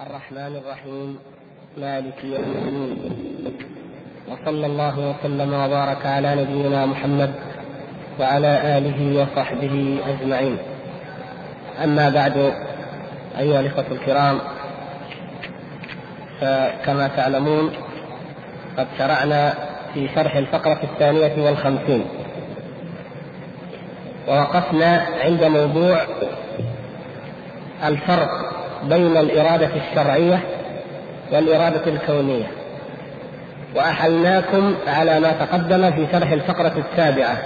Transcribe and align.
الرحمن 0.00 0.56
الرحيم 0.56 1.18
مالك 1.76 2.24
يوم 2.24 2.42
الدين. 2.42 3.12
وصلى 4.28 4.66
الله 4.66 4.98
وسلم 4.98 5.54
وبارك 5.54 6.06
على 6.06 6.34
نبينا 6.34 6.86
محمد 6.86 7.34
وعلى 8.20 8.78
آله 8.78 9.22
وصحبه 9.22 10.00
أجمعين. 10.08 10.58
أما 11.84 12.08
بعد 12.08 12.52
أيها 13.38 13.60
الإخوة 13.60 13.84
الكرام 13.90 14.38
فكما 16.40 17.08
تعلمون 17.16 17.72
قد 18.78 18.86
شرعنا 18.98 19.54
في 19.94 20.08
شرح 20.14 20.36
الفقرة 20.36 20.80
الثانية 20.82 21.44
والخمسين. 21.44 22.04
ووقفنا 24.28 25.06
عند 25.20 25.44
موضوع 25.44 26.00
الفرق 27.84 28.51
بين 28.84 29.16
الإرادة 29.16 29.70
الشرعية 29.76 30.40
والإرادة 31.32 31.86
الكونية. 31.86 32.46
وأحلناكم 33.76 34.74
على 34.86 35.20
ما 35.20 35.32
تقدم 35.32 35.90
في 35.90 36.06
شرح 36.12 36.32
الفقرة 36.32 36.72
السابعة 36.78 37.36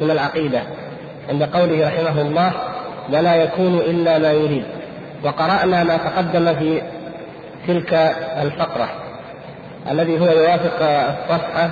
من 0.00 0.10
العقيدة 0.10 0.62
عند 1.28 1.42
قوله 1.42 1.88
رحمه 1.88 2.20
الله 2.22 2.52
ولا 3.12 3.34
يكون 3.34 3.78
إلا 3.78 4.18
ما 4.18 4.32
يريد. 4.32 4.64
وقرأنا 5.24 5.84
ما 5.84 5.96
تقدم 5.96 6.54
في 6.54 6.82
تلك 7.66 7.94
الفقرة 8.42 8.88
الذي 9.90 10.20
هو 10.20 10.24
يوافق 10.24 10.82
الصفحة 10.82 11.70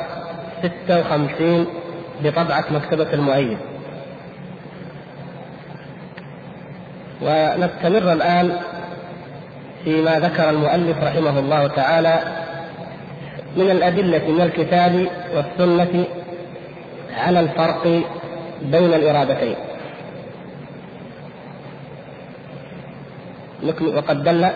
56 0.62 1.66
بطبعة 2.24 2.64
مكتبة 2.70 3.12
المؤيد. 3.12 3.58
ونستمر 7.22 8.12
الآن 8.12 8.56
فيما 9.84 10.18
ذكر 10.18 10.50
المؤلف 10.50 10.96
رحمه 11.02 11.38
الله 11.38 11.66
تعالى 11.66 12.18
من 13.56 13.70
الأدلة 13.70 14.28
من 14.28 14.40
الكتاب 14.40 15.06
والسنة 15.34 16.04
على 17.16 17.40
الفرق 17.40 18.02
بين 18.62 18.94
الإرادتين. 18.94 19.56
وقد 23.80 24.22
دل 24.22 24.48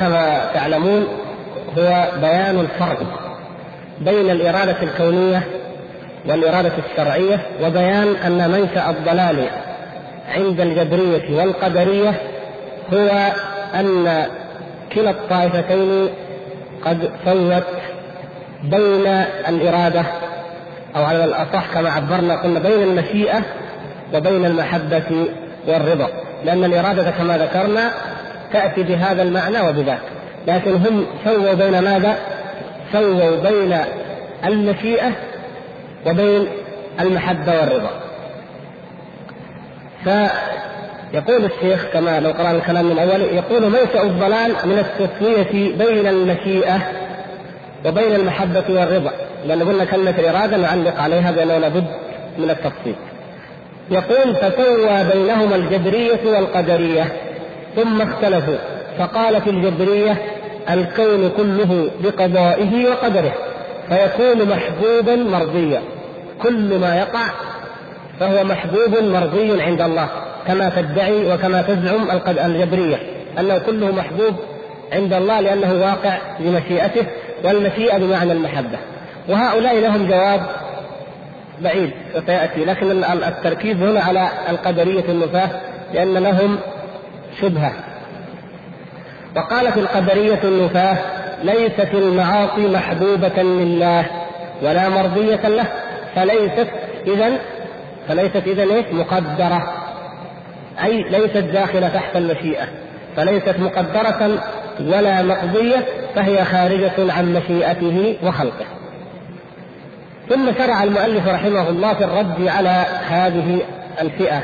كما 0.00 0.50
تعلمون 0.54 1.06
هو 1.78 2.08
بيان 2.20 2.60
الفرق 2.60 3.02
بين 4.00 4.30
الإرادة 4.30 4.82
الكونية 4.82 5.42
والإرادة 6.26 6.72
الشرعية 6.90 7.40
وبيان 7.62 8.16
أن 8.16 8.50
منشأ 8.50 8.90
الضلال 8.90 9.48
عند 10.28 10.60
الجبرية 10.60 11.38
والقدرية 11.38 12.14
هو 12.94 13.32
أن 13.74 14.26
كلا 14.92 15.10
الطائفتين 15.10 16.08
قد 16.84 17.10
سوت 17.24 17.64
بين 18.64 19.06
الإرادة 19.48 20.04
أو 20.96 21.04
على 21.04 21.24
الأصح 21.24 21.74
كما 21.74 21.90
عبرنا 21.90 22.42
قلنا 22.42 22.60
بين 22.60 22.82
المشيئة 22.82 23.42
وبين 24.14 24.44
المحبة 24.44 25.28
والرضا 25.68 26.08
لأن 26.44 26.64
الإرادة 26.64 27.10
كما 27.10 27.38
ذكرنا 27.38 27.90
تأتي 28.54 28.82
بهذا 28.82 29.22
المعنى 29.22 29.60
وبذاك. 29.60 30.00
لكن 30.46 30.72
هم 30.72 31.06
سووا 31.24 31.54
بين 31.54 31.78
ماذا؟ 31.78 32.16
سووا 32.92 33.50
بين 33.50 33.76
المشيئة 34.44 35.12
وبين 36.06 36.48
المحبة 37.00 37.52
والرضا. 37.60 37.90
فيقول 40.04 41.44
الشيخ 41.44 41.86
كما 41.92 42.20
لو 42.20 42.30
قرأنا 42.30 42.50
الكلام 42.50 42.84
من 42.84 42.98
أوله 42.98 43.24
يقول 43.24 43.62
منشأ 43.62 44.02
الضلال 44.02 44.52
من 44.64 44.78
التسوية 44.78 45.76
بين 45.76 46.06
المشيئة 46.06 46.78
وبين 47.86 48.14
المحبة 48.14 48.64
والرضا. 48.68 49.10
لأن 49.46 49.62
قلنا 49.68 49.84
كلمة 49.84 50.14
الإرادة 50.18 50.56
نعلق 50.56 51.00
عليها 51.00 51.30
بأنه 51.30 51.58
لابد 51.58 51.86
من 52.38 52.50
التفصيل. 52.50 52.94
يقول 53.90 54.34
فسوى 54.36 55.04
بينهما 55.12 55.56
الجبرية 55.56 56.20
والقدرية. 56.24 57.12
ثم 57.76 58.02
اختلفوا. 58.02 58.56
فقالت 58.98 59.46
الجبرية 59.46 60.22
الكون 60.70 61.30
كله 61.36 61.90
بقضائه 62.04 62.88
وقدره 62.90 63.32
فيكون 63.88 64.48
محبوبا 64.48 65.16
مرضيا. 65.16 65.82
كل 66.42 66.78
ما 66.78 66.98
يقع 66.98 67.26
فهو 68.20 68.44
محبوب 68.44 68.98
مرضي 69.02 69.62
عند 69.62 69.80
الله 69.80 70.08
كما 70.46 70.68
تدعي 70.76 71.32
وكما 71.32 71.62
تزعم 71.62 72.20
الجبرية. 72.28 72.96
أنه 73.38 73.58
كله 73.58 73.92
محبوب 73.92 74.34
عند 74.92 75.12
الله 75.12 75.40
لأنه 75.40 75.72
واقع 75.72 76.18
بمشيئته 76.40 77.06
والمشيئة 77.44 77.98
بمعنى 77.98 78.32
المحبة. 78.32 78.78
وهؤلاء 79.28 79.80
لهم 79.80 80.08
جواب 80.08 80.40
بعيد 81.60 81.90
وسيأتي 82.16 82.64
لكن 82.64 83.04
التركيز 83.04 83.76
هنا 83.76 84.00
على 84.00 84.28
القدرية 84.50 85.04
النفاة 85.08 85.48
لأن 85.94 86.14
لهم 86.14 86.58
شبهة. 87.40 87.72
وقالت 89.36 89.76
القدرية 89.76 90.40
النفاة 90.44 90.96
ليست 91.42 91.94
المعاصي 91.94 92.68
محبوبة 92.68 93.42
لله 93.42 94.06
ولا 94.62 94.88
مرضية 94.88 95.48
له 95.48 95.66
فليست 96.14 96.68
إذا 97.06 97.32
فليست 98.08 98.42
إذا 98.46 98.62
إيه؟ 98.62 98.92
مقدرة. 98.92 99.72
أي 100.84 101.02
ليست 101.02 101.36
داخلة 101.36 101.88
تحت 101.88 102.16
المشيئة 102.16 102.64
فليست 103.16 103.54
مقدرة 103.58 104.42
ولا 104.80 105.22
مقضية 105.22 105.86
فهي 106.14 106.44
خارجة 106.44 107.12
عن 107.12 107.32
مشيئته 107.32 108.16
وخلقه. 108.22 108.66
ثم 110.28 110.52
شرع 110.58 110.82
المؤلف 110.82 111.28
رحمه 111.28 111.68
الله 111.68 111.94
في 111.94 112.04
الرد 112.04 112.48
على 112.48 112.84
هذه 113.08 113.58
الفئة. 114.00 114.42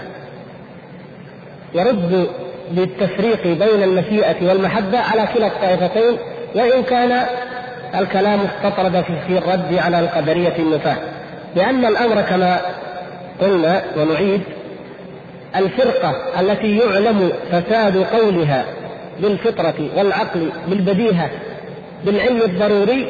يرد 1.75 2.27
بالتفريق 2.71 3.43
بين 3.43 3.83
المشيئة 3.83 4.49
والمحبة 4.49 4.99
على 4.99 5.29
كلا 5.35 5.47
الطائفتين 5.47 6.17
وإن 6.55 6.83
كان 6.83 7.27
الكلام 7.99 8.41
استطرد 8.41 9.05
في 9.27 9.39
الرد 9.39 9.75
على 9.75 10.01
القدرية 10.01 10.57
النفاة 10.59 10.97
لأن 11.57 11.85
الأمر 11.85 12.23
كما 12.23 12.61
قلنا 13.41 13.83
ونعيد 13.97 14.41
الفرقة 15.57 16.41
التي 16.41 16.77
يعلم 16.79 17.33
فساد 17.53 17.97
قولها 17.97 18.65
بالفطرة 19.21 19.75
والعقل 19.97 20.51
بالبديهة 20.69 21.31
بالعلم 22.05 22.43
الضروري 22.43 23.09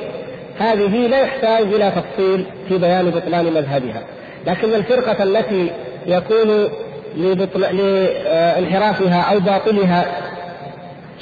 هذه 0.59 1.07
لا 1.07 1.21
يحتاج 1.21 1.63
إلى 1.63 1.93
تفصيل 1.97 2.45
في 2.69 2.79
بيان 2.79 3.11
بطلان 3.11 3.45
مذهبها. 3.45 4.03
لكن 4.47 4.75
الفرقة 4.75 5.23
التي 5.23 5.71
يكون 6.07 6.69
لانحرافها 7.17 9.21
أو 9.33 9.41
باطلها 9.41 10.07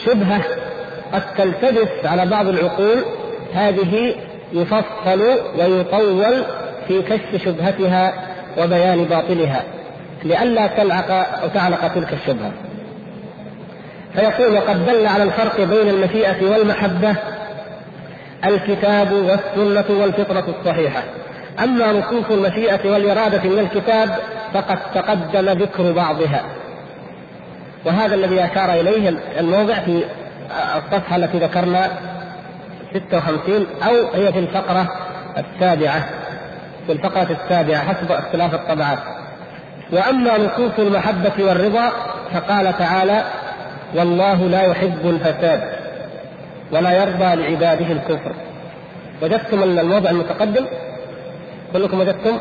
شبهة 0.04 0.40
قد 1.12 1.22
تلتبس 1.38 1.88
على 2.04 2.26
بعض 2.26 2.48
العقول. 2.48 3.04
هذه 3.54 4.14
يفصل 4.52 5.22
ويطول 5.58 6.44
في 6.88 7.02
كشف 7.02 7.44
شبهتها 7.44 8.12
وبيان 8.58 9.04
باطلها 9.04 9.62
لئلا 10.24 10.66
تلعق 10.66 11.10
أو 11.42 11.48
تعلق 11.48 11.94
تلك 11.94 12.12
الشبهة. 12.12 12.52
فيقول 14.14 14.54
وقد 14.54 14.86
دل 14.86 15.06
على 15.06 15.22
الفرق 15.22 15.60
بين 15.60 15.88
المشيئة 15.88 16.50
والمحبة 16.50 17.16
الكتاب 18.44 19.12
والسنة 19.12 20.00
والفطرة 20.00 20.54
الصحيحة. 20.58 21.02
أما 21.64 21.92
نصوص 21.92 22.24
المشيئة 22.30 22.90
والإرادة 22.90 23.50
من 23.50 23.58
الكتاب 23.58 24.18
فقد 24.54 24.78
تقدم 24.94 25.62
ذكر 25.62 25.92
بعضها. 25.92 26.44
وهذا 27.84 28.14
الذي 28.14 28.44
أشار 28.44 28.72
إليه 28.72 29.08
الموضع 29.38 29.74
في 29.74 30.04
الصفحة 30.76 31.16
التي 31.16 31.38
ذكرنا 31.38 31.90
56 32.94 33.66
أو 33.82 34.08
هي 34.14 34.32
في 34.32 34.38
الفقرة 34.38 34.88
السابعة. 35.38 36.08
في 36.86 36.92
الفقرة 36.92 37.36
السابعة 37.42 37.94
حسب 37.94 38.12
اختلاف 38.12 38.54
الطبعات. 38.54 38.98
وأما 39.92 40.38
نصوص 40.38 40.72
المحبة 40.78 41.44
والرضا 41.44 41.92
فقال 42.34 42.78
تعالى 42.78 43.24
والله 43.94 44.34
لا 44.34 44.62
يحب 44.62 44.98
الفساد 45.04 45.60
ولا 46.72 46.92
يرضى 46.92 47.34
لعباده 47.34 47.92
الكفر. 47.92 48.32
وجدتم 49.22 49.62
الموضع 49.62 50.10
المتقدم؟ 50.10 50.66
كلكم 51.72 52.00
وجدتم؟ 52.00 52.38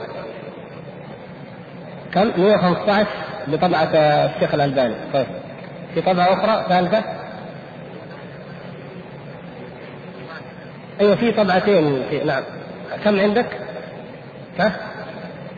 كم؟ 2.14 2.32
115 2.38 3.08
بطبعة 3.48 3.90
الشيخ 3.96 4.54
الألباني. 4.54 4.96
طيب. 5.14 5.28
في 5.94 6.02
طبعة 6.02 6.34
أخرى 6.34 6.66
ثالثة؟ 6.70 7.04
أيوة 11.02 11.16
في 11.16 11.32
طبعتين 11.32 12.04
في 12.10 12.24
نعم. 12.24 12.44
كم 13.04 13.20
عندك؟ 13.20 13.46
ها؟ 14.60 14.76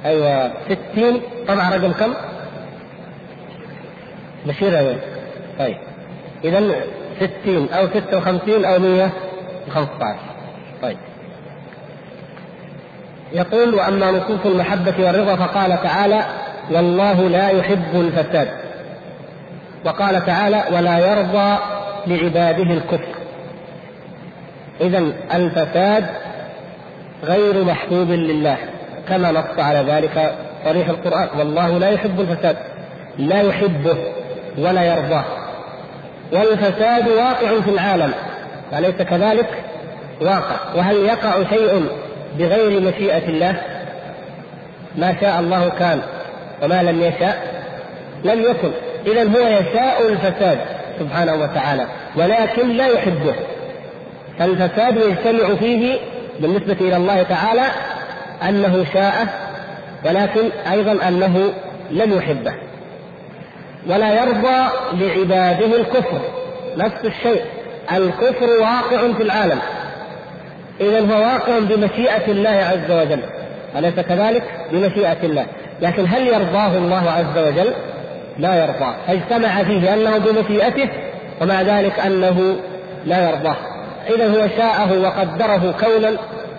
أيوة 0.06 0.52
60 0.94 1.22
طبعة 1.48 1.76
رقم 1.76 1.92
كم؟ 1.92 2.14
بشير 4.46 4.78
أيوة 4.80 4.96
طيب. 5.60 5.78
إذا 6.44 6.76
60 7.44 7.70
أو 7.74 7.88
56 7.88 8.66
أو 8.66 8.80
115 8.80 10.20
طيب. 10.82 10.98
يقول 13.34 13.76
وأما 13.76 14.12
نصوص 14.12 14.46
المحبة 14.46 15.06
والرضا 15.06 15.36
فقال 15.36 15.84
تعالى 15.84 16.24
والله 16.72 17.22
لا 17.22 17.50
يحب 17.50 17.96
الفساد. 17.96 18.48
وقال 19.86 20.26
تعالى 20.26 20.64
ولا 20.72 21.00
يرضى 21.00 21.58
لعباده 22.08 22.74
الكفر. 22.74 23.16
اذا 24.82 25.12
الفساد 25.34 26.06
غير 27.24 27.64
محبوب 27.64 28.10
لله 28.10 28.58
كما 29.10 29.32
نص 29.32 29.60
على 29.60 29.92
ذلك 29.92 30.36
صريح 30.66 30.90
القرآن 30.90 31.28
والله 31.38 31.78
لا 31.78 31.90
يحب 31.90 32.20
الفساد 32.20 32.58
لا 33.18 33.42
يحبه 33.42 33.98
ولا 34.58 34.84
يرضاه. 34.84 35.26
والفساد 36.34 37.08
واقع 37.08 37.62
في 37.62 37.70
العالم 37.70 38.14
أليس 38.78 38.96
كذلك؟ 38.96 39.50
واقع. 40.22 40.56
وهل 40.76 40.96
يقع 40.96 41.44
شيء 41.50 41.90
بغير 42.38 42.82
مشيئة 42.82 43.30
الله 43.30 43.62
ما 44.96 45.16
شاء 45.22 45.40
الله 45.40 45.70
كان 45.70 46.02
وما 46.64 46.84
لم 46.84 47.02
يشاء 47.02 47.64
لم 48.24 48.42
يكن. 48.42 48.72
إذا 49.08 49.24
هو 49.24 49.48
يشاء 49.48 50.08
الفساد 50.10 50.60
سبحانه 51.00 51.36
وتعالى 51.36 51.86
ولكن 52.16 52.70
لا 52.70 52.88
يحبه. 52.88 53.36
فالفساد 54.40 54.98
يجتمع 54.98 55.56
فيه 55.56 55.98
بالنسبة 56.40 56.78
إلى 56.82 56.96
الله 56.96 57.24
تعالى 57.24 57.66
أنه 58.50 58.86
شاء 58.94 59.28
ولكن 60.06 60.50
أيضا 60.72 61.08
أنه 61.08 61.54
لم 61.92 62.14
يحبه. 62.18 62.54
ولا 63.88 64.24
يرضى 64.24 64.70
لعباده 64.94 65.78
الكفر 65.78 66.22
نفس 66.78 67.06
الشيء. 67.06 67.42
الكفر 67.92 68.50
واقع 68.62 69.14
في 69.18 69.24
العالم. 69.24 69.60
إذا 70.82 71.00
هو 71.00 71.22
واقع 71.22 71.60
بمشيئة 71.60 72.32
الله 72.32 72.50
عز 72.50 72.92
وجل. 72.92 73.20
أليس 73.76 74.00
كذلك؟ 74.00 74.44
بمشيئة 74.72 75.18
الله. 75.24 75.46
لكن 75.82 76.06
هل 76.08 76.28
يرضاه 76.28 76.78
الله 76.78 77.12
عز 77.12 77.48
وجل؟ 77.48 77.74
لا 78.38 78.64
يرضاه. 78.64 78.96
فاجتمع 79.08 79.64
فيه 79.64 79.94
أنه 79.94 80.18
بمشيئته 80.18 80.90
ومع 81.42 81.62
ذلك 81.62 82.00
أنه 82.00 82.56
لا 83.06 83.30
يرضاه. 83.30 83.56
إذا 84.10 84.28
هو 84.28 84.48
شاءه 84.58 85.02
وقدره 85.02 85.74
كونا 85.80 86.12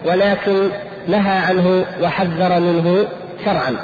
ولكن 0.04 0.68
نهى 1.08 1.38
عنه 1.38 1.84
وحذر 2.02 2.60
منه 2.60 3.06
شرعا. 3.44 3.76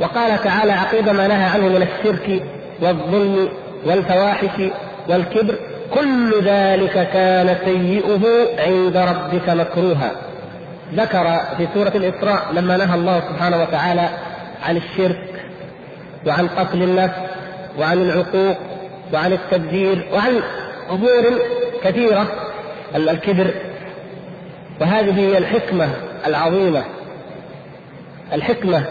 وقال 0.00 0.42
تعالى 0.42 0.72
عقيب 0.72 1.08
ما 1.08 1.26
نهى 1.26 1.44
عنه 1.44 1.68
من 1.68 1.88
الشرك 1.88 2.42
والظلم 2.82 3.48
والفواحش 3.86 4.70
والكبر 5.08 5.54
كل 5.94 6.42
ذلك 6.44 7.08
كان 7.12 7.56
سيئه 7.64 8.48
عند 8.58 8.96
ربك 8.96 9.48
مكروها. 9.48 10.10
ذكر 10.94 11.40
في 11.56 11.68
سورة 11.74 11.92
الإسراء 11.94 12.52
لما 12.52 12.76
نهى 12.76 12.94
الله 12.94 13.20
سبحانه 13.20 13.62
وتعالى 13.62 14.08
عن 14.62 14.76
الشرك 14.76 15.44
وعن 16.26 16.48
قتل 16.48 16.82
النفس 16.82 17.18
وعن 17.78 18.02
العقوق 18.02 18.56
وعن 19.12 19.32
التبذير 19.32 20.06
وعن 20.12 20.40
أمور 20.90 21.40
كثيرة 21.84 22.26
الكبر. 22.94 23.54
وهذه 24.80 25.18
هي 25.18 25.38
الحكمة 25.38 25.88
العظيمة 26.26 26.82
الحكمة 28.32 28.84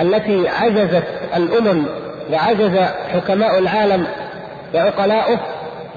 التي 0.00 0.48
عجزت 0.48 1.04
الأمم 1.36 1.84
وعجز 2.32 2.78
حكماء 3.14 3.58
العالم 3.58 4.06
وعقلاؤه 4.74 5.38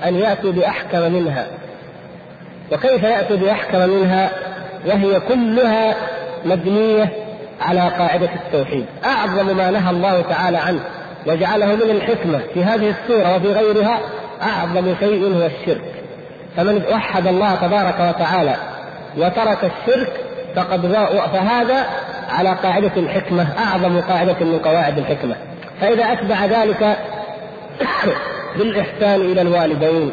أن 0.06 0.16
يأتوا 0.16 0.52
بأحكم 0.52 1.00
منها. 1.00 1.48
وكيف 2.72 3.04
يأتوا 3.04 3.36
بأحكم 3.36 3.90
منها؟ 3.90 4.30
وهي 4.86 5.20
كلها 5.20 5.96
مبنية 6.46 7.10
على 7.62 7.80
قاعدة 7.80 8.30
التوحيد. 8.46 8.86
أعظم 9.06 9.58
ما 9.58 9.72
نهى 9.72 9.92
الله 9.92 10.22
تعالى 10.22 10.58
عنه 10.58 10.80
وجعله 11.28 11.66
من 11.66 11.90
الحكمة 11.90 12.40
في 12.54 12.64
هذه 12.64 12.90
السورة 12.90 13.36
وفي 13.36 13.48
غيرها 13.48 14.00
أعظم 14.42 14.96
شيء 15.00 15.36
هو 15.36 15.46
الشرك. 15.46 15.82
فمن 16.58 16.84
وحد 16.94 17.28
الله 17.28 17.56
تبارك 17.56 17.96
وتعالى 18.00 18.56
وترك 19.18 19.58
الشرك 19.64 20.14
فقد 20.56 20.94
فهذا 21.34 21.86
على 22.30 22.50
قاعدة 22.50 22.92
الحكمة 22.98 23.48
أعظم 23.58 24.02
قاعدة 24.02 24.46
من 24.46 24.60
قواعد 24.60 24.98
الحكمة. 24.98 25.36
فإذا 25.82 26.04
أتبع 26.04 26.46
ذلك 26.46 26.98
بالإحسان 28.58 29.22
إلى 29.22 29.42
الوالدين 29.42 30.12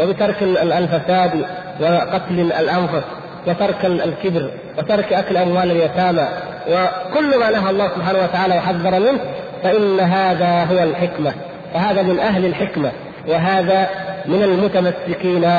وبترك 0.00 0.42
الفساد 0.42 1.44
وقتل 1.80 2.40
الأنفس 2.40 3.04
وترك 3.46 3.84
الكبر 3.84 4.50
وترك 4.78 5.12
أكل 5.12 5.36
أموال 5.36 5.70
اليتامى 5.70 6.28
وكل 6.70 7.38
ما 7.38 7.50
نهى 7.50 7.70
الله 7.70 7.88
سبحانه 7.88 8.18
وتعالى 8.22 8.54
وحذر 8.56 9.00
منه 9.00 9.20
فإن 9.62 10.00
هذا 10.00 10.64
هو 10.64 10.82
الحكمة. 10.82 11.32
فهذا 11.74 12.02
من 12.02 12.18
أهل 12.18 12.46
الحكمة 12.46 12.92
وهذا 13.28 13.88
من 14.26 14.42
المتمسكين 14.42 15.50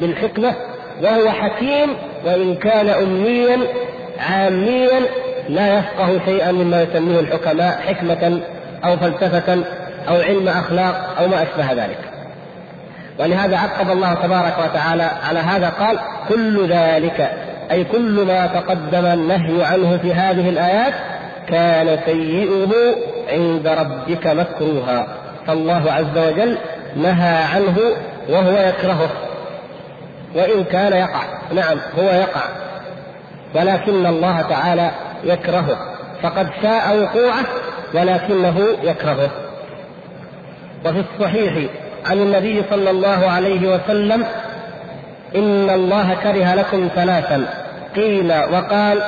بالحكمة 0.00 0.54
وهو 1.02 1.30
حكيم 1.30 1.88
وإن 2.24 2.54
كان 2.54 2.88
أميا 2.88 3.58
عاميا 4.30 5.00
لا 5.48 5.78
يفقه 5.78 6.20
شيئا 6.24 6.52
مما 6.52 6.82
يسميه 6.82 7.20
الحكماء 7.20 7.80
حكمة 7.86 8.40
أو 8.84 8.96
فلسفة. 8.96 9.64
أو 10.08 10.14
علم 10.14 10.48
أخلاق 10.48 11.14
أو 11.18 11.28
ما 11.28 11.42
أشبه 11.42 11.72
ذلك. 11.72 11.98
ولهذا 13.18 13.56
عقب 13.56 13.90
الله 13.90 14.14
تبارك 14.14 14.54
وتعالى 14.58 15.10
على 15.28 15.38
هذا 15.38 15.68
قال 15.68 15.98
كل 16.28 16.68
ذلك 16.68 17.32
أي 17.70 17.84
كل 17.84 18.24
ما 18.26 18.46
تقدم 18.46 19.06
النهي 19.06 19.64
عنه 19.64 19.98
في 20.02 20.14
هذه 20.14 20.48
الآيات 20.48 20.94
كان 21.48 21.98
سيئه 22.06 22.74
عند 23.32 23.66
ربك 23.66 24.26
مكروها. 24.26 25.06
فالله 25.46 25.92
عز 25.92 26.18
وجل 26.18 26.58
نهى 26.96 27.44
عنه 27.54 27.76
وهو 28.28 28.68
يكرهه. 28.68 29.08
وإن 30.34 30.64
كان 30.64 30.92
يقع 30.92 31.22
نعم 31.54 31.78
هو 31.98 32.04
يقع. 32.04 32.42
ولكن 33.54 34.06
الله 34.06 34.42
تعالى 34.42 34.90
يكرهه. 35.24 35.76
فقد 36.22 36.48
شاء 36.62 36.98
وقوعه 36.98 37.44
ولكنه 37.94 38.66
يكرهه. 38.82 39.30
وفي 40.84 41.00
الصحيح 41.00 41.52
عن 42.06 42.18
النبي 42.18 42.62
صلى 42.70 42.90
الله 42.90 43.30
عليه 43.30 43.74
وسلم 43.74 44.24
إن 45.36 45.70
الله 45.70 46.14
كره 46.14 46.54
لكم 46.54 46.88
ثلاثا 46.94 47.44
قيل 47.96 48.32
وقال 48.32 49.02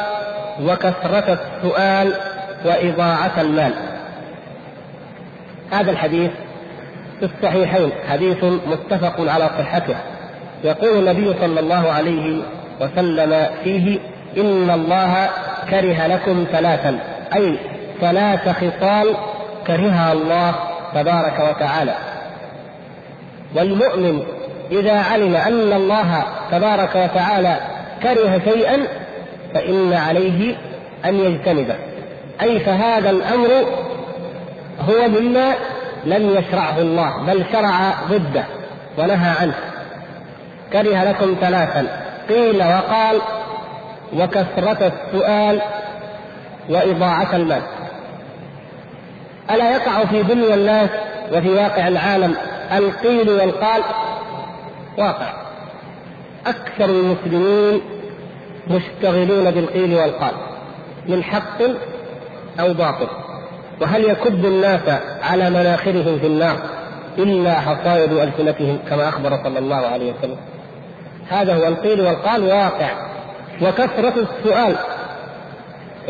وكثرة 0.63 1.39
السؤال 1.39 2.13
وإضاعة 2.65 3.41
المال. 3.41 3.73
هذا 5.73 5.91
الحديث 5.91 6.31
في 7.21 7.25
الصحيحين 7.25 7.91
حديث 8.11 8.45
متفق 8.45 9.31
على 9.31 9.51
صحته. 9.59 9.97
يقول 10.65 11.09
النبي 11.09 11.35
صلى 11.41 11.61
الله 11.61 11.93
عليه 11.93 12.43
وسلم 12.81 13.47
فيه 13.65 13.99
إن 14.37 14.71
الله 14.71 15.29
كره 15.71 16.07
لكم 16.07 16.47
ثلاثا 16.53 16.99
أي 17.37 17.59
ثلاث 18.01 18.49
خصال 18.49 19.17
كرهها 19.67 20.13
الله 20.13 20.55
تبارك 20.95 21.40
وتعالى. 21.50 21.95
والمؤمن 23.54 24.23
إذا 24.71 25.00
علم 25.00 25.37
أن 25.37 25.73
الله 25.73 26.23
تبارك 26.50 26.95
وتعالى 26.95 27.57
كره 28.02 28.40
شيئا 28.45 28.87
فإن 29.54 29.92
عليه 29.92 30.57
أن 31.04 31.14
يجتنبه. 31.14 31.76
أي 32.42 32.61
فهذا 32.61 33.11
الأمر 33.11 33.49
هو 34.88 35.09
مما 35.09 35.54
لم 36.04 36.30
يشرعه 36.30 36.78
الله 36.78 37.23
بل 37.26 37.45
شرع 37.52 37.92
ضده 38.11 38.45
ونهى 38.99 39.35
عنه. 39.40 39.54
كره 40.73 41.04
لكم 41.04 41.37
ثلاثا. 41.40 41.87
قيل 42.28 42.57
وقال 42.57 43.21
وكثرة 44.16 44.92
السؤال 44.92 45.61
وإضاعة 46.68 47.37
المال. 47.37 47.62
ألا 49.50 49.73
يقع 49.73 50.05
في 50.05 50.23
دنيا 50.23 50.55
الناس 50.55 50.90
وفي 51.33 51.49
واقع 51.49 51.88
العالم 51.88 52.35
القيل 52.73 53.31
والقال؟ 53.31 53.83
واقع. 54.99 55.33
أكثر 56.47 56.85
المسلمين 56.85 57.81
مشتغلون 58.71 59.50
بالقيل 59.50 59.95
والقال 59.95 60.33
من 61.07 61.23
حق 61.25 61.62
أو 62.61 62.75
باطل؟ 62.75 63.09
وهل 63.81 64.05
يكب 64.05 64.45
الناس 64.45 65.00
على 65.23 65.50
مناخرهم 65.50 66.19
في 66.19 66.26
النار 66.26 66.57
إلا 67.19 67.55
حصائد 67.61 68.12
ألسنتهم 68.12 68.78
كما 68.90 69.09
أخبر 69.09 69.40
صلى 69.45 69.59
الله 69.59 69.87
عليه 69.87 70.12
وسلم؟ 70.12 70.37
هذا 71.28 71.55
هو 71.55 71.67
القيل 71.67 72.00
والقال 72.00 72.43
واقع. 72.43 72.90
وكثرة 73.62 74.14
السؤال 74.17 74.76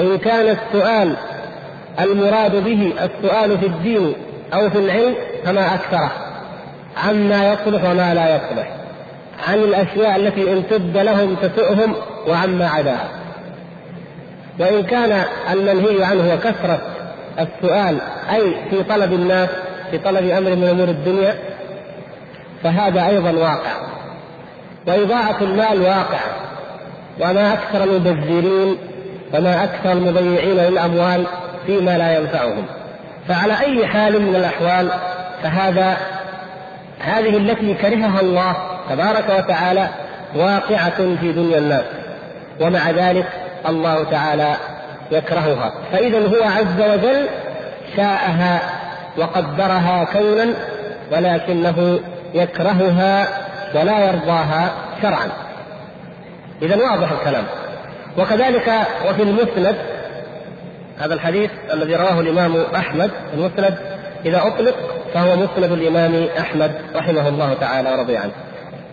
إن 0.00 0.18
كان 0.18 0.56
السؤال 0.56 1.16
المراد 2.00 2.64
به 2.64 2.92
السؤال 3.02 3.58
في 3.58 3.66
الدين 3.66 4.14
أو 4.54 4.70
في 4.70 4.78
العلم 4.78 5.14
فما 5.44 5.74
أكثره 5.74 6.12
عما 7.04 7.52
يصلح 7.52 7.90
وما 7.90 8.14
لا 8.14 8.36
يصلح 8.36 8.68
عن 9.48 9.58
الأشياء 9.58 10.16
التي 10.16 10.52
إن 10.52 10.62
تبد 10.70 10.96
لهم 10.96 11.34
تسؤهم 11.34 11.94
وعما 12.28 12.68
عداها. 12.68 13.08
وإن 14.60 14.82
كان 14.82 15.22
المنهي 15.52 16.04
عنه 16.04 16.34
وكثرة 16.34 16.80
السؤال 17.38 17.98
أي 18.34 18.54
في 18.70 18.82
طلب 18.82 19.12
الناس 19.12 19.48
في 19.90 19.98
طلب 19.98 20.30
أمر 20.30 20.56
من 20.56 20.64
أمور 20.64 20.88
الدنيا 20.88 21.34
فهذا 22.62 23.06
أيضا 23.06 23.30
واقع. 23.30 23.72
وإضاعة 24.86 25.36
المال 25.40 25.82
واقع. 25.82 26.18
وما 27.20 27.52
أكثر 27.52 27.84
المبذرين 27.84 28.76
وما 29.34 29.64
أكثر 29.64 29.92
المضيعين 29.92 30.56
للأموال 30.56 31.26
فيما 31.68 31.98
لا 31.98 32.18
ينفعهم. 32.18 32.66
فعلى 33.28 33.60
أي 33.60 33.86
حال 33.86 34.22
من 34.22 34.36
الأحوال 34.36 34.90
فهذا 35.42 35.96
هذه 37.00 37.36
التي 37.36 37.74
كرهها 37.74 38.20
الله 38.20 38.56
تبارك 38.90 39.24
وتعالى 39.38 39.88
واقعة 40.36 40.96
في 41.20 41.32
دنيا 41.32 41.58
الناس. 41.58 41.84
ومع 42.60 42.90
ذلك 42.90 43.26
الله 43.68 44.04
تعالى 44.04 44.54
يكرهها. 45.10 45.72
فإذا 45.92 46.18
هو 46.18 46.44
عز 46.44 46.80
وجل 46.80 47.28
شاءها 47.96 48.60
وقدرها 49.18 50.04
كونا 50.12 50.54
ولكنه 51.12 52.00
يكرهها 52.34 53.28
ولا 53.74 53.98
يرضاها 53.98 54.70
شرعا. 55.02 55.28
إذا 56.62 56.76
واضح 56.76 57.10
الكلام. 57.10 57.44
وكذلك 58.18 58.72
وفي 59.08 59.22
المسند 59.22 59.76
هذا 61.00 61.14
الحديث 61.14 61.50
الذي 61.72 61.94
رواه 61.94 62.20
الإمام 62.20 62.56
أحمد 62.76 63.10
المسند. 63.34 63.78
إذا 64.26 64.46
أطلق 64.46 64.74
فهو 65.14 65.36
مسند 65.36 65.72
الإمام 65.72 66.28
أحمد 66.38 66.72
رحمه 66.94 67.28
الله 67.28 67.54
تعالى 67.54 67.90
ورضي 67.90 68.16
عنه. 68.16 68.32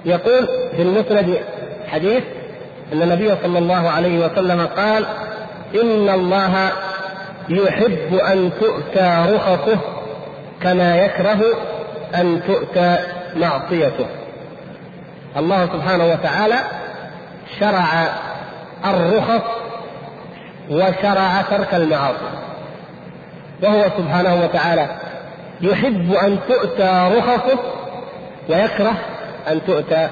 يقول 0.06 0.48
في 0.76 0.82
المسند 0.82 1.38
حديث 1.88 2.24
أن 2.94 3.02
النبي 3.02 3.36
صلى 3.44 3.60
الله 3.60 3.90
عليه 3.90 4.26
وسلم 4.26 4.66
قال 4.66 5.06
إن 5.82 6.10
الله 6.10 6.72
يحب 7.50 8.16
أن 8.16 8.52
تؤتى 8.60 9.26
رخصه 9.30 9.78
كما 10.62 10.98
يكره 10.98 11.42
أن 12.16 12.42
تؤتى 12.48 12.98
معصيته. 13.36 14.06
الله 15.38 15.66
سبحانه 15.66 16.06
وتعالى 16.06 16.58
شرع 17.60 17.86
الرخص 18.86 19.65
وشرع 20.72 21.42
ترك 21.42 21.74
المعاصي. 21.74 22.30
وهو 23.64 23.84
سبحانه 23.98 24.44
وتعالى 24.44 24.88
يحب 25.62 26.14
أن 26.14 26.38
تؤتى 26.48 27.12
رخصه 27.18 27.60
ويكره 28.50 28.94
أن 29.48 29.62
تؤتى 29.68 30.10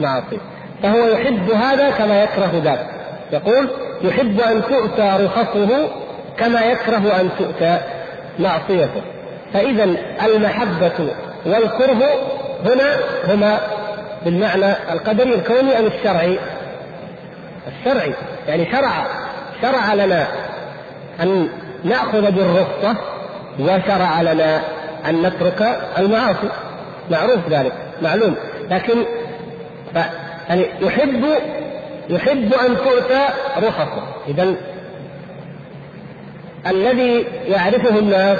معاصيه. 0.00 0.38
فهو 0.82 1.06
يحب 1.06 1.50
هذا 1.50 1.90
كما 1.90 2.22
يكره 2.22 2.50
ذاك. 2.64 2.86
يقول 3.32 3.70
يحب 4.02 4.40
أن 4.40 4.62
تؤتى 4.62 5.18
رخصه 5.24 5.88
كما 6.36 6.60
يكره 6.60 7.20
أن 7.20 7.28
تؤتى 7.38 7.78
معصيته. 8.38 9.02
فإذا 9.52 9.84
المحبة 10.24 11.14
والكره 11.46 12.02
هنا 12.64 12.96
هما 13.28 13.60
بالمعنى 14.24 14.72
القدري 14.92 15.34
الكوني 15.34 15.78
أم 15.78 15.86
الشرعي؟ 15.86 16.38
الشرعي. 17.68 18.12
يعني 18.48 18.72
شرع 18.72 19.06
شرع 19.62 19.94
لنا 19.94 20.26
أن 21.20 21.48
نأخذ 21.84 22.30
بالرخصة 22.30 22.96
وشرع 23.60 24.22
لنا 24.22 24.60
أن 25.08 25.22
نترك 25.22 25.80
المعاصي. 25.98 26.48
معروف 27.10 27.48
ذلك 27.50 27.72
معلوم. 28.02 28.36
لكن 28.70 29.04
يعني 30.48 30.66
يحب 30.80 31.24
يحب 32.08 32.54
أن 32.54 32.76
تؤتى 32.76 33.28
رخصة. 33.58 34.02
اذا 34.28 34.54
الذي 36.66 37.26
يعرفه 37.46 37.98
الناس 37.98 38.38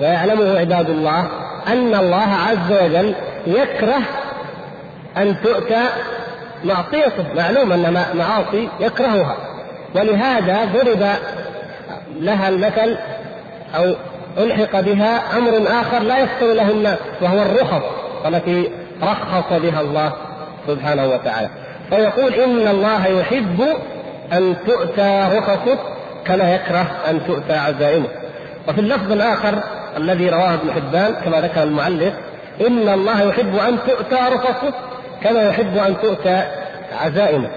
ويعلمه 0.00 0.58
عباد 0.58 0.90
الله 0.90 1.28
أن 1.68 1.94
الله 1.94 2.28
عز 2.48 2.72
وجل 2.72 3.14
يكره 3.46 4.02
أن 5.16 5.36
تؤتى 5.42 5.82
معصيته. 6.64 7.24
معلوم 7.36 7.72
أن 7.72 8.04
معاصي 8.14 8.68
يكرهها. 8.80 9.36
ولهذا 9.96 10.64
ضرب 10.64 11.06
لها 12.20 12.48
المثل 12.48 12.96
أو 13.76 13.94
ألحق 14.38 14.80
بها 14.80 15.38
أمر 15.38 15.62
آخر 15.80 15.98
لا 15.98 16.18
يستوي 16.18 16.54
له 16.54 16.70
الناس 16.70 16.98
وهو 17.20 17.42
الرخص 17.42 17.82
التي 18.26 18.70
رخص 19.02 19.52
بها 19.52 19.80
الله 19.80 20.12
سبحانه 20.66 21.06
وتعالى. 21.06 21.48
فيقول 21.90 22.34
إن 22.34 22.68
الله 22.68 23.06
يحب 23.06 23.64
أن 24.32 24.56
تؤتى 24.66 25.28
رخصه 25.32 25.78
كما 26.24 26.54
يكره 26.54 26.86
أن 27.10 27.20
تؤتى 27.26 27.52
عزائمه 27.52 28.08
وفي 28.68 28.80
اللفظ 28.80 29.12
الآخر 29.12 29.62
الذي 29.96 30.28
رواه 30.28 30.54
ابن 30.54 30.72
حبان 30.72 31.14
كما 31.24 31.40
ذكر 31.40 31.62
المعلق 31.62 32.12
إن 32.66 32.88
الله 32.88 33.22
يحب 33.22 33.56
أن 33.56 33.78
تؤتى 33.86 34.16
رخصه 34.34 34.72
كما 35.22 35.42
يحب 35.42 35.76
أن 35.76 35.96
تؤتى 36.02 36.42
عزائمه 37.02 37.48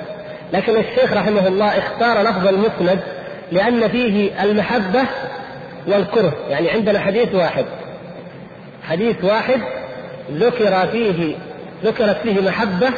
لكن 0.53 0.77
الشيخ 0.77 1.13
رحمه 1.13 1.47
الله 1.47 1.77
اختار 1.77 2.21
لفظ 2.21 2.47
المسند 2.47 2.99
لأن 3.51 3.87
فيه 3.87 4.43
المحبة 4.43 5.01
والكره 5.87 6.33
يعني 6.49 6.71
عندنا 6.71 6.99
حديث 6.99 7.35
واحد. 7.35 7.65
حديث 8.83 9.23
واحد 9.23 9.61
ذكر 10.31 10.87
فيه 10.91 11.35
ذكرت 11.83 12.17
فيه 12.23 12.41
محبة 12.41 12.89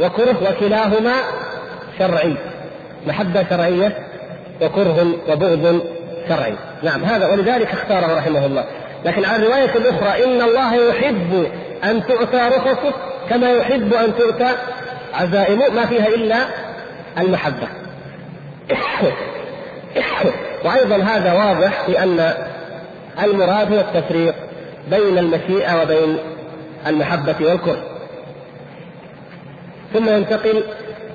وكره 0.00 0.36
وكلاهما 0.50 1.12
شرعي. 1.98 2.34
محبة 3.06 3.46
شرعية 3.50 3.98
وكره 4.62 5.06
وبغض 5.28 5.80
شرعي. 6.28 6.54
نعم 6.82 7.04
هذا 7.04 7.26
ولذلك 7.26 7.72
اختاره 7.72 8.18
رحمه 8.18 8.46
الله. 8.46 8.64
لكن 9.04 9.24
على 9.24 9.42
الرواية 9.42 9.76
الأخرى 9.76 10.24
إن 10.24 10.42
الله 10.42 10.74
يحب 10.88 11.46
أن 11.84 12.06
تؤتى 12.06 12.36
رخصه 12.36 12.92
كما 13.30 13.52
يحب 13.52 13.94
أن 13.94 14.16
تؤتى 14.18 14.52
عزائمه 15.14 15.68
ما 15.68 15.86
فيها 15.86 16.06
إلا 16.08 16.36
المحبة. 17.18 17.68
وأيضا 20.64 20.96
هذا 20.96 21.32
واضح 21.32 21.86
في 21.86 22.02
أن 22.02 22.34
المراد 23.22 23.72
هو 23.72 23.80
التفريق 23.80 24.34
بين 24.90 25.18
المشيئة 25.18 25.82
وبين 25.82 26.18
المحبة 26.86 27.34
والكره. 27.40 27.82
ثم 29.94 30.08
ينتقل 30.08 30.62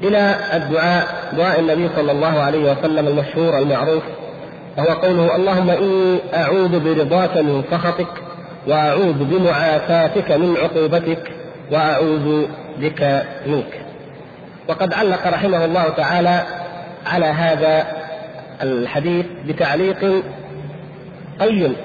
إلى 0.03 0.35
الدعاء 0.53 1.07
دعاء 1.37 1.59
النبي 1.59 1.89
صلى 1.95 2.11
الله 2.11 2.39
عليه 2.39 2.71
وسلم 2.71 3.07
المشهور 3.07 3.57
المعروف 3.57 4.03
وهو 4.77 4.87
قوله 4.87 5.35
اللهم 5.35 5.69
إني 5.69 6.19
أعوذ 6.33 6.79
برضاك 6.79 7.37
من 7.37 7.63
سخطك 7.71 8.07
وأعوذ 8.67 9.23
بمعافاتك 9.23 10.31
من 10.31 10.57
عقوبتك 10.57 11.31
وأعوذ 11.71 12.45
بك 12.77 13.23
منك. 13.45 13.80
وقد 14.67 14.93
علق 14.93 15.27
رحمه 15.27 15.65
الله 15.65 15.89
تعالى 15.89 16.43
على 17.05 17.25
هذا 17.25 17.87
الحديث 18.61 19.25
بتعليق 19.47 20.23
قيم. 21.39 21.75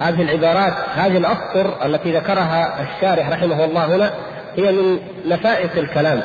هذه 0.00 0.22
العبارات 0.22 0.74
هذه 0.94 1.16
الأسطر 1.16 1.86
التي 1.86 2.16
ذكرها 2.16 2.82
الشارح 2.82 3.28
رحمه 3.30 3.64
الله 3.64 3.96
هنا 3.96 4.10
هي 4.56 4.72
من 4.72 4.98
نفائس 5.28 5.70
الكلام. 5.76 6.22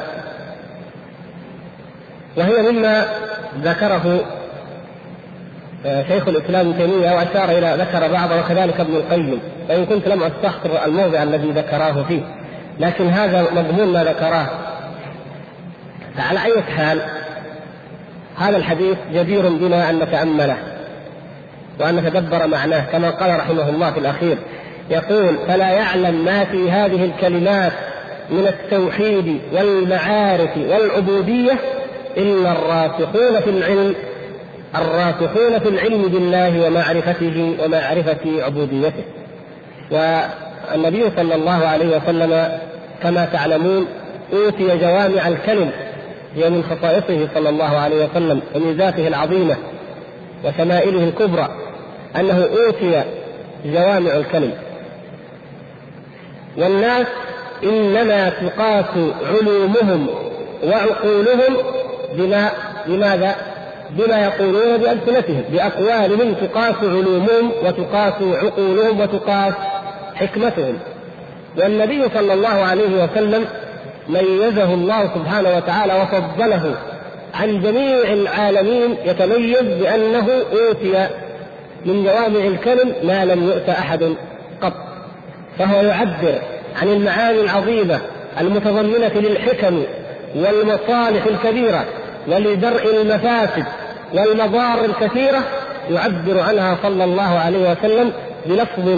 وهي 2.38 2.72
مما 2.72 3.06
ذكره 3.62 4.20
آه، 5.86 6.04
شيخ 6.08 6.28
الإسلام 6.28 6.68
ابن 6.68 6.78
تيمية 6.78 7.12
وأشار 7.12 7.58
إلى 7.58 7.76
ذكر 7.80 8.12
بعضه 8.12 8.40
وكذلك 8.40 8.80
ابن 8.80 8.96
القيم. 8.96 9.40
وان 9.70 9.86
كنت 9.86 10.08
لم 10.08 10.24
استحضر 10.24 10.86
الموضع 10.86 11.24
الذي 11.24 11.52
ذكراه 11.52 12.04
فيه. 12.04 12.22
لكن 12.80 13.10
هذا 13.10 13.46
مضمون 13.52 13.94
ما 13.94 14.04
ذكراه. 14.04 14.48
فعلى 16.18 16.44
أي 16.44 16.64
حال 16.64 17.02
هذا 18.38 18.58
الحديث 18.58 18.98
جدير 19.14 19.50
بنا 19.50 19.90
أن 19.90 20.00
نتأمله 20.00 20.58
وأن 21.80 21.96
نتدبر 21.96 22.48
معناه 22.48 22.86
كما 22.92 23.10
قال 23.10 23.40
رحمه 23.40 23.70
الله 23.70 23.92
في 23.92 24.00
الأخير 24.00 24.38
يقول 24.90 25.36
فلا 25.48 25.70
يعلم 25.70 26.26
ما 26.26 26.46
في 26.46 26.72
هذه 26.72 27.06
الكلمات 27.06 27.72
من 28.30 28.48
التوحيد 28.48 29.40
والمعارف 29.54 30.58
والعبودية 30.58 31.58
إلا 32.18 32.52
الراسخون 32.52 33.40
في 33.42 33.50
العلم 33.50 33.96
الراسخون 34.76 35.60
في 35.60 35.70
العلم 35.70 36.02
بالله 36.02 36.68
ومعرفته 36.68 37.56
ومعرفة 37.64 38.44
عبوديته. 38.44 39.04
والنبي 39.92 41.04
صلى 41.18 41.36
الله 41.36 41.68
عليه 41.68 41.98
وسلم 41.98 42.60
كما 43.04 43.26
تعلمون 43.26 43.88
أوتي 44.34 44.78
جوامع 44.78 45.28
الكلم 45.28 45.72
هي 46.36 46.50
من 46.50 46.64
خصائصه 46.64 47.28
صلى 47.34 47.50
الله 47.50 47.78
عليه 47.78 48.06
وسلم 48.06 48.42
وميزاته 48.56 49.08
العظيمة 49.08 49.56
وشمائله 50.46 51.04
الكبرى 51.04 51.50
أنه 52.16 52.50
أوتي 52.66 53.04
جوامع 53.66 54.14
الكلم 54.16 54.54
والناس 56.58 57.08
إنما 57.64 58.30
تقاس 58.30 58.86
علومهم 59.26 60.08
وعقولهم 60.64 61.58
بما 62.18 62.52
لماذا؟ 62.88 63.36
بما 63.90 64.22
يقولون 64.24 64.78
بألسنتهم 64.78 65.44
بأقوالهم 65.52 66.34
تقاس 66.34 66.76
علومهم 66.82 67.52
وتقاس 67.64 68.14
عقولهم 68.22 69.00
وتقاس 69.00 69.54
حكمتهم 70.16 70.80
والنبي 71.58 72.04
صلى 72.16 72.34
الله 72.34 72.48
عليه 72.48 73.04
وسلم 73.04 73.46
ميزه 74.10 74.74
الله 74.74 75.10
سبحانه 75.16 75.56
وتعالى 75.58 75.94
وفضله 76.02 76.76
عن 77.34 77.62
جميع 77.62 78.14
العالمين 78.14 78.98
يتميز 79.06 79.62
بأنه 79.62 80.28
أوتي 80.52 81.08
من 81.86 82.04
جوامع 82.04 82.48
الكلم 82.48 82.94
ما 83.04 83.26
لم 83.26 83.44
يؤت 83.44 83.70
أحد 83.70 84.16
قط 84.62 84.74
فهو 85.60 85.82
يعبر 85.82 86.42
عن 86.82 86.88
المعاني 86.88 87.42
العظيمة 87.42 88.00
المتضمنة 88.42 89.12
للحكم 89.16 89.84
والمصالح 90.36 91.26
الكبيرة 91.26 91.86
ولدرء 92.28 93.02
المفاسد 93.02 93.66
والمضار 94.14 94.86
الكثيرة 94.86 95.44
يعبر 95.92 96.40
عنها 96.40 96.78
صلى 96.84 97.04
الله 97.04 97.40
عليه 97.40 97.72
وسلم 97.72 98.12
بلفظ 98.46 98.90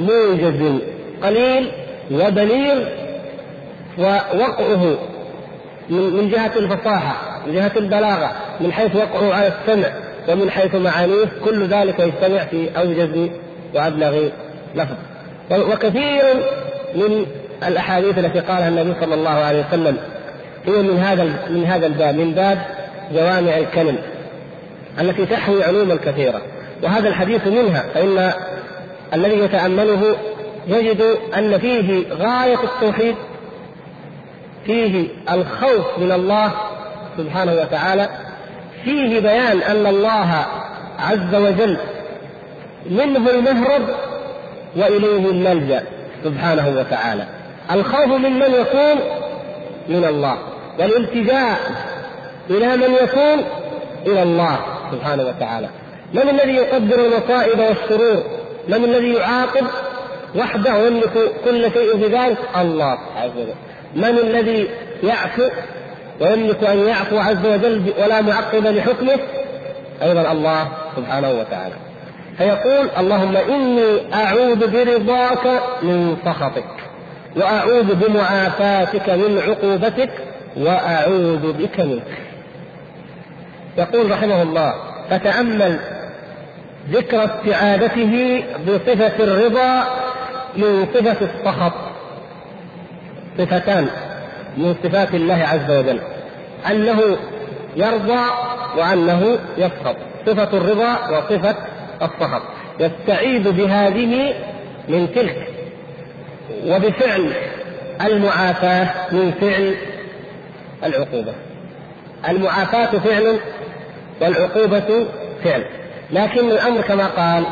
موجز 0.00 0.80
قليل 1.22 1.70
وبليغ 2.12 2.78
ووقعه 4.00 4.98
من 5.90 6.28
جهة 6.28 6.52
الفصاحة 6.56 7.42
من 7.46 7.54
جهة 7.54 7.72
البلاغة 7.76 8.32
من 8.60 8.72
حيث 8.72 8.96
وقعه 8.96 9.34
على 9.34 9.48
السمع 9.48 9.88
ومن 10.28 10.50
حيث 10.50 10.74
معانيه 10.74 11.24
كل 11.44 11.66
ذلك 11.66 11.98
يجتمع 12.00 12.38
في 12.38 12.78
أوجز 12.78 13.30
وأبلغ 13.74 14.28
لفظ. 14.74 14.94
وكثير 15.52 16.22
من 16.94 17.26
الأحاديث 17.68 18.18
التي 18.18 18.40
قالها 18.40 18.68
النبي 18.68 18.94
صلى 19.00 19.14
الله 19.14 19.30
عليه 19.30 19.64
وسلم 19.68 19.96
هي 20.66 20.82
من 20.82 20.98
هذا 20.98 21.24
من 21.50 21.64
هذا 21.64 21.86
الباب 21.86 22.14
من 22.14 22.32
باب 22.32 22.58
جوامع 23.12 23.58
الكلم 23.58 23.98
التي 25.00 25.26
تحوي 25.26 25.64
علوما 25.64 25.96
كثيرة. 25.96 26.40
وهذا 26.82 27.08
الحديث 27.08 27.46
منها 27.46 27.84
فإن 27.94 28.32
الذي 29.14 29.38
يتأمله 29.38 30.16
يجد 30.68 31.16
أن 31.36 31.58
فيه 31.58 32.04
غاية 32.12 32.58
التوحيد 32.64 33.14
فيه 34.66 35.08
الخوف 35.30 35.98
من 35.98 36.12
الله 36.12 36.52
سبحانه 37.18 37.52
وتعالى 37.52 38.08
فيه 38.84 39.20
بيان 39.20 39.62
أن 39.62 39.86
الله 39.86 40.46
عز 40.98 41.34
وجل 41.34 41.76
منه 42.90 43.30
المهرب 43.30 43.82
وإليه 44.76 45.30
الملجأ 45.30 45.82
سبحانه 46.24 46.68
وتعالى. 46.78 47.26
الخوف 47.70 48.06
ممن 48.06 48.54
يكون؟ 48.54 49.00
من 49.88 50.04
الله. 50.04 50.38
والالتجاء 50.78 51.58
إلى 52.50 52.76
من 52.76 52.94
يكون؟ 53.02 53.44
إلى 54.06 54.22
الله 54.22 54.58
سبحانه 54.92 55.22
وتعالى. 55.22 55.68
من 56.14 56.28
الذي 56.28 56.52
يقدر 56.52 57.06
المصائب 57.06 57.58
والشرور؟ 57.58 58.22
من 58.68 58.84
الذي 58.84 59.12
يعاقب 59.12 59.66
وحده 60.36 60.74
ويملك 60.78 61.32
كل 61.44 61.72
شيء 61.72 61.98
في 61.98 62.06
ذلك؟ 62.06 62.38
الله 62.60 62.98
عز 63.16 63.30
وجل. 63.36 63.54
من 63.94 64.18
الذي 64.18 64.68
يعفو 65.02 65.48
ويملك 66.20 66.64
أن 66.64 66.78
يعفو 66.78 67.18
عز 67.18 67.46
وجل 67.46 67.92
ولا 67.98 68.20
معقب 68.20 68.66
لحكمه؟ 68.66 69.18
أيضا 70.02 70.32
الله 70.32 70.68
سبحانه 70.96 71.30
وتعالى. 71.30 71.74
فيقول 72.38 72.88
اللهم 72.98 73.36
إني 73.36 74.14
أعوذ 74.14 74.70
برضاك 74.70 75.62
من 75.82 76.16
سخطك 76.24 76.64
وأعوذ 77.36 77.94
بمعافاتك 77.94 79.10
من 79.10 79.42
عقوبتك 79.48 80.10
وأعوذ 80.56 81.52
بك 81.52 81.80
منك. 81.80 82.18
يقول 83.78 84.10
رحمه 84.10 84.42
الله 84.42 84.74
فتأمل 85.10 85.78
ذكر 86.90 87.24
استعادته 87.24 88.44
بصفة 88.66 89.24
الرضا 89.24 89.84
من 90.56 90.86
صفة 90.94 91.16
السخط. 91.26 91.89
صفتان 93.38 93.88
من 94.56 94.74
صفات 94.84 95.14
الله 95.14 95.34
عز 95.34 95.70
وجل 95.70 96.00
أنه 96.70 97.16
يرضى 97.76 98.20
وأنه 98.76 99.38
يسخط 99.58 99.96
صفة 100.26 100.56
الرضا 100.56 101.08
وصفة 101.10 101.54
السخط 102.02 102.42
يستعيذ 102.80 103.52
بهذه 103.52 104.34
من 104.88 105.12
تلك 105.14 105.48
وبفعل 106.66 107.32
المعافاة 108.06 108.88
من 109.12 109.32
فعل 109.40 109.74
العقوبة. 110.84 111.32
المعافاة 112.28 112.98
فعل 112.98 113.38
والعقوبة 114.20 115.06
فعل. 115.44 115.64
لكن 116.10 116.50
الأمر 116.50 116.80
كما 116.80 117.06
قال 117.06 117.44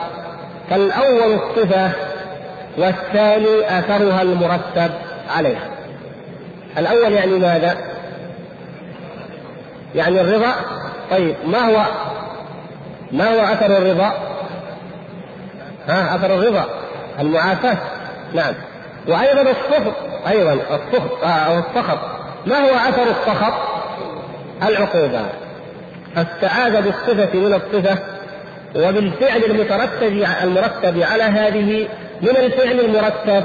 فالأول 0.71 1.33
الصفة 1.35 1.91
والثاني 2.79 3.79
أثرها 3.79 4.23
المرتب. 4.23 4.91
عليها. 5.29 5.71
الأول 6.79 7.13
يعني 7.13 7.33
ماذا؟ 7.33 7.77
يعني 9.95 10.21
الرضا. 10.21 10.55
طيب 11.11 11.37
ما 11.47 11.59
هو 11.59 11.85
ما 13.13 13.35
هو 13.35 13.53
أثر 13.53 13.67
الرضا؟ 13.67 14.13
ها 15.89 16.17
أثر 16.17 16.35
الرضا؟ 16.35 16.65
المعافاة. 17.21 17.79
نعم. 18.35 18.55
وأيضا 19.09 19.41
السخط 19.41 19.95
أيضا 20.29 20.53
السخط 20.53 21.25
آه، 21.25 21.27
أو 21.27 21.59
السخط 21.59 21.99
ما 22.47 22.59
هو 22.59 22.75
أثر 22.75 23.03
السخط؟ 23.03 23.55
العقوبة. 24.63 25.21
السعادة 26.17 26.81
بالصفة 26.81 27.39
من 27.39 27.55
الصفة 27.55 27.99
وبالفعل 28.77 29.45
المترتب 29.45 30.27
المرتب 30.43 31.03
على 31.03 31.23
هذه 31.23 31.89
من 32.23 32.37
الفعل 32.37 32.81
المرتب 32.81 33.45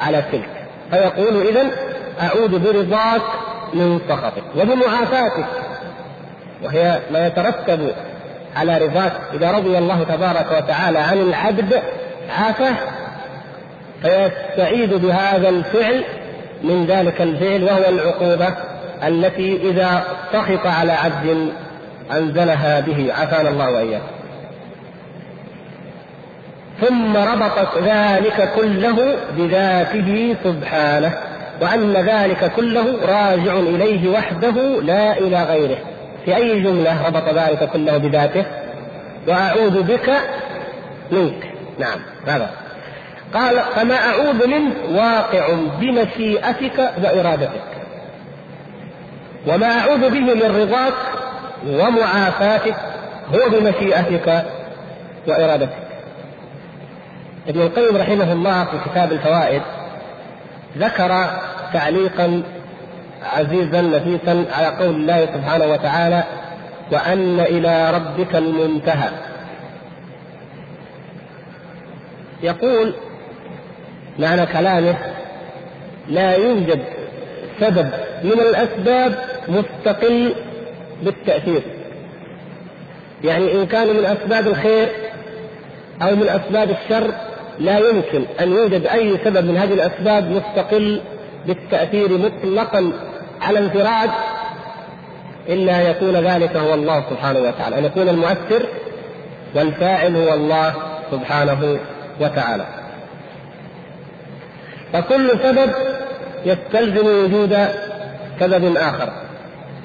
على 0.00 0.22
تلك. 0.32 0.59
فيقول 0.90 1.46
إذا 1.46 1.70
أعوذ 2.22 2.58
برضاك 2.58 3.22
من 3.74 4.00
سخطك 4.08 4.42
وبمعافاتك 4.56 5.46
وهي 6.62 7.00
ما 7.10 7.26
يترتب 7.26 7.92
على 8.56 8.78
رضاك. 8.78 9.12
إذا 9.34 9.50
رضي 9.50 9.78
الله 9.78 10.04
تبارك 10.04 10.46
وتعالى 10.52 10.98
عن 10.98 11.20
العبد 11.20 11.82
عافاه 12.38 12.74
فيستعيد 14.02 14.94
بهذا 14.94 15.48
الفعل 15.48 16.04
من 16.62 16.86
ذلك 16.86 17.20
الفعل 17.20 17.64
وهو 17.64 17.88
العقوبة 17.88 18.56
التي 19.06 19.70
إذا 19.70 20.04
سخط 20.32 20.66
على 20.66 20.92
عبد 20.92 21.52
أنزلها 22.12 22.80
به 22.80 23.12
عافانا 23.18 23.48
الله 23.48 23.70
وإياه 23.70 24.00
ثم 26.80 27.16
ربطت 27.16 27.78
ذلك 27.82 28.52
كله 28.56 29.16
بذاته 29.36 30.36
سبحانه 30.44 31.12
وأن 31.62 31.92
ذلك 31.92 32.52
كله 32.56 32.86
راجع 33.02 33.52
إليه 33.52 34.08
وحده 34.08 34.80
لا 34.82 35.18
إلى 35.18 35.42
غيره. 35.42 35.76
في 36.24 36.36
أي 36.36 36.60
جملة 36.60 37.06
ربط 37.06 37.34
ذلك 37.34 37.70
كله 37.72 37.96
بذاته؟ 37.96 38.44
وأعوذ 39.28 39.82
بك 39.82 40.10
منك. 41.10 41.52
نعم 41.78 41.98
هذا. 42.26 42.50
قال 43.34 43.60
فما 43.76 43.94
أعوذ 43.94 44.46
منه 44.46 44.72
واقع 44.90 45.48
بمشيئتك 45.80 46.90
وإرادتك 47.04 47.70
وما 49.46 49.66
أعوذ 49.66 50.10
به 50.10 50.20
من 50.20 50.56
رضاك 50.62 50.94
ومعافاتك 51.66 52.74
هو 53.34 53.50
بمشيئتك 53.50 54.44
وإرادتك. 55.26 55.89
ابن 57.48 57.60
القيم 57.60 57.96
رحمه 57.96 58.32
الله 58.32 58.64
في 58.64 58.90
كتاب 58.90 59.12
الفوائد 59.12 59.62
ذكر 60.78 61.26
تعليقا 61.72 62.42
عزيزا 63.22 63.80
نفيسا 63.80 64.46
على 64.52 64.66
قول 64.66 64.94
الله 64.94 65.26
سبحانه 65.26 65.64
وتعالى 65.66 66.24
وأن 66.92 67.40
إلى 67.40 67.90
ربك 67.90 68.36
المنتهى. 68.36 69.08
يقول 72.42 72.94
معنى 74.18 74.46
كلامه 74.46 74.94
لا 76.08 76.34
يوجد 76.34 76.80
سبب 77.60 77.90
من 78.24 78.40
الأسباب 78.40 79.14
مستقل 79.48 80.34
بالتأثير. 81.02 81.62
يعني 83.24 83.52
إن 83.52 83.66
كان 83.66 83.96
من 83.96 84.04
أسباب 84.04 84.46
الخير 84.46 84.88
أو 86.02 86.16
من 86.16 86.28
أسباب 86.28 86.70
الشر 86.70 87.14
لا 87.60 87.78
يمكن 87.78 88.24
أن 88.40 88.52
يوجد 88.52 88.86
أي 88.86 89.18
سبب 89.24 89.44
من 89.44 89.56
هذه 89.56 89.74
الأسباب 89.74 90.30
مستقل 90.30 91.00
بالتأثير 91.46 92.18
مطلقا 92.18 92.92
على 93.40 93.58
انفراد 93.58 94.10
إلا 95.48 95.80
أن 95.80 95.90
يكون 95.90 96.16
ذلك 96.16 96.56
هو 96.56 96.74
الله 96.74 97.04
سبحانه 97.10 97.40
وتعالى 97.40 97.78
أن 97.78 97.84
يكون 97.84 98.08
المؤثر 98.08 98.66
والفاعل 99.54 100.16
هو 100.16 100.34
الله 100.34 100.74
سبحانه 101.10 101.78
وتعالى. 102.20 102.66
فكل 104.92 105.30
سبب 105.42 105.70
يستلزم 106.46 107.06
وجود 107.06 107.58
سبب 108.40 108.76
آخر. 108.76 109.12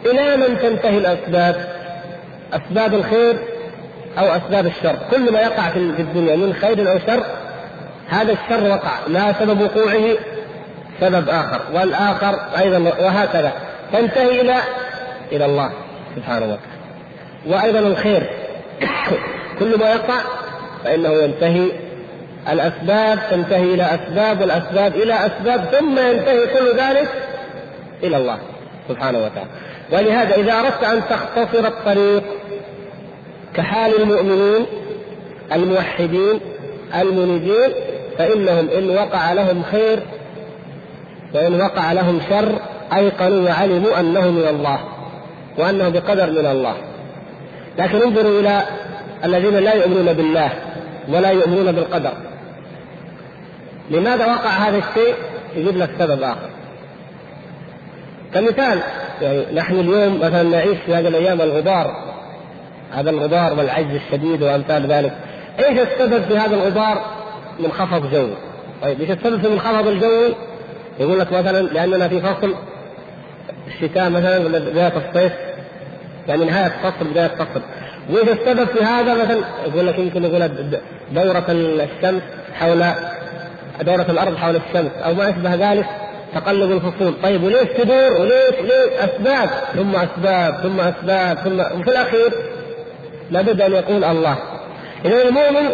إلى 0.05 0.38
من 0.38 0.59
تنتهي 0.59 0.97
الأسباب؟ 0.97 1.55
أسباب 2.53 2.93
الخير 2.93 3.35
أو 4.17 4.25
أسباب 4.25 4.65
الشر؟ 4.65 4.95
كل 5.11 5.33
ما 5.33 5.39
يقع 5.39 5.69
في 5.69 5.79
الدنيا 5.79 6.35
من 6.35 6.53
خير 6.53 6.91
أو 6.91 6.99
شر 6.99 7.23
هذا 8.09 8.31
الشر 8.31 8.69
وقع. 8.69 8.91
ما 9.07 9.33
سبب 9.39 9.61
وقوعه 9.61 10.17
سبب 11.01 11.29
آخر. 11.29 11.61
والآخر 11.73 12.39
أيضا 12.57 12.77
وهكذا. 12.77 13.51
تنتهي 13.93 14.41
إلى 14.41 14.55
إلى 15.31 15.45
الله 15.45 15.71
سبحانه 16.15 16.45
وتعالى. 16.45 16.75
وأيضا 17.47 17.79
الخير. 17.79 18.29
كل 19.59 19.79
ما 19.79 19.89
يقع 19.89 20.21
فإنه 20.83 21.09
ينتهي 21.09 21.71
الأسباب 22.51 23.19
تنتهي 23.31 23.73
إلى 23.73 23.83
أسباب 23.83 24.41
والأسباب 24.41 24.95
إلى 24.95 25.13
أسباب 25.13 25.65
ثم 25.71 25.99
ينتهي 25.99 26.47
كل 26.47 26.77
ذلك 26.77 27.09
إلى 28.03 28.17
الله 28.17 28.39
سبحانه 28.89 29.17
وتعالى. 29.17 29.49
ولهذا 29.91 30.35
إذا 30.35 30.59
أردت 30.59 30.83
أن 30.83 31.01
تختصر 31.09 31.67
الطريق 31.67 32.23
كحال 33.55 34.01
المؤمنين 34.01 34.65
الموحدين 35.53 36.39
المنيبين 36.95 37.71
فإنهم 38.17 38.69
إن 38.69 38.89
وقع 38.89 39.34
لهم 39.34 39.63
خير 39.63 39.99
وإن 41.34 41.62
وقع 41.62 41.91
لهم 41.91 42.21
شر 42.30 42.60
أيقنوا 42.93 43.49
وعلموا 43.49 43.99
أنه 43.99 44.32
من 44.32 44.47
الله 44.47 44.80
وأنه 45.58 45.89
بقدر 45.89 46.32
من 46.32 46.45
الله. 46.45 46.75
لكن 47.80 48.01
انظروا 48.01 48.39
إلى 48.39 48.62
الذين 49.23 49.56
لا 49.56 49.73
يؤمنون 49.73 50.13
بالله 50.13 50.49
ولا 51.10 51.30
يؤمنون 51.30 51.71
بالقدر. 51.71 52.13
لماذا 53.91 54.25
وقع 54.25 54.49
هذا 54.49 54.78
الشيء؟ 54.78 55.15
يجيب 55.56 55.78
لك 55.78 55.89
سبب 55.99 56.23
آخر. 56.23 56.49
كمثال 58.34 58.80
يعني 59.21 59.45
نحن 59.54 59.80
اليوم 59.80 60.19
مثلا 60.19 60.43
نعيش 60.43 60.78
في 60.86 60.95
هذه 60.95 61.08
الأيام 61.08 61.41
الغبار 61.41 62.15
هذا 62.91 63.10
الغبار 63.10 63.54
والعجز 63.54 63.95
الشديد 63.95 64.43
وأمثال 64.43 64.88
ذلك. 64.88 65.13
إيش 65.60 65.80
السبب 65.80 66.23
في 66.23 66.38
هذا 66.38 66.56
الغبار؟ 66.56 67.24
منخفض 67.59 68.11
جوي 68.11 68.33
طيب 68.81 69.01
إيش 69.01 69.11
السبب 69.11 69.41
في 69.41 69.47
المنخفض 69.47 69.87
الجوي؟ 69.87 70.35
يقول 70.99 71.19
لك 71.19 71.31
مثلا 71.31 71.61
لأننا 71.61 72.07
في 72.07 72.21
فصل 72.21 72.55
الشتاء 73.67 74.09
مثلا 74.09 74.37
ولا 74.37 74.59
بداية 74.59 74.93
الصيف؟ 74.97 75.33
يعني 76.27 76.45
نهاية 76.45 76.71
فصل 76.83 77.05
بداية 77.11 77.27
فصل. 77.27 77.61
وايش 78.09 78.29
السبب 78.29 78.67
في 78.67 78.83
هذا؟ 78.83 79.13
مثلا 79.13 79.39
يقول 79.67 79.87
لك 79.87 79.99
يمكن 79.99 80.23
يقول 80.23 80.49
دورة 81.11 81.45
الشمس 81.49 82.21
حول 82.53 82.85
دورة 83.81 84.05
الأرض 84.09 84.35
حول 84.35 84.55
الشمس 84.55 84.91
أو 85.05 85.13
ما 85.13 85.29
أشبه 85.29 85.55
ذلك 85.55 85.85
تقلب 86.35 86.71
الفصول. 86.71 87.13
طيب 87.23 87.43
وليش 87.43 87.67
تدور؟ 87.77 88.21
وليش؟ 88.21 88.55
ليش؟ 88.61 88.99
أسباب. 88.99 89.49
ثم 89.75 89.95
أسباب 89.95 90.53
ثم 90.63 90.79
أسباب 90.79 91.37
ثم 91.37 91.79
وفي 91.79 91.89
الأخير 91.91 92.33
لابد 93.31 93.61
أن 93.61 93.71
يقول 93.71 94.03
الله. 94.03 94.37
اذا 95.05 95.21
المؤمن 95.27 95.69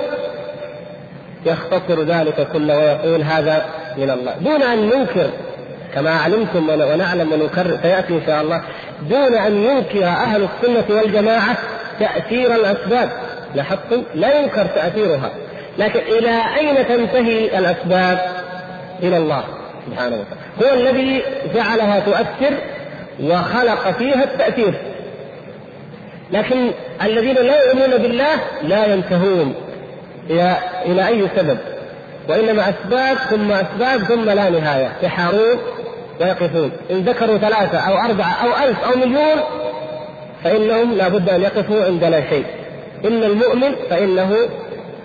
يختصر 1.45 2.03
ذلك 2.03 2.47
كله 2.53 2.77
ويقول 2.77 3.21
هذا 3.21 3.65
من 3.97 4.09
الله. 4.09 4.33
دون 4.41 4.61
أن 4.63 4.89
ننكر 4.89 5.29
كما 5.93 6.11
علمتم 6.11 6.69
ونعلم 6.69 7.33
ونكرر 7.33 7.79
سيأتي 7.81 8.13
إن 8.13 8.21
شاء 8.25 8.41
الله 8.41 8.61
دون 9.09 9.35
أن 9.35 9.63
ينكر 9.63 10.05
أهل 10.05 10.43
السنة 10.43 10.95
والجماعة 10.97 11.57
تأثير 11.99 12.55
الأسباب. 12.55 13.09
لاحظتم؟ 13.55 14.03
لا 14.15 14.39
ينكر 14.39 14.65
تأثيرها. 14.65 15.31
لكن 15.77 15.99
إلى 15.99 16.41
أين 16.57 16.87
تنتهي 16.87 17.57
الأسباب؟ 17.59 18.19
إلى 19.03 19.17
الله 19.17 19.43
سبحانه 19.87 20.15
وتعالى. 20.15 20.41
هو 20.63 20.79
الذي 20.79 21.23
جعلها 21.55 21.99
تؤثر 21.99 22.57
وخلق 23.23 23.91
فيها 23.91 24.23
التأثير. 24.23 24.73
لكن 26.31 26.71
الذين 27.03 27.35
لا 27.35 27.63
يؤمنون 27.63 27.97
بالله 27.97 28.35
لا 28.63 28.85
ينتهون. 28.85 29.55
إلى 30.29 30.57
إلى 30.85 31.07
أي 31.07 31.27
سبب؟ 31.35 31.57
وإنما 32.29 32.69
أسباب 32.69 33.17
ثم 33.17 33.51
أسباب 33.51 34.03
ثم 34.03 34.29
لا 34.29 34.49
نهاية. 34.49 34.91
يحارون 35.03 35.57
ويقفون. 36.21 36.71
إن 36.91 37.01
ذكروا 37.01 37.37
ثلاثة 37.37 37.77
أو 37.77 37.97
أربعة 37.97 38.33
أو 38.43 38.67
ألف 38.67 38.83
أو 38.83 38.99
مليون 38.99 39.41
فإنهم 40.43 40.93
لا 40.93 41.07
بد 41.07 41.29
أن 41.29 41.41
يقفوا 41.41 41.85
عند 41.85 42.03
لا 42.03 42.29
شيء. 42.29 42.45
إن 43.05 43.23
المؤمن 43.23 43.75
فإنه 43.89 44.35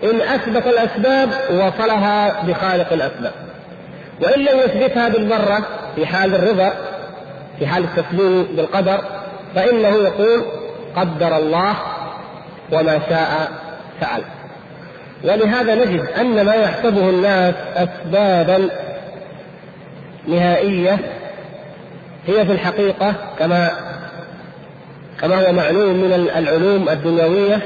إن 0.05 0.21
أثبت 0.21 0.67
الأسباب 0.67 1.29
وصلها 1.51 2.43
بخالق 2.43 2.93
الأسباب. 2.93 3.33
وإن 4.21 4.41
لم 4.41 4.59
يثبتها 4.59 5.09
بالمرة 5.09 5.67
في 5.97 6.07
حال 6.07 6.35
الرضا 6.35 6.73
في 7.59 7.67
حال 7.67 7.85
التسليم 7.85 8.43
بالقدر 8.57 9.01
فإنه 9.55 9.89
يقول 9.89 10.45
قدر 10.97 11.37
الله 11.37 11.77
وما 12.73 13.01
شاء 13.09 13.51
فعل. 14.01 14.23
ولهذا 15.27 15.75
نجد 15.75 16.07
أن 16.21 16.45
ما 16.45 16.55
يحسبه 16.55 17.11
الناس 17.11 17.55
أسبابا 17.77 18.69
نهائية 20.29 20.99
هي 22.27 22.47
في 22.47 22.53
الحقيقة 22.53 23.15
كما 23.39 23.71
كما 25.21 25.49
هو 25.49 25.53
معلوم 25.53 25.97
من 25.97 26.13
العلوم 26.37 26.89
الدنيوية 26.89 27.61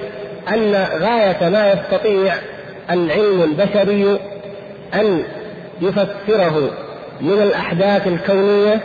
أن 0.48 0.74
غاية 0.74 1.48
ما 1.48 1.72
يستطيع 1.72 2.34
العلم 2.90 3.42
البشري 3.42 4.18
أن 4.94 5.22
يفسره 5.80 6.70
من 7.20 7.42
الأحداث 7.42 8.06
الكونية 8.06 8.80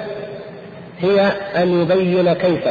هي 1.00 1.32
أن 1.56 1.82
يبين 1.82 2.34
كيف. 2.34 2.68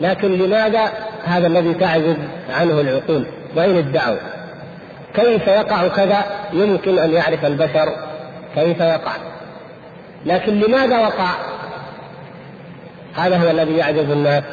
لكن 0.00 0.38
لماذا 0.38 0.92
هذا 1.24 1.46
الذي 1.46 1.74
تعجز 1.74 2.16
عنه 2.50 2.80
العقول؟ 2.80 3.24
وإن 3.56 3.76
ادعوا 3.76 4.16
كيف 5.14 5.46
يقع 5.46 5.88
كذا؟ 5.88 6.24
يمكن 6.52 6.98
أن 6.98 7.12
يعرف 7.12 7.44
البشر 7.44 7.92
كيف 8.54 8.80
يقع. 8.80 9.12
لكن 10.26 10.60
لماذا 10.60 10.98
وقع؟ 10.98 11.28
هذا 13.16 13.36
هو 13.36 13.50
الذي 13.50 13.76
يعجز 13.76 14.10
الناس 14.10 14.44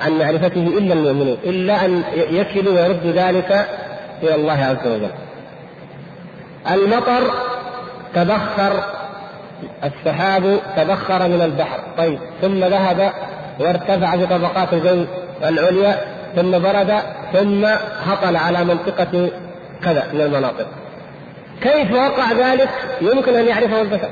عن 0.00 0.18
معرفته 0.18 0.60
إلا 0.78 0.94
المؤمنون 0.94 1.38
إلا 1.44 1.84
أن 1.84 2.02
يكلوا 2.14 2.74
ويردوا 2.74 3.12
ذلك 3.12 3.66
إلى 4.22 4.34
الله 4.34 4.64
عز 4.64 4.86
وجل. 4.86 5.10
المطر 6.70 7.34
تبخر 8.14 8.84
السحاب 9.84 10.60
تبخر 10.76 11.28
من 11.28 11.42
البحر. 11.42 11.80
طيب 11.98 12.18
ثم 12.42 12.64
ذهب 12.64 13.12
وارتفع 13.60 14.16
في 14.16 14.26
طبقات 14.26 14.72
الجو 14.72 15.04
العليا 15.44 15.96
ثم 16.36 16.50
برد 16.50 16.94
ثم 17.32 17.64
هطل 18.04 18.36
على 18.36 18.64
منطقة 18.64 19.30
كذا 19.84 20.04
من 20.12 20.20
المناطق. 20.20 20.66
كيف 21.62 21.92
وقع 21.92 22.32
ذلك؟ 22.32 22.68
يمكن 23.00 23.34
أن 23.34 23.46
يعرفه 23.46 23.82
البشر. 23.82 24.08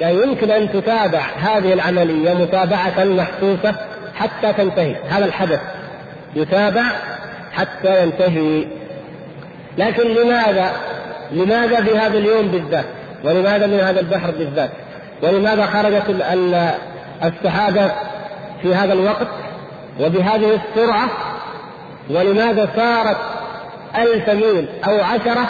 يعني 0.00 0.22
يمكن 0.22 0.50
أن 0.50 0.72
تتابع 0.72 1.20
هذه 1.40 1.72
العملية 1.72 2.34
متابعة 2.34 3.04
محسوسة 3.04 3.74
حتى 4.14 4.52
تنتهي. 4.52 4.96
هذا 5.10 5.24
الحدث. 5.24 5.60
يتابع 6.34 6.84
حتى 7.52 8.02
ينتهي. 8.02 8.66
لكن 9.78 10.08
لماذا؟ 10.08 10.72
لماذا 11.32 11.84
في 11.84 11.98
هذا 11.98 12.18
اليوم 12.18 12.48
بالذات؟ 12.48 12.84
ولماذا 13.24 13.66
من 13.66 13.80
هذا 13.80 14.00
البحر 14.00 14.30
بالذات؟ 14.30 14.70
ولماذا 15.22 15.66
خرجت 15.66 16.04
السحابة 17.24 17.90
في 18.62 18.74
هذا 18.74 18.92
الوقت؟ 18.92 19.28
وبهذه 20.00 20.60
السرعة؟ 20.60 21.08
ولماذا 22.10 22.68
صارت 22.76 23.16
ألف 23.96 24.30
ميل 24.30 24.68
أو 24.88 25.00
عشرة 25.00 25.48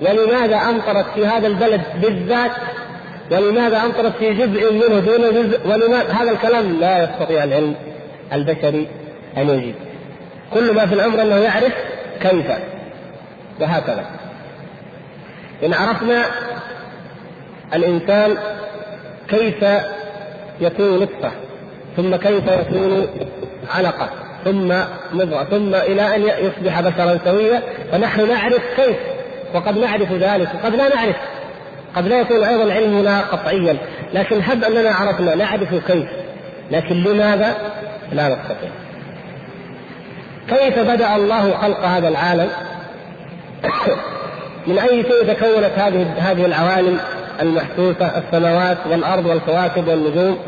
ولماذا 0.00 0.56
أمطرت 0.56 1.06
في 1.14 1.26
هذا 1.26 1.46
البلد 1.46 1.80
بالذات؟ 2.02 2.52
ولماذا 3.30 3.76
أمطرت 3.76 4.16
في 4.16 4.34
جزء 4.34 4.72
منه 4.72 5.00
دون 5.00 5.34
جزء؟ 5.34 5.68
ولماذا؟ 5.68 6.12
هذا 6.12 6.30
الكلام 6.30 6.80
لا 6.80 7.04
يستطيع 7.04 7.44
العلم 7.44 7.74
البشري 8.32 8.88
أن 9.36 9.48
يجيب. 9.48 9.74
كل 10.54 10.74
ما 10.74 10.86
في 10.86 10.94
الأمر 10.94 11.22
أنه 11.22 11.36
يعرف 11.36 11.72
كيف. 12.20 12.46
وهكذا. 13.60 14.06
إن 15.64 15.74
عرفنا 15.74 16.24
الإنسان 17.74 18.36
كيف 19.28 19.64
يكون 20.60 20.98
نطفة 21.00 21.30
ثم 21.96 22.16
كيف 22.16 22.44
يكون 22.46 23.06
علقة. 23.74 24.27
ثم 24.44 24.74
مضغة 25.12 25.44
ثم 25.44 25.74
إلى 25.74 26.16
أن 26.16 26.22
يصبح 26.22 26.80
بشرا 26.80 27.18
سويا 27.24 27.62
فنحن 27.92 28.28
نعرف 28.28 28.62
كيف 28.76 28.96
وقد 29.54 29.78
نعرف 29.78 30.12
ذلك 30.12 30.48
وقد 30.54 30.74
لا 30.74 30.96
نعرف. 30.96 31.16
قد 31.96 32.08
لا 32.08 32.20
يكون 32.20 32.44
أيضا 32.44 32.72
علمنا 32.72 33.20
قطعيا 33.20 33.76
لكن 34.14 34.40
هب 34.42 34.64
أننا 34.64 34.90
عرفنا 34.90 35.34
نعرف 35.34 35.74
كيف. 35.74 36.06
لكن 36.70 36.94
لماذا؟ 36.94 37.54
لا 38.12 38.28
نستطيع. 38.28 38.70
كيف 40.48 40.78
بدأ 40.78 41.16
الله 41.16 41.56
خلق 41.56 41.80
هذا 41.84 42.08
العالم؟ 42.08 42.48
من 44.66 44.78
أي 44.78 45.02
شيء 45.02 45.34
تكونت 45.34 45.72
هذه 45.76 46.14
هذه 46.18 46.46
العوالم 46.46 46.98
المحسوسة 47.40 48.18
السماوات 48.18 48.78
والأرض 48.90 49.26
والكواكب 49.26 49.88
والنجوم؟ 49.88 50.38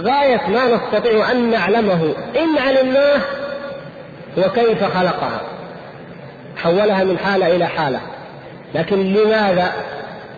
غاية 0.00 0.48
ما 0.48 0.76
نستطيع 0.76 1.30
أن 1.30 1.50
نعلمه. 1.50 2.14
إن 2.36 2.58
علمناه 2.58 3.20
هو 4.38 4.50
كيف 4.50 4.84
خلقها. 4.84 5.40
حولها 6.56 7.04
من 7.04 7.18
حالة 7.18 7.56
إلى 7.56 7.66
حالة. 7.66 8.00
لكن 8.74 9.12
لماذا؟ 9.12 9.72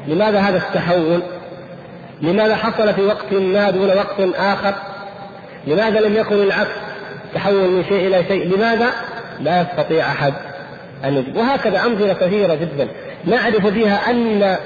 لماذا 0.06 0.40
هذا 0.40 0.56
التحول؟ 0.56 1.22
لماذا 2.22 2.56
حصل 2.56 2.94
في 2.94 3.02
وقت 3.02 3.32
ما 3.32 3.70
دون 3.70 3.88
وقت 3.88 4.20
آخر؟ 4.36 4.74
لماذا 5.66 6.00
لم 6.00 6.16
يكن 6.16 6.42
العكس 6.42 6.70
تحول 7.34 7.70
من 7.70 7.84
شيء 7.88 8.06
إلى 8.06 8.24
شيء؟ 8.24 8.56
لماذا؟ 8.56 8.90
لا 9.40 9.60
يستطيع 9.60 10.06
أحد 10.06 10.34
أن 11.04 11.32
وهكذا 11.36 11.86
أمثلة 11.86 12.12
كثيرة 12.12 12.54
جدا. 12.54 12.88
نعرف 13.24 13.66
فيها 13.66 14.10
أن 14.10 14.56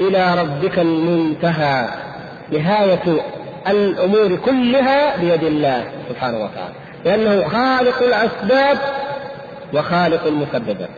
إلى 0.00 0.34
ربك 0.40 0.78
المنتهى. 0.78 1.88
نهاية 2.52 3.20
الأمور 3.68 4.36
كلها 4.36 5.16
بيد 5.16 5.44
الله 5.44 5.84
سبحانه 6.08 6.38
وتعالى. 6.38 6.74
لأنه 7.04 7.48
خالق 7.48 8.02
الأسباب 8.02 8.78
وخالق 9.74 10.26
المسببات. 10.26 10.88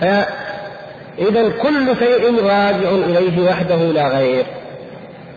فإذا 0.00 1.48
كل 1.62 1.96
شيء 1.98 2.44
راجع 2.44 2.90
إليه 2.90 3.50
وحده 3.50 3.76
لا 3.76 4.08
غير. 4.08 4.44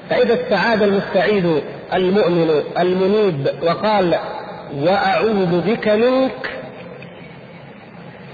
فإذا 0.09 0.33
استعاد 0.33 0.83
المستعيد 0.83 1.61
المؤمن 1.93 2.63
المنيب 2.79 3.47
وقال 3.63 4.15
وأعوذ 4.77 5.61
بك 5.61 5.88
منك 5.88 6.51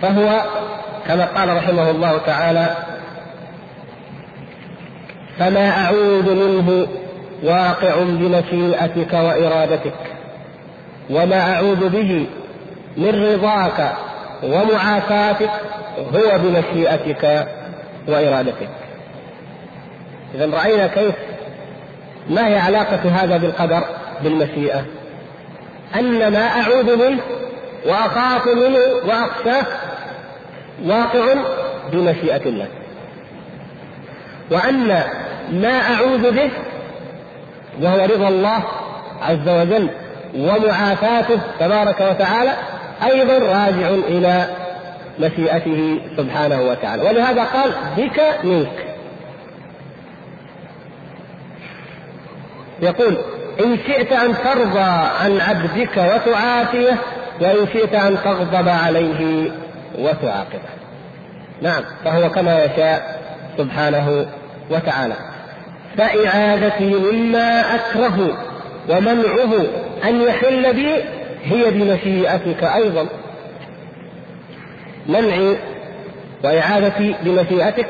فهو 0.01 0.41
كما 1.08 1.25
قال 1.25 1.58
رحمه 1.58 1.89
الله 1.89 2.17
تعالى 2.17 2.75
فما 5.39 5.70
أعوذ 5.70 6.36
منه 6.36 6.88
واقع 7.44 7.96
بمشيئتك 7.96 9.13
وإرادتك 9.13 9.94
وما 11.10 11.54
أعوذ 11.54 11.89
به 11.89 12.26
من 12.98 13.24
رضاك 13.34 13.91
ومعافاتك 14.44 15.50
هو 16.15 16.38
بمشيئتك 16.38 17.48
وإرادتك. 18.08 18.70
إذا 20.36 20.46
رأينا 20.46 20.88
كيف 20.88 21.15
ما 22.30 22.48
هي 22.48 22.58
علاقة 22.58 23.10
هذا 23.10 23.38
بالقدر 23.38 23.84
بالمشيئة؟ 24.24 24.86
أن 25.96 26.28
ما 26.28 26.48
أعوذ 26.48 27.10
منه 27.10 27.20
وأخاف 27.86 28.48
منه 28.48 28.80
وأخشاه 29.06 29.65
واقع 30.86 31.34
بمشيئة 31.91 32.46
الله. 32.46 32.67
وأن 34.51 35.03
ما 35.51 35.81
أعوذ 35.93 36.31
به 36.31 36.49
وهو 37.81 38.05
رضا 38.05 38.27
الله 38.27 38.63
عز 39.21 39.49
وجل 39.49 39.89
ومعافاته 40.35 41.39
تبارك 41.59 42.01
وتعالى 42.01 42.51
أيضا 43.03 43.37
راجع 43.37 43.89
إلى 43.89 44.45
مشيئته 45.19 45.99
سبحانه 46.17 46.61
وتعالى. 46.61 47.03
ولهذا 47.03 47.43
قال 47.43 47.71
بك 47.97 48.21
منك. 48.43 48.85
يقول 52.81 53.17
إن 53.59 53.77
شئت 53.87 54.11
أن 54.11 54.33
ترضى 54.43 54.89
عن 55.21 55.41
عبدك 55.41 55.97
وتعافيه 55.97 56.97
وإن 57.41 57.67
شئت 57.73 57.93
أن 57.93 58.17
تغضب 58.23 58.69
عليه 58.69 59.51
وتعاقبه. 59.99 60.71
نعم 61.61 61.83
فهو 62.05 62.29
كما 62.29 62.63
يشاء 62.63 63.21
سبحانه 63.57 64.25
وتعالى. 64.71 65.15
فإعادته 65.97 67.12
مما 67.12 67.75
أكره 67.75 68.38
ومنعه 68.89 69.53
أن 70.03 70.21
يحل 70.21 70.73
بي 70.73 70.95
هي 71.43 71.71
بمشيئتك 71.71 72.63
أيضا. 72.63 73.07
منعي 75.07 75.57
وإعادتي 76.43 77.15
بمشيئتك 77.23 77.88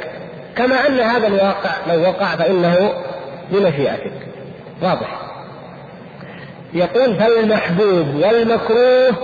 كما 0.56 0.88
أن 0.88 1.00
هذا 1.00 1.28
الواقع 1.28 1.72
لو 1.88 2.02
وقع 2.02 2.36
فإنه 2.36 2.94
بمشيئتك. 3.52 4.14
واضح. 4.82 5.22
يقول 6.74 7.16
فالمحبوب 7.16 8.16
والمكروه 8.16 9.16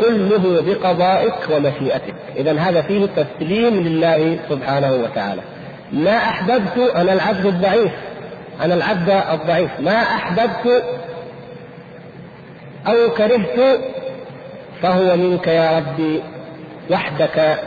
كله 0.00 0.62
بقضائك 0.66 1.34
ومشيئتك. 1.50 2.14
إذا 2.36 2.58
هذا 2.58 2.82
فيه 2.82 3.06
تسليم 3.06 3.74
لله 3.74 4.38
سبحانه 4.48 4.92
وتعالى. 4.92 5.42
ما 5.92 6.16
أحببت 6.16 6.78
أنا 6.96 7.12
العبد 7.12 7.46
الضعيف. 7.46 7.92
أنا 8.60 8.74
العبد 8.74 9.10
الضعيف. 9.10 9.70
ما 9.80 10.02
أحببت 10.02 10.84
أو 12.86 13.10
كرهت 13.10 13.80
فهو 14.82 15.16
منك 15.16 15.46
يا 15.46 15.78
ربي 15.78 16.22
وحدك 16.90 17.58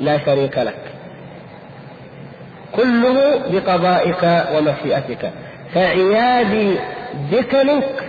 لا 0.00 0.18
شريك 0.24 0.58
لك. 0.58 0.78
كله 2.76 3.42
بقضائك 3.50 4.44
ومشيئتك. 4.54 5.30
فعياذي 5.74 6.78
بك 7.32 7.54
منك 7.54 8.04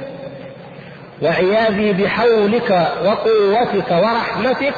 وعياذي 1.21 1.93
بحولك 1.93 2.87
وقوتك 3.05 3.91
ورحمتك 3.91 4.73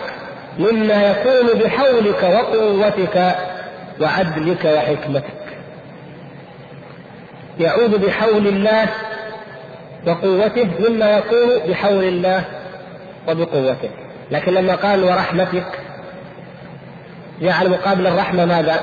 مما 0.60 1.12
يكون 1.12 1.60
بحولك 1.60 2.24
وقوتك. 2.24 3.36
وعدلك 4.02 4.66
وحكمتك. 4.66 5.58
يعود 7.60 8.06
بحول 8.06 8.48
الله 8.48 8.88
وقوته 10.08 10.70
مما 10.90 11.18
يكون 11.18 11.70
بحول 11.70 12.04
الله 12.04 12.44
وبقوته. 13.28 13.90
لكن 14.32 14.54
لما 14.54 14.76
قال 14.76 15.04
ورحمتك 15.04 15.80
جعل 17.42 17.70
مقابل 17.70 18.08
الرحمة 18.08 18.46
ماذا؟ 18.46 18.80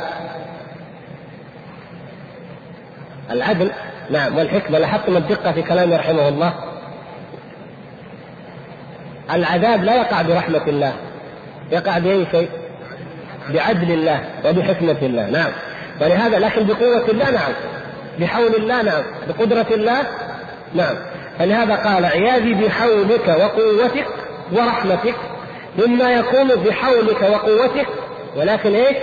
العدل. 3.31 3.71
نعم 4.11 4.37
والحكمة. 4.37 4.79
لاحظتم 4.79 5.17
الدقة 5.17 5.53
في 5.53 5.63
كلامه 5.63 5.97
رحمه 5.97 6.29
الله؟ 6.29 6.55
العذاب 9.33 9.85
لا 9.85 9.95
يقع 9.95 10.23
برحمة 10.23 10.63
الله. 10.67 10.93
يقع 11.73 11.99
بأي 11.99 12.27
شيء؟ 12.31 12.49
بعدل 13.55 13.93
الله 13.93 14.21
وبحكمة 14.45 14.97
الله. 15.03 15.31
نعم. 15.31 15.51
ولهذا 16.01 16.39
لكن 16.39 16.67
بقوة 16.67 17.09
الله 17.09 17.31
نعم. 17.31 17.53
بحول 18.21 18.55
الله 18.55 18.83
نعم. 18.83 19.03
بقدرة 19.29 19.67
الله 19.71 20.03
نعم. 20.75 20.95
فلهذا 21.39 21.75
قال 21.75 22.05
عياذي 22.05 22.55
بحولك 22.55 23.29
وقوتك 23.29 24.07
ورحمتك 24.53 25.15
مما 25.79 26.13
يكون 26.13 26.49
بحولك 26.49 27.23
وقوتك 27.23 27.87
ولكن 28.37 28.75
إيش؟ 28.75 28.97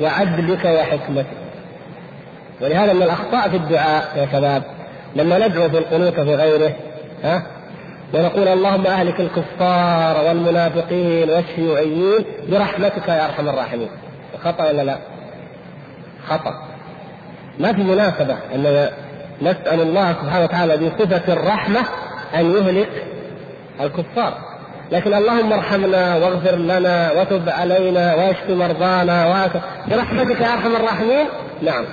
وعدلك 0.00 0.64
وحكمتك. 0.64 1.26
ولهذا 2.60 2.92
من 2.92 3.02
الأخطاء 3.02 3.48
في 3.48 3.56
الدعاء 3.56 4.12
يا 4.16 4.28
شباب 4.32 4.62
لما 5.16 5.46
ندعو 5.46 5.68
في 5.68 5.78
القنوت 5.78 6.14
في 6.14 6.34
غيره 6.34 6.72
ها؟ 7.24 7.42
ونقول 8.14 8.48
اللهم 8.48 8.86
أهلك 8.86 9.20
الكفار 9.20 10.24
والمنافقين 10.24 11.30
والشيوعيين 11.30 12.24
برحمتك 12.48 13.08
يا 13.08 13.24
أرحم 13.24 13.48
الراحمين. 13.48 13.90
خطأ 14.44 14.64
ولا 14.64 14.82
لا؟ 14.82 14.98
خطأ. 16.28 16.52
ما 17.58 17.72
في 17.72 17.82
مناسبة 17.82 18.36
أن 18.54 18.88
نسأل 19.42 19.80
الله 19.80 20.12
سبحانه 20.12 20.44
وتعالى 20.44 20.76
بصفه 20.76 21.32
الرحمة 21.32 21.80
أن 22.34 22.50
يهلك 22.50 23.06
الكفار. 23.80 24.34
لكن 24.92 25.14
اللهم 25.14 25.52
ارحمنا 25.52 26.16
واغفر 26.16 26.56
لنا 26.56 27.12
وتب 27.12 27.48
علينا 27.48 28.14
واشف 28.14 28.50
مرضانا 28.50 29.48
برحمتك 29.90 30.40
يا 30.40 30.52
أرحم 30.52 30.76
الراحمين؟ 30.76 31.26
نعم. 31.62 31.84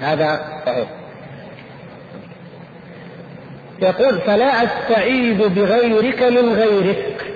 هذا 0.00 0.40
صحيح. 0.66 0.88
يقول 3.82 4.20
فلا 4.20 4.64
أستعيذ 4.64 5.48
بغيرك 5.48 6.22
من 6.22 6.54
غيرك. 6.54 7.26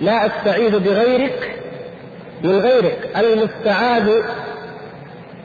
لا 0.00 0.26
أستعيذ 0.26 0.78
بغيرك 0.78 1.54
من 2.44 2.58
غيرك. 2.58 3.08
المستعاذ 3.16 4.10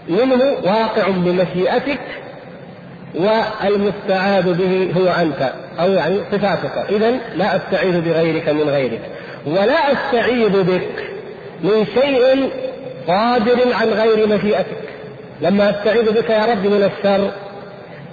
منه 0.10 0.56
واقع 0.64 1.08
بمشيئتك 1.08 2.00
والمستعاذ 3.16 4.54
به 4.54 4.92
هو 4.98 5.08
أنت 5.08 5.54
أو 5.80 5.92
يعني 5.92 6.20
صفاتك. 6.32 6.86
اذا 6.90 7.12
لا 7.36 7.56
أستعيذ 7.56 8.02
بغيرك 8.02 8.50
من 8.50 8.70
غيرك. 8.70 9.02
ولا 9.46 9.92
أستعيذ 9.92 10.64
بك 10.64 11.06
من 11.64 11.86
شيء 11.86 12.50
قادر 13.08 13.74
عن 13.74 13.90
غير 13.90 14.28
مشيئتك. 14.28 14.86
لما 15.42 15.70
أستعيذ 15.70 16.12
بك 16.12 16.30
يا 16.30 16.46
رب 16.46 16.66
من 16.66 16.92
الشر 16.92 17.32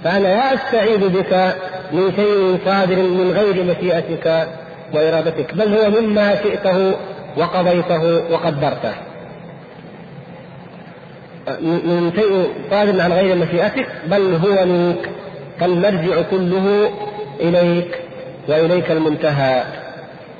فأنا 0.03 0.27
لا 0.27 0.53
أستعيذ 0.53 1.09
بك 1.09 1.55
من 1.93 2.11
شيء 2.15 2.59
صادر 2.65 2.95
من 2.95 3.31
غير 3.31 3.63
مشيئتك 3.63 4.47
وإرادتك 4.93 5.53
بل 5.55 5.73
هو 5.73 6.01
مما 6.01 6.35
شئته 6.35 6.93
وقضيته 7.37 8.31
وقدرته. 8.31 8.93
من 11.61 12.11
شيء 12.15 12.47
صادر 12.71 13.01
عن 13.01 13.13
غير 13.13 13.35
مشيئتك 13.35 13.87
بل 14.07 14.35
هو 14.35 14.65
منك 14.65 15.09
فالمرجع 15.59 16.21
كله 16.31 16.89
إليك 17.39 17.99
وإليك 18.47 18.91
المنتهى. 18.91 19.63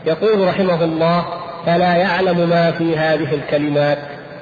يقول 0.06 0.48
رحمه 0.48 0.84
الله 0.84 1.26
فلا 1.66 1.96
يعلم 1.96 2.50
ما 2.50 2.72
في 2.72 2.98
هذه 2.98 3.34
الكلمات 3.34 3.98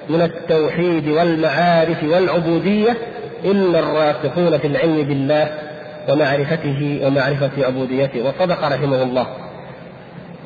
من 0.10 0.22
التوحيد 0.22 1.08
والمعارف 1.08 2.04
والعبودية 2.04 2.98
إلا 3.46 3.80
الراسخون 3.80 4.58
في 4.58 4.68
العلم 4.68 5.04
بالله. 5.04 5.71
ومعرفته 6.10 7.02
ومعرفة 7.04 7.66
عبوديته 7.66 8.22
وصدق 8.22 8.68
رحمه 8.68 9.04
الله. 9.04 9.28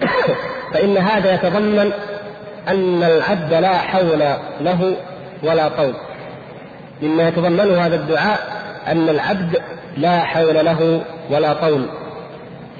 فإن 0.73 0.97
هذا 0.97 1.33
يتضمن 1.33 1.91
أن 2.67 3.03
العبد 3.03 3.53
لا 3.53 3.77
حول 3.77 4.19
له 4.61 4.95
ولا 5.43 5.69
طول. 5.69 5.93
مما 7.01 7.27
يتضمنه 7.27 7.85
هذا 7.85 7.95
الدعاء 7.95 8.39
أن 8.87 9.09
العبد 9.09 9.61
لا 9.97 10.19
حول 10.19 10.65
له 10.65 11.01
ولا 11.29 11.53
طول. 11.53 11.85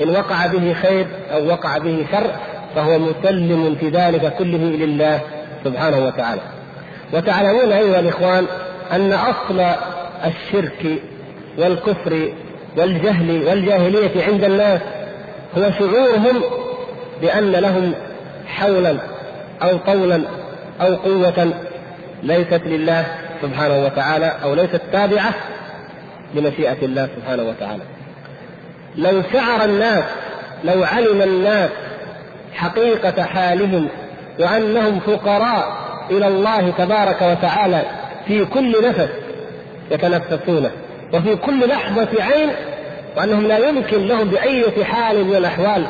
إن 0.01 0.09
وقع 0.09 0.47
به 0.47 0.73
خير 0.73 1.07
أو 1.33 1.47
وقع 1.47 1.77
به 1.77 2.05
شر 2.11 2.31
فهو 2.75 2.99
مسلم 2.99 3.75
في 3.79 3.89
ذلك 3.89 4.33
كله 4.37 4.57
لله 4.57 5.19
سبحانه 5.63 6.05
وتعالى. 6.05 6.41
وتعلمون 7.13 7.71
أيها 7.71 7.99
الإخوان 7.99 8.45
أن 8.91 9.13
أصل 9.13 9.59
الشرك 10.25 11.01
والكفر 11.57 12.33
والجهل 12.77 13.47
والجاهلية 13.47 14.25
عند 14.25 14.43
الناس 14.43 14.81
هو 15.57 15.71
شعورهم 15.71 16.41
بأن 17.21 17.51
لهم 17.51 17.93
حولا 18.47 18.97
أو 19.63 19.77
طولا 19.77 20.21
أو 20.81 20.95
قوة 20.95 21.53
ليست 22.23 22.61
لله 22.65 23.05
سبحانه 23.41 23.85
وتعالى 23.85 24.33
أو 24.43 24.53
ليست 24.53 24.81
تابعة 24.91 25.33
لمشيئة 26.35 26.85
الله 26.85 27.09
سبحانه 27.15 27.43
وتعالى. 27.43 27.83
لو 28.95 29.21
شعر 29.33 29.65
الناس 29.65 30.03
لو 30.63 30.83
علم 30.83 31.21
الناس 31.21 31.69
حقيقة 32.53 33.23
حالهم 33.23 33.87
وأنهم 34.39 34.99
فقراء 34.99 35.77
إلى 36.11 36.27
الله 36.27 36.69
تبارك 36.69 37.21
وتعالى 37.21 37.81
في 38.27 38.45
كل 38.45 38.87
نفس 38.87 39.09
يتنفسونه 39.91 40.71
وفي 41.15 41.35
كل 41.35 41.67
لحظة 41.69 42.07
عين 42.23 42.49
وأنهم 43.17 43.47
لا 43.47 43.57
يمكن 43.57 44.07
لهم 44.07 44.29
بأية 44.29 44.83
حال 44.83 45.25
من 45.25 45.35
الأحوال 45.35 45.85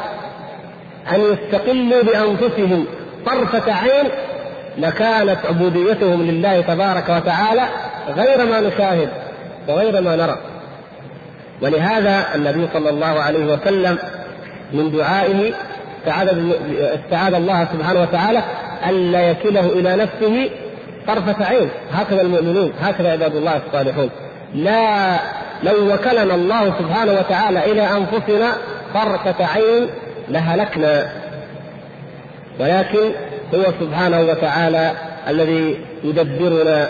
أن 1.12 1.22
يستقلوا 1.22 2.04
بأنفسهم 2.04 2.86
طرفة 3.26 3.74
عين 3.74 4.10
لكانت 4.78 5.38
عبوديتهم 5.46 6.22
لله 6.22 6.62
تبارك 6.62 7.10
وتعالى 7.10 7.62
غير 8.16 8.46
ما 8.46 8.60
نشاهد 8.60 9.10
وغير 9.68 10.02
ما 10.02 10.16
نرى. 10.16 10.38
ولهذا 11.62 12.26
النبي 12.36 12.68
صلى 12.74 12.90
الله 12.90 13.06
عليه 13.22 13.46
وسلم 13.54 13.98
من 14.74 14.92
دعائه 14.92 15.54
استعاذ 17.06 17.34
الله 17.34 17.68
سبحانه 17.74 18.02
وتعالى 18.02 18.44
ألا 18.90 19.30
يكله 19.32 19.66
إلى 19.66 19.96
نفسه 19.96 20.50
طرفة 21.08 21.46
عين. 21.46 21.70
هكذا 21.92 22.22
المؤمنون 22.22 22.74
هكذا 22.82 23.12
عباد 23.12 23.36
الله 23.36 23.62
الصالحون. 23.68 24.10
لا 24.56 25.20
لو 25.64 25.94
وكلنا 25.94 26.36
الله 26.36 26.66
سبحانه 26.80 27.12
وتعالى 27.12 27.72
إلى 27.72 27.82
أنفسنا 27.82 28.54
طرفة 28.94 29.46
عين 29.46 29.90
لهلكنا. 30.30 31.10
ولكن 32.60 33.12
هو 33.56 33.64
سبحانه 33.80 34.22
وتعالى 34.22 34.92
الذي 35.28 35.78
يدبرنا 36.04 36.90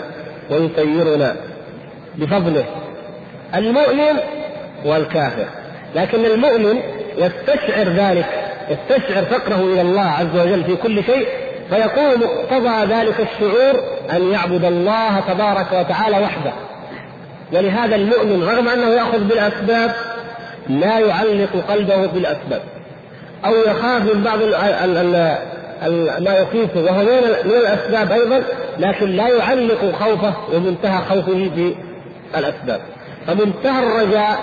ويسيرنا 0.50 1.36
بفضله 2.14 2.64
المؤمن 3.54 4.18
والكافر. 4.84 5.46
لكن 5.94 6.24
المؤمن 6.24 6.80
يستشعر 7.16 7.88
ذلك 7.88 8.26
يستشعر 8.68 9.24
فقره 9.24 9.60
إلى 9.60 9.80
الله 9.80 10.10
عز 10.10 10.40
وجل 10.40 10.64
في 10.64 10.76
كل 10.76 11.04
شيء 11.04 11.28
فيكون 11.70 12.20
مقتضى 12.20 12.94
ذلك 12.94 13.14
الشعور 13.20 13.80
أن 14.12 14.32
يعبد 14.32 14.64
الله 14.64 15.20
تبارك 15.20 15.72
وتعالى 15.72 16.18
وحده. 16.18 16.52
ولهذا 17.52 17.96
المؤمن 17.96 18.42
رغم 18.48 18.68
أنه 18.68 18.88
يأخذ 18.88 19.18
بالأسباب 19.18 19.94
لا 20.68 20.98
يعلق 20.98 21.50
قلبه 21.68 22.06
بالأسباب. 22.06 22.62
أو 23.44 23.54
يخاف 23.54 24.14
من 24.14 24.22
بعض 24.22 24.38
ما 26.20 26.36
يخيفه 26.38 26.80
وهو 26.80 27.02
من 27.44 27.50
الأسباب 27.50 28.12
أيضا 28.12 28.42
لكن 28.78 29.10
لا 29.10 29.28
يعلق 29.28 29.92
خوفه 30.00 30.34
ومنتهى 30.54 31.04
خوفه 31.04 31.50
بالأسباب 32.34 32.80
فمنتهى 33.26 33.86
الرجاء 33.86 34.38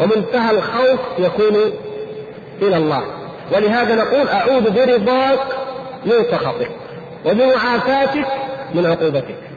ومنتهى 0.00 0.50
الخوف 0.50 1.00
يكون 1.18 1.72
إلى 2.62 2.76
الله. 2.76 3.02
ولهذا 3.52 3.94
نقول 3.94 4.28
أعوذ 4.28 4.70
برضاك 4.70 5.38
من 6.06 6.24
سخطك 6.30 6.70
وبمعافاتك 7.24 8.26
من 8.74 8.86
عقوبتك. 8.86 9.47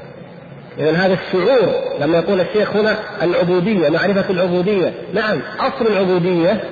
إذا 0.77 0.91
هذا 0.91 1.13
الشعور 1.13 1.73
لما 1.99 2.17
يقول 2.17 2.41
الشيخ 2.41 2.75
هنا 2.75 2.95
العبودية 3.21 3.89
معرفة 3.89 4.29
العبودية. 4.29 4.93
نعم 5.13 5.41
أصل 5.59 5.87
العبودية 5.87 6.63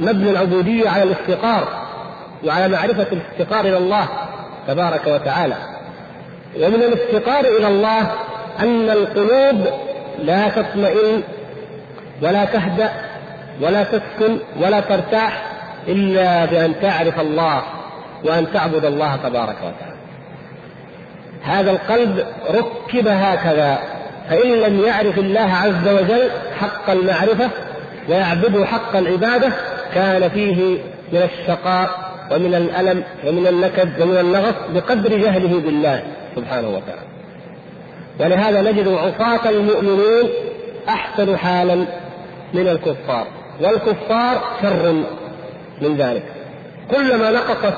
مبني 0.00 0.30
العبودية 0.30 0.88
على 0.88 1.02
الافتقار 1.02 1.68
وعلى 2.44 2.68
معرفة 2.68 3.06
الافتقار 3.12 3.60
إلى 3.60 3.78
الله 3.78 4.08
تبارك 4.68 5.06
وتعالى. 5.06 5.56
ومن 6.56 6.82
الافتقار 6.82 7.44
إلى 7.44 7.68
الله 7.68 8.12
أن 8.60 8.90
القلوب 8.90 9.66
لا 10.18 10.48
تطمئن 10.48 11.22
ولا 12.22 12.44
تهدأ 12.44 12.90
ولا 13.60 13.84
تسكن 13.84 14.38
ولا 14.60 14.80
ترتاح 14.80 15.42
إلا 15.88 16.44
بأن 16.44 16.80
تعرف 16.80 17.20
الله 17.20 17.62
وأن 18.24 18.52
تعبد 18.52 18.84
الله 18.84 19.16
تبارك 19.16 19.56
وتعالى. 19.56 19.95
هذا 21.46 21.70
القلب 21.70 22.26
ركب 22.50 23.08
هكذا 23.08 23.78
فإن 24.30 24.52
لم 24.52 24.84
يعرف 24.84 25.18
الله 25.18 25.52
عز 25.52 25.88
وجل 25.88 26.30
حق 26.60 26.90
المعرفة 26.90 27.50
ويعبده 28.08 28.64
حق 28.64 28.96
العبادة 28.96 29.52
كان 29.94 30.28
فيه 30.28 30.78
من 31.12 31.22
الشقاء 31.22 31.90
ومن 32.30 32.54
الألم 32.54 33.02
ومن 33.26 33.46
النكد 33.46 34.02
ومن 34.02 34.16
النغص 34.16 34.54
بقدر 34.74 35.16
جهله 35.16 35.60
بالله 35.60 36.02
سبحانه 36.36 36.68
وتعالى. 36.68 37.06
ولهذا 38.20 38.62
نجد 38.62 38.88
عصاة 38.88 39.50
المؤمنين 39.50 40.30
أحسن 40.88 41.36
حالا 41.36 41.74
من 42.54 42.68
الكفار 42.68 43.26
والكفار 43.60 44.42
شر 44.62 44.92
من 45.82 45.96
ذلك. 45.96 46.22
كلما 46.90 47.30
نقصت 47.30 47.74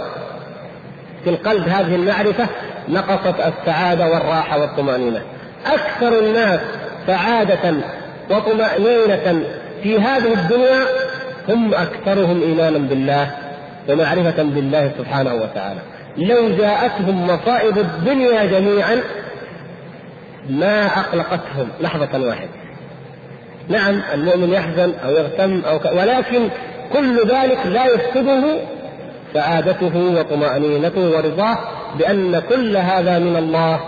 في 1.25 1.31
القلب 1.31 1.69
هذه 1.69 1.95
المعرفة 1.95 2.47
نقصت 2.91 3.35
السعادة 3.41 4.09
والراحة 4.09 4.61
والطمأنينة. 4.61 5.23
أكثر 5.67 6.19
الناس 6.19 6.61
سعادة 7.07 7.75
وطمأنينة 8.31 9.43
في 9.83 9.99
هذه 9.99 10.33
الدنيا 10.33 10.85
هم 11.49 11.75
أكثرهم 11.75 12.43
إيمانا 12.43 12.79
بالله 12.79 13.31
ومعرفة 13.89 14.43
بالله 14.43 14.93
سبحانه 14.99 15.35
وتعالى. 15.35 15.81
لو 16.17 16.49
جاءتهم 16.57 17.27
مصائب 17.27 17.79
الدنيا 17.79 18.45
جميعا 18.45 19.01
ما 20.51 20.87
أقلقتهم 20.87 21.69
لحظة 21.81 22.27
واحدة. 22.27 22.49
نعم 23.69 24.01
المؤمن 24.15 24.53
يحزن 24.53 24.93
أو 25.05 25.11
يغتم 25.11 25.63
أو 25.69 25.79
ك... 25.79 25.85
ولكن 25.85 26.49
كل 26.93 27.29
ذلك 27.29 27.59
لا 27.67 27.87
يفقده 27.87 28.59
سعادته 29.35 29.97
وطمأنينته 30.19 31.11
ورضاه 31.11 31.59
بأن 31.99 32.43
كل 32.49 32.77
هذا 32.77 33.19
من 33.19 33.37
الله 33.37 33.81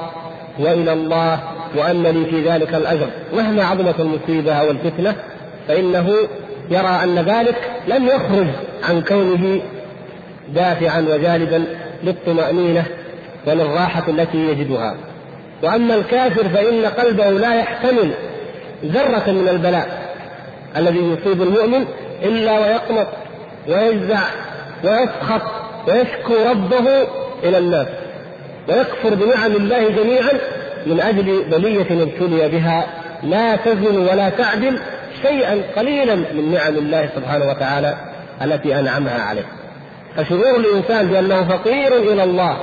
وإلى 0.58 0.92
الله 0.92 1.40
وأن 1.76 2.02
لي 2.02 2.24
في 2.24 2.48
ذلك 2.48 2.74
الأجر. 2.74 3.06
مهما 3.32 3.64
عظمت 3.64 4.00
المصيبة 4.00 4.52
أو 4.52 4.70
الفتنة 4.70 5.14
فإنه 5.68 6.08
يرى 6.70 7.00
أن 7.04 7.18
ذلك 7.18 7.70
لم 7.88 8.06
يخرج 8.06 8.46
عن 8.88 9.02
كونه 9.02 9.60
دافعا 10.54 11.00
وجالبا 11.00 11.64
للطمأنينة 12.02 12.86
وللراحة 13.46 14.04
التي 14.08 14.38
يجدها. 14.38 14.94
وأما 15.62 15.94
الكافر 15.94 16.48
فإن 16.48 16.84
قلبه 16.84 17.30
لا 17.30 17.54
يحتمل 17.54 18.10
ذرة 18.84 19.30
من 19.30 19.48
البلاء 19.48 20.10
الذي 20.76 20.98
يصيب 20.98 21.42
المؤمن 21.42 21.84
إلا 22.22 22.58
ويقنط 22.58 23.06
ويجزع 23.68 24.18
ويسخط 24.84 25.42
ويشكو 25.88 26.34
ربه 26.50 27.06
إلى 27.44 27.58
الناس. 27.58 27.86
ويكفر 28.68 29.14
بنعم 29.14 29.52
الله 29.52 29.88
جميعا 29.88 30.32
من 30.86 31.00
أجل 31.00 31.44
بلية 31.50 32.02
ابتلي 32.02 32.48
بها. 32.48 32.86
لا 33.22 33.56
تزن 33.56 33.98
ولا 33.98 34.28
تعدل 34.28 34.80
شيئا 35.22 35.62
قليلا 35.76 36.14
من 36.14 36.52
نعم 36.54 36.74
الله 36.74 37.08
سبحانه 37.16 37.48
وتعالى 37.48 37.94
التي 38.42 38.78
أنعمها 38.78 39.22
عليه. 39.22 39.46
فشعور 40.16 40.56
الإنسان 40.56 41.08
بأنه 41.08 41.48
فقير 41.48 41.96
إلى 41.96 42.24
الله 42.24 42.56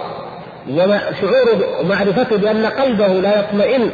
وشعور 0.69 1.65
معرفته 1.83 2.37
بأن 2.37 2.65
قلبه 2.65 3.07
لا 3.07 3.39
يطمئن 3.39 3.91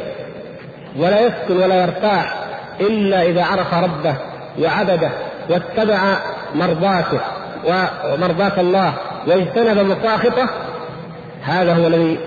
ولا 0.98 1.20
يسكن 1.20 1.56
ولا 1.56 1.82
يرتاح 1.82 2.34
إلا 2.80 3.22
إذا 3.22 3.44
عرف 3.44 3.74
ربه 3.74 4.14
وعبده 4.62 5.10
واتبع 5.50 6.16
مرضاته. 6.54 7.20
ومرضاة 7.66 8.60
الله 8.60 8.94
واجتنب 9.26 9.78
مصاخطه 9.78 10.50
هذا 11.42 11.74
هو 11.74 11.86
الذي 11.86 12.18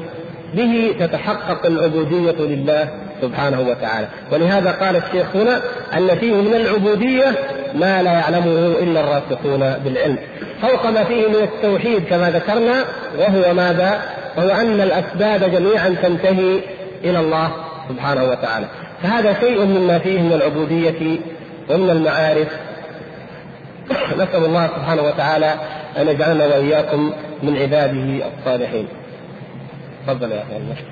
به 0.54 0.96
تتحقق 1.00 1.66
العبودية 1.66 2.36
لله 2.40 2.90
سبحانه 3.22 3.62
وتعالى. 3.62 4.08
ولهذا 4.32 4.72
قال 4.72 4.96
الشيخ 4.96 5.36
هنا 5.36 5.62
أن 5.98 6.18
فيه 6.18 6.34
من 6.34 6.56
العبودية 6.56 7.26
ما 7.76 8.04
لا 8.04 8.12
يعلمه 8.12 8.76
إلا 8.80 9.00
الراسخون 9.00 9.74
بالعلم. 9.84 10.18
فوق 10.62 10.86
ما 10.86 11.04
فيه 11.04 11.28
من 11.28 11.36
التوحيد 11.36 12.06
كما 12.10 12.30
ذكرنا 12.30 12.86
وهو 13.20 13.54
ماذا؟ 13.54 14.02
وهو 14.38 14.50
أن 14.50 14.82
الأسباب 14.82 15.52
جميعا 15.52 15.96
تنتهي 16.04 16.60
إلى 17.04 17.20
الله 17.20 17.52
سبحانه 17.90 18.24
وتعالى. 18.24 18.66
فهذا 19.04 19.40
شيء 19.40 19.66
مما 19.66 20.00
فيه 20.00 20.20
من 20.22 20.34
العبودية 20.34 21.20
ومن 21.70 21.90
المعارف 21.90 22.48
نسأل 23.92 24.46
الله 24.46 24.68
سبحانه 24.68 25.02
وتعالى 25.02 25.56
أن 25.98 26.08
يجعلنا 26.08 26.46
وإياكم 26.46 27.14
من 27.44 27.58
عباده 27.58 28.28
الصالحين. 28.28 28.88
تفضل 30.08 30.32
يا 30.32 30.44
أخي. 30.44 30.84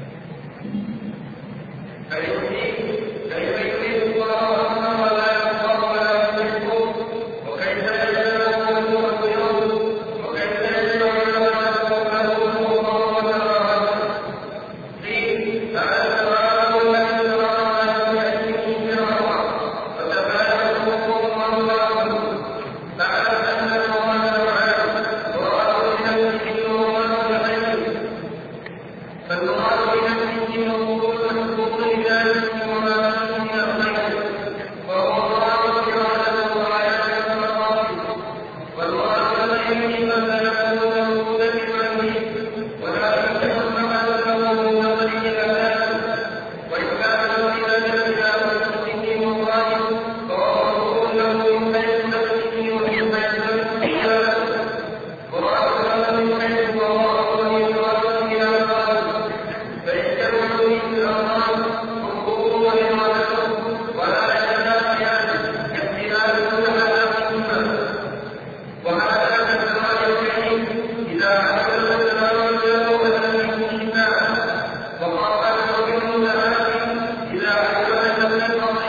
الذي 78.45 78.84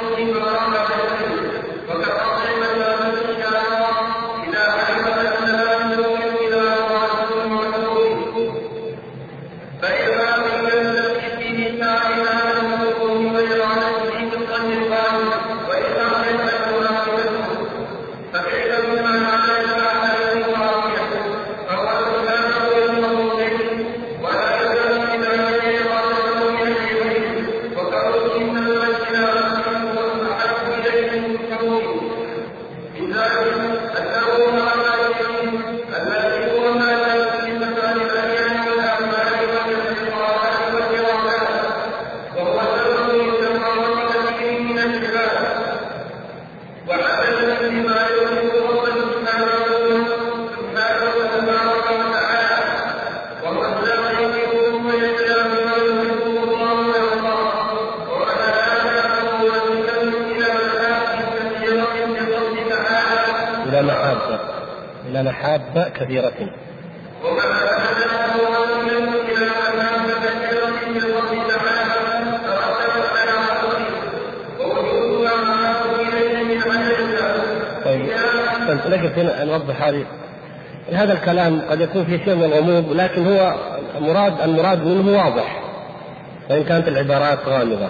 محابة 65.97 66.05
كثيرة 66.05 66.33
طيب 77.85 78.81
لكن 78.87 79.21
هنا 79.21 79.45
نوضح 79.45 79.83
هذه. 79.83 80.05
هذا 80.93 81.13
الكلام 81.13 81.61
قد 81.71 81.81
يكون 81.81 82.05
في 82.05 82.19
شيء 82.25 82.35
من 82.35 82.45
الغموض 82.45 82.93
لكن 82.93 83.27
هو 83.27 83.55
مراد 84.01 84.41
المراد 84.41 84.87
منه 84.87 85.19
واضح. 85.19 85.63
وإن 86.51 86.65
كانت 86.65 86.89
العبارات 86.89 87.39
غامضة. 87.47 87.89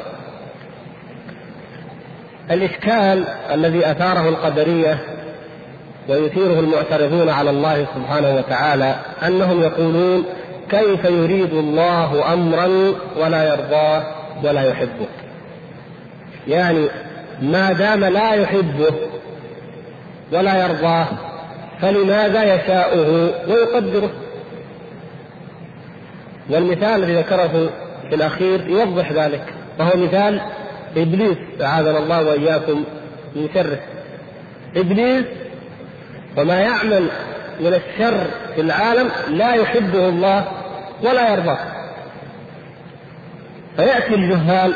الإشكال 2.50 3.24
الذي 3.52 3.90
أثاره 3.90 4.28
القدرية 4.28 5.15
ويثيره 6.08 6.60
المعترضون 6.60 7.28
على 7.28 7.50
الله 7.50 7.86
سبحانه 7.94 8.36
وتعالى 8.36 8.96
أنهم 9.26 9.62
يقولون 9.62 10.24
كيف 10.70 11.04
يريد 11.04 11.52
الله 11.52 12.32
أمرا 12.32 12.68
ولا 13.16 13.44
يرضاه 13.48 14.04
ولا 14.44 14.62
يحبه. 14.62 15.06
يعني 16.48 16.88
ما 17.42 17.72
دام 17.72 18.04
لا 18.04 18.34
يحبه 18.34 18.94
ولا 20.32 20.66
يرضاه 20.66 21.06
فلماذا 21.80 22.54
يشاؤه 22.54 23.30
ويقدره؟ 23.48 24.10
والمثال 26.50 27.04
الذي 27.04 27.14
ذكره 27.14 27.70
في 28.08 28.14
الأخير 28.14 28.68
يوضح 28.68 29.12
ذلك 29.12 29.44
وهو 29.78 29.96
مثال 29.96 30.40
إبليس 30.96 31.38
أعاذنا 31.62 31.98
الله 31.98 32.22
وإياكم 32.22 32.84
من 33.36 33.48
شره. 33.54 33.78
إبليس 34.76 35.24
وما 36.36 36.60
يعمل 36.60 37.08
من 37.60 37.74
الشر 37.74 38.26
في 38.54 38.60
العالم 38.60 39.10
لا 39.28 39.54
يحبه 39.54 40.08
الله 40.08 40.44
ولا 41.02 41.32
يرضاه 41.32 41.58
فيأتي 43.76 44.14
الجهال 44.14 44.74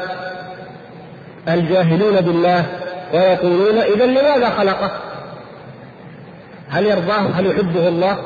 الجاهلون 1.49 2.21
بالله 2.21 2.67
ويقولون 3.15 3.79
إذا 3.79 4.07
لماذا 4.07 4.51
خلقه؟ 4.51 4.91
هل 6.71 6.87
يرضاه؟ 6.87 7.27
هل 7.35 7.47
يحبه 7.47 7.89
الله؟ 7.89 8.19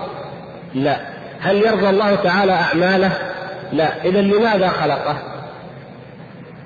لا. 0.75 0.97
هل 1.41 1.57
يرضى 1.57 1.91
الله 1.91 2.15
تعالى 2.15 2.53
أعماله؟ 2.53 3.13
لا 3.73 4.05
إذا 4.05 4.21
لماذا 4.21 4.69
خلقه 4.69 5.17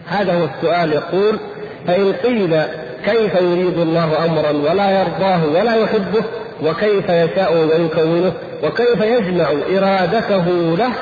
هذا 0.08 0.32
هو 0.34 0.44
السؤال 0.44 0.92
يقول 0.92 1.38
فإن 1.86 2.12
قيل 2.12 2.62
كيف 3.04 3.34
يريد 3.34 3.78
الله 3.78 4.24
أمرا 4.24 4.50
ولا 4.50 5.00
يرضاه 5.00 5.44
ولا 5.44 5.74
يحبه 5.74 6.24
وكيف 6.62 7.08
يشاء 7.08 7.56
ويكونه 7.56 8.32
وكيف 8.64 9.00
يجمع 9.00 9.50
إرادته 9.50 10.76
له 10.76 10.92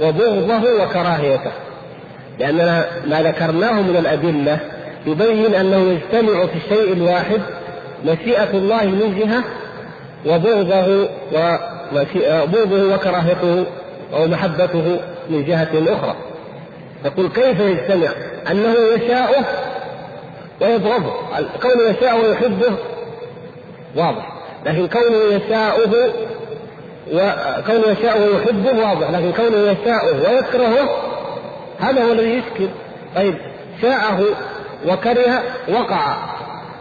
وبغضه 0.00 0.84
وكراهيته. 0.84 1.52
لأننا 2.38 2.86
ما 3.06 3.22
ذكرناه 3.22 3.72
من 3.72 3.96
الأدلة 3.96 4.58
يبين 5.06 5.54
أنه 5.54 5.76
يجتمع 5.76 6.46
في 6.46 6.56
الشيء 6.56 6.92
الواحد 6.92 7.40
مشيئة 8.04 8.50
الله 8.50 8.84
من 8.84 9.18
جهة 9.18 9.44
وبغضه 10.26 11.08
وبغضه 11.32 12.94
وكراهيته 12.94 13.66
أو 14.12 14.26
محبته 14.26 15.00
من 15.30 15.44
جهة 15.44 15.68
أخرى. 15.74 16.16
يقول 17.04 17.28
كيف 17.28 17.60
يجتمع؟ 17.60 18.08
أنه 18.50 18.74
يشاءه 18.94 19.44
ويبغضه. 20.60 21.14
كونه 21.62 21.82
يشاء 21.82 22.20
ويحبه 22.20 22.76
واضح. 23.96 24.35
لكن 24.66 24.88
كونه 24.88 25.34
يشاءه 25.34 25.80
وكونه 27.12 27.86
يشاء 27.98 28.20
ويحبه 28.20 28.88
واضح 28.88 29.10
لكن 29.10 29.32
كونه 29.32 29.56
يشاءه 29.56 30.30
ويكرهه 30.30 30.88
هذا 31.80 32.04
هو 32.04 32.12
الذي 32.12 32.30
يشكل. 32.30 32.68
طيب 33.16 33.34
شاءه 33.82 34.24
وكره 34.86 35.42
وقع. 35.68 36.16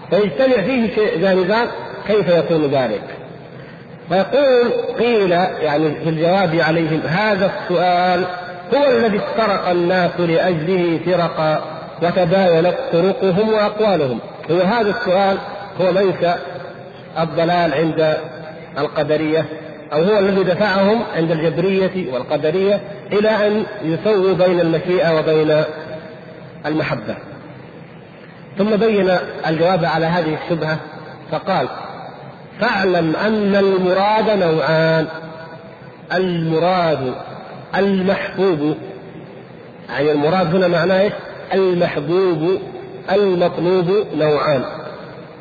فيجتمع 0.10 0.62
فيه 0.62 0.90
جانبان 1.22 1.68
كيف 2.08 2.30
يكون 2.30 2.66
ذلك؟ 2.66 3.04
فيقول 4.10 4.72
قيل 5.00 5.32
يعني 5.62 5.92
في 6.04 6.10
الجواب 6.10 6.56
عليهم 6.56 7.02
هذا 7.08 7.52
السؤال 7.60 8.26
هو 8.76 8.92
الذي 8.92 9.18
افترق 9.18 9.70
الناس 9.70 10.12
لأجله 10.20 11.00
فرقا 11.06 11.62
وتباينت 12.02 12.76
طرقهم 12.94 13.54
وأقوالهم. 13.54 14.20
هو 14.52 14.58
هذا 14.58 14.90
السؤال 14.90 15.38
هو 15.82 15.92
منشا 15.92 16.40
الضلال 17.20 17.74
عند 17.74 18.18
القدرية 18.78 19.46
أو 19.94 20.04
هو 20.04 20.20
الذي 20.20 20.44
دفعهم 20.44 21.04
عند 21.16 21.32
الجبرية 21.32 22.14
والقدرية 22.14 22.82
إلى 23.12 23.30
أن 23.30 23.64
يسووا 23.82 24.34
بين 24.34 24.60
المشيئة 24.60 25.20
وبين 25.20 25.64
المحبة 26.66 27.16
ثم 28.58 28.76
بين 28.76 29.12
الجواب 29.48 29.86
على 29.86 30.06
هذه 30.06 30.38
الشبهة 30.44 30.78
فقال 31.32 31.68
فاعلم 32.60 33.16
أن 33.16 33.56
المراد 33.56 34.30
نوعان 34.30 35.08
المراد 36.14 37.14
المحبوب 37.78 38.78
يعني 39.90 40.12
المراد 40.12 40.56
هنا 40.56 40.68
معناه؟ 40.68 41.12
المحبوب 41.54 42.60
المطلوب 43.12 44.06
نوعان 44.16 44.64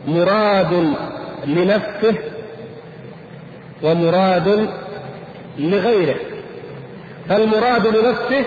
مراد 0.06 0.94
لنفسه 1.46 2.14
ومراد 3.82 4.68
لغيره. 5.58 6.16
فالمراد 7.28 7.86
لنفسه 7.86 8.44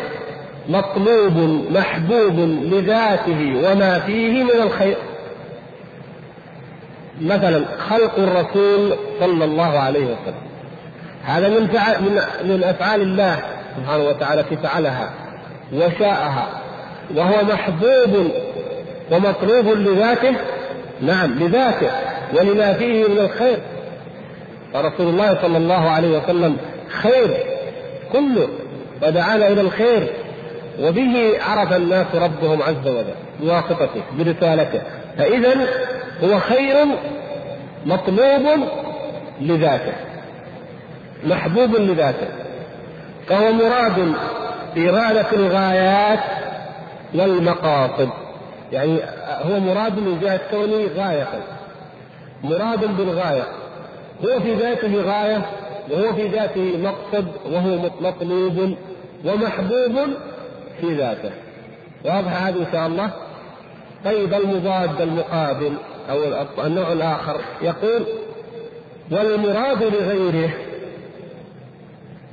مطلوب 0.69 1.37
محبوب 1.71 2.39
لذاته 2.73 3.61
وما 3.63 3.99
فيه 3.99 4.43
من 4.43 4.61
الخير. 4.63 4.97
مثلا 7.21 7.65
خلق 7.89 8.19
الرسول 8.19 8.95
صلى 9.19 9.45
الله 9.45 9.79
عليه 9.79 10.05
وسلم. 10.05 10.47
هذا 11.23 11.49
من 11.49 11.61
من 11.99 12.21
من 12.43 12.63
أفعال 12.63 13.01
الله 13.01 13.39
سبحانه 13.77 14.03
وتعالى 14.03 14.43
في 14.43 14.57
فعلها 14.57 15.09
وشاءها. 15.73 16.47
وهو 17.15 17.43
محبوب 17.43 18.31
ومطلوب 19.11 19.67
لذاته. 19.67 20.35
نعم 21.01 21.33
لذاته. 21.33 21.91
ولما 22.33 22.73
فيه 22.73 23.07
من 23.07 23.17
الخير. 23.17 23.57
فرسول 24.73 25.07
الله 25.07 25.41
صلى 25.41 25.57
الله 25.57 25.89
عليه 25.89 26.17
وسلم 26.17 26.57
خير 26.89 27.37
كله 28.11 28.47
ودعانا 29.03 29.47
إلى 29.47 29.61
الخير 29.61 30.07
وبه 30.79 31.37
عرف 31.41 31.73
الناس 31.73 32.05
ربهم 32.15 32.61
عز 32.61 32.87
وجل 32.87 33.15
بواسطته 33.39 34.01
برسالته. 34.17 34.81
فاذا 35.17 35.67
هو 36.23 36.39
خير 36.39 36.75
مطلوب 37.85 38.67
لذاته 39.41 39.93
محبوب 41.23 41.75
لذاته 41.75 42.27
فهو 43.27 43.51
مراد 43.51 44.13
إرادة 44.77 45.31
الغايات 45.33 46.19
والمقاصد. 47.15 48.09
يعني 48.71 48.99
هو 49.41 49.59
مراد 49.59 49.99
من 49.99 50.19
جهة 50.21 50.39
كونه 50.51 50.87
غاية. 50.97 51.27
مراد 52.43 52.97
بالغاية. 52.97 53.43
هو 54.25 54.39
في 54.39 54.53
ذاته 54.53 55.01
غاية 55.01 55.45
وهو 55.91 56.13
في 56.13 56.27
ذاته 56.27 56.77
مقصد 56.77 57.27
وهو 57.45 57.89
مطلوب 58.01 58.75
ومحبوب 59.25 60.09
في 60.81 60.93
ذاته. 60.93 61.31
واضح 62.05 62.43
هذا 62.43 62.59
إن 62.59 62.67
شاء 62.71 62.87
الله؟ 62.87 63.11
طيب 64.05 64.33
المضاد 64.33 65.01
المقابل 65.01 65.73
أو 66.09 66.17
النوع 66.65 66.91
الآخر 66.91 67.41
يقول 67.61 68.03
والمراد 69.11 69.83
لغيره 69.83 70.49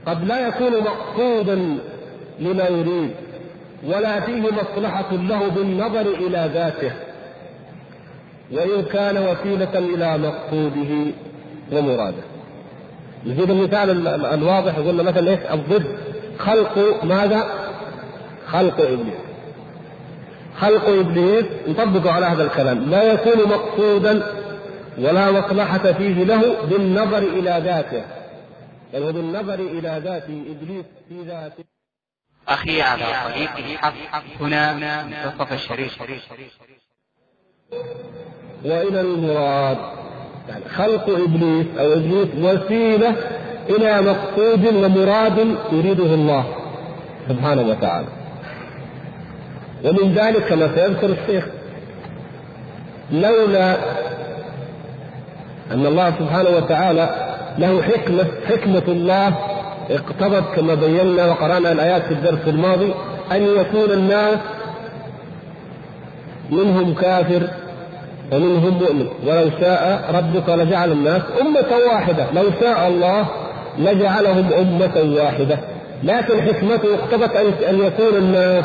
قد 0.07 0.25
لا 0.25 0.49
يكون 0.49 0.73
مقصودا 0.73 1.79
لما 2.41 2.69
يريد 2.69 3.11
ولا 3.87 4.21
فيه 4.21 4.41
مصلحة 4.41 5.13
له 5.13 5.49
بالنظر 5.49 6.01
إلى 6.01 6.51
ذاته. 6.55 6.93
وإن 8.55 8.83
كان 8.83 9.19
وسيلة 9.19 9.79
إلى 9.79 10.19
مقصوده 10.19 11.13
ومراده. 11.73 12.23
نجيب 13.27 13.51
المثال 13.51 14.09
الواضح. 14.09 14.77
قلنا 14.77 15.03
مثلا 15.03 15.31
إيش؟ 15.31 15.41
الضد. 15.41 15.99
خلق 16.39 17.05
ماذا؟ 17.05 17.49
خلق 18.47 18.81
إبليس. 18.81 19.25
خلق 20.57 20.89
إبليس 20.89 21.45
يطبق 21.67 22.11
على 22.11 22.27
هذا 22.27 22.45
الكلام. 22.45 22.91
لا 22.91 23.13
يكون 23.13 23.49
مقصودا 23.49 24.33
ولا 24.99 25.31
مصلحة 25.33 25.93
فيه 25.93 26.25
له 26.25 26.63
بالنظر 26.65 27.19
إلى 27.19 27.61
ذاته. 27.65 28.05
بل 28.93 29.03
هو 29.03 29.13
بالنظر 29.13 29.55
إلى 29.55 30.01
ذات 30.05 30.25
إبليس 30.25 30.85
في 31.09 31.23
ذاته. 31.27 31.65
أخي 32.49 32.83
على 32.83 33.05
طريق 33.25 33.57
الحق 33.57 34.25
هنا 34.41 34.73
منتصف 35.05 35.53
الشريف. 35.53 36.03
وإلى 38.65 39.01
المراد. 39.01 39.77
يعني 40.49 40.65
خلق 40.77 41.09
إبليس 41.09 41.67
أو 41.79 41.93
إبليس 41.93 42.29
وسيلة 42.43 43.15
إلى 43.71 44.03
مقصود 44.03 44.67
ومراد 44.67 45.39
يريده 45.73 46.15
الله 46.15 46.45
سبحانه 47.29 47.63
وتعالى. 47.63 48.07
ومن 49.85 50.13
ذلك 50.13 50.45
كما 50.45 50.75
سيذكر 50.75 51.09
الشيخ 51.11 51.45
لولا 53.13 53.77
أن 55.73 55.87
الله 55.87 56.11
سبحانه 56.11 56.51
وتعالى 56.51 57.15
له 57.59 57.83
حكمة 57.83 58.27
حكمة 58.49 58.83
الله 58.89 59.35
اقتضت 59.91 60.45
كما 60.57 60.75
بينا 60.75 61.27
وقرأنا 61.27 61.73
الآيات 61.73 62.03
في 62.03 62.13
الدرس 62.15 62.39
الماضي 62.47 62.95
أن 63.33 63.43
يكون 63.43 63.91
الناس 63.91 64.39
منهم 66.51 66.95
كافر 66.95 67.49
ومنهم 68.33 68.79
مؤمن. 68.79 69.07
ولو 69.27 69.51
شاء 69.61 70.05
ربك 70.15 70.49
لجعل 70.49 70.93
الناس 70.93 71.23
أمة 71.41 71.77
واحدة. 71.93 72.27
لو 72.35 72.45
شاء 72.61 72.89
الله 72.89 73.27
لجعلهم 73.79 74.51
أمة 74.53 75.23
واحدة. 75.23 75.59
لكن 76.05 76.43
حكمته 76.43 76.95
اقتضت 76.95 77.37
أن 77.69 77.79
يكون 77.79 78.19
الناس 78.19 78.65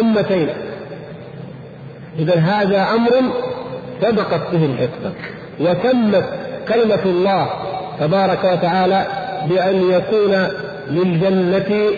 أمتين. 0.00 0.48
إذا 2.18 2.34
هذا 2.34 2.86
أمر 2.94 3.10
سبقت 4.02 4.40
به 4.52 4.64
الحكمة. 4.64 5.12
وتمت 5.60 6.24
كلمة 6.68 7.02
الله 7.04 7.46
تبارك 8.00 8.44
وتعالى 8.44 9.06
بأن 9.48 9.90
يكون 9.90 10.48
للجنة 10.90 11.90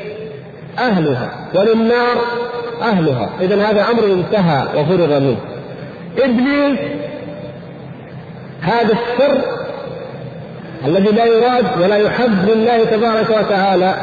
أهلها 0.78 1.30
وللنار 1.54 2.16
أهلها. 2.82 3.30
إذا 3.40 3.70
هذا 3.70 3.84
أمر 3.90 4.04
انتهى 4.04 4.66
وفرغ 4.76 5.20
منه. 5.20 5.36
إبليس 6.18 6.78
هذا 8.60 8.92
السر 8.92 9.38
الذي 10.86 11.10
لا 11.10 11.24
يراد 11.24 11.64
ولا 11.82 11.96
يحب 11.96 12.48
لله 12.48 12.84
تبارك 12.84 13.30
وتعالى 13.30 13.94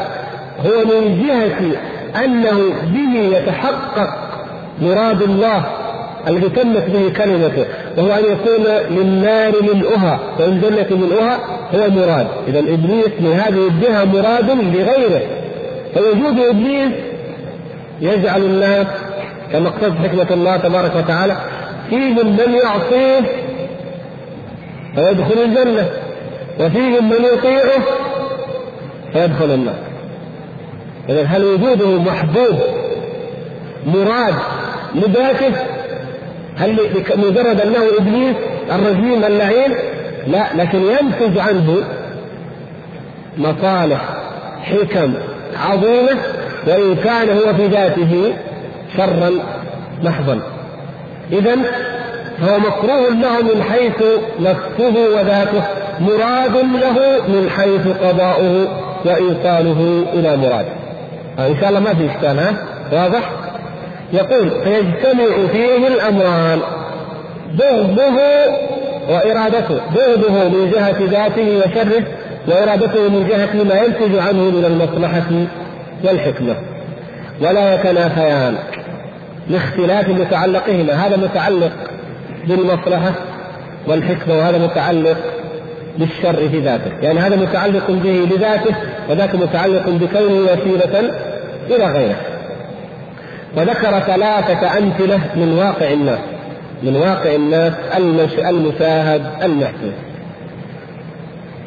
هو 0.65 0.85
من 0.85 1.23
جهة 1.27 1.79
أنه 2.25 2.73
به 2.93 3.37
يتحقق 3.37 4.09
مراد 4.81 5.21
الله 5.21 5.63
الذي 6.27 6.49
تمت 6.49 6.85
به 6.89 7.09
كلمته 7.17 7.65
وهو 7.97 8.11
أن 8.11 8.23
يكون 8.23 8.65
للنار 8.97 9.53
ملؤها 9.61 10.19
وللجنة 10.39 10.97
ملؤها 10.97 11.39
هو 11.75 11.89
مراد. 11.89 12.27
إذا 12.47 12.59
إبليس 12.59 13.11
من 13.19 13.41
هذه 13.45 13.67
الجهة 13.67 14.05
مراد 14.05 14.49
لغيره. 14.51 15.21
فوجود 15.95 16.39
إبليس 16.39 16.91
يجعل 18.01 18.41
الناس 18.41 18.87
كما 19.51 19.67
اقتضت 19.67 19.97
حكمة 19.97 20.27
الله 20.31 20.57
تبارك 20.57 20.95
وتعالى 20.95 21.37
فيهم 21.93 22.27
من 22.27 22.53
يعصيه 22.63 23.21
فيدخل 24.95 25.41
الجنة 25.43 25.89
وفيهم 26.59 27.09
من 27.09 27.25
يطيعه 27.33 27.83
فيدخل 29.13 29.53
النار. 29.53 29.75
إذا 31.09 31.23
هل 31.23 31.45
وجوده 31.45 32.01
محبوب 32.01 32.59
مراد 33.85 34.33
لذاته 34.95 35.51
هل 36.57 36.77
مجرد 37.15 37.61
أنه 37.61 37.83
إبليس 37.99 38.35
الرجيم 38.71 39.23
اللعين؟ 39.23 39.71
لا 40.27 40.45
لكن 40.55 40.81
ينتج 40.81 41.37
عنه 41.37 41.77
مصالح 43.37 44.01
حكم 44.63 45.13
عظيمة 45.69 46.17
وإن 46.67 46.95
كان 46.95 47.29
هو 47.29 47.53
في 47.53 47.67
ذاته 47.67 48.33
شرا 48.97 49.31
محضا. 50.03 50.52
إذا 51.31 51.55
فهو 52.41 52.59
مكروه 52.59 53.09
له 53.09 53.41
من 53.41 53.63
حيث 53.63 54.03
نفسه 54.39 55.09
وذاته 55.15 55.63
مراد 55.99 56.55
له 56.55 57.21
من 57.27 57.49
حيث 57.49 57.87
قضاؤه 57.87 58.67
وإيصاله 59.05 60.05
إلى 60.13 60.37
مراده. 60.37 60.73
إن 61.39 61.55
شاء 61.59 61.69
الله 61.69 61.79
ما 61.79 61.93
في 61.93 62.05
إشكال 62.05 62.39
ها؟ 62.39 62.53
واضح؟ 62.91 63.31
يقول 64.13 64.49
فيجتمع 64.49 65.47
فيه 65.51 65.87
الأمران 65.87 66.59
بغضه 67.53 68.19
وإرادته 69.09 69.79
بغضه 69.95 70.49
من 70.49 70.71
جهة 70.71 70.95
ذاته 70.99 71.57
وشره 71.57 72.03
وإرادته 72.47 73.09
من 73.09 73.27
جهة 73.29 73.63
ما 73.63 73.81
ينتج 73.81 74.17
عنه 74.19 74.41
من 74.41 74.65
المصلحة 74.65 75.45
والحكمة. 76.03 76.55
ولا 77.41 77.75
يتنافيان. 77.75 78.55
لاختلاف 79.49 80.09
متعلقهما. 80.09 80.93
هذا 80.93 81.17
متعلق 81.17 81.71
بالمصلحة 82.47 83.13
والحكمة 83.87 84.37
وهذا 84.37 84.57
متعلق 84.57 85.17
بالشر 85.97 86.49
في 86.49 86.59
ذاته. 86.59 86.91
يعني 87.01 87.19
هذا 87.19 87.35
متعلق 87.35 87.91
به 87.91 88.27
لذاته 88.35 88.75
وذاك 89.09 89.35
متعلق 89.35 89.89
بكونه 89.89 90.51
وسيلة 90.51 91.11
إلى 91.69 91.85
غيره. 91.85 92.15
وذكر 93.57 93.99
ثلاثة 93.99 94.77
أمثلة 94.77 95.19
من 95.35 95.53
واقع 95.57 95.93
الناس 95.93 96.19
من 96.83 96.95
واقع 96.95 97.35
الناس 97.35 97.73
المشاهد 98.49 99.21
المحسوس 99.43 99.93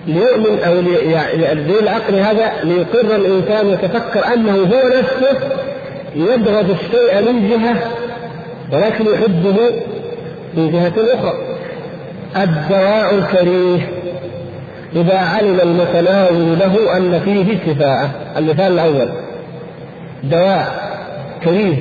ليؤمن 0.06 0.58
أو 0.66 0.74
لذي 0.74 1.78
العقل 1.80 2.14
هذا 2.14 2.52
ليقر 2.64 3.16
الإنسان 3.16 3.66
ويتفكر 3.66 4.34
أنه 4.34 4.52
هو 4.52 4.88
نفسه 4.98 5.38
يبغض 6.14 6.70
الشيء 6.70 7.32
من 7.32 7.48
جهة 7.48 7.76
ولكن 8.72 9.04
يحبه 9.06 9.56
من 10.54 10.70
جهة 10.72 10.92
أخرى. 11.14 11.32
الدواء 12.36 13.14
الكريه. 13.14 13.88
إذا 14.96 15.18
علم 15.18 15.60
المتناول 15.60 16.58
له 16.58 16.96
أن 16.96 17.20
فيه 17.24 17.58
شفاء 17.66 18.10
المثال 18.36 18.72
الأول. 18.72 19.08
دواء 20.24 20.90
كريه. 21.44 21.76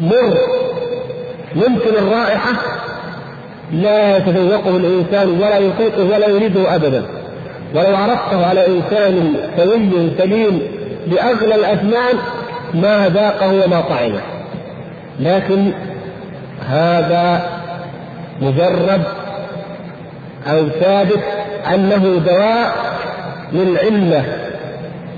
مر. 0.00 0.38
ممكن 1.56 1.90
الرائحة. 1.98 2.52
لا 3.72 4.16
يتذوقه 4.16 4.76
الإنسان 4.76 5.28
ولا 5.28 5.58
يطيقه 5.58 6.04
ولا 6.04 6.28
يريده 6.28 6.74
أبدا. 6.74 7.06
ولو 7.74 7.96
عرضته 7.96 8.46
على 8.46 8.66
إنسان 8.66 9.34
سوي 9.56 10.10
سليم 10.18 10.62
بأغلى 11.06 11.54
الأثمان 11.54 12.14
ما 12.76 13.08
ذاقه 13.08 13.64
وما 13.64 13.80
طعمه. 13.80 14.20
لكن 15.20 15.72
هذا 16.68 17.42
مجرد 18.40 19.02
أو 20.46 20.68
ثابت 20.68 21.22
أنه 21.74 22.20
دواء 22.26 22.74
للعلة 23.52 24.24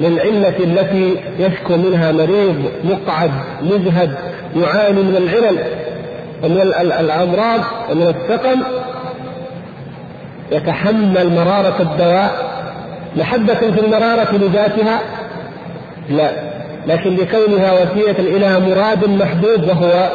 للعلة 0.00 0.58
التي 0.58 1.16
يشكو 1.38 1.76
منها 1.76 2.12
مريض 2.12 2.70
مقعد 2.84 3.30
مجهد 3.62 4.14
يعاني 4.56 5.02
من 5.02 5.16
العلل 5.16 5.58
ومن 6.44 6.60
الأمراض 7.00 7.60
ومن 7.90 8.02
السقم. 8.02 8.62
يتحمل 10.52 11.34
مرارة 11.34 11.82
الدواء. 11.82 12.48
محبة 13.16 13.54
في 13.54 13.80
المرارة 13.80 14.36
لذاتها؟ 14.36 15.00
لا. 16.10 16.30
لكن 16.88 17.16
لكونها 17.16 17.72
وسيلة 17.72 18.36
إلى 18.36 18.60
مراد 18.60 19.08
محدود 19.08 19.68
وهو 19.68 20.08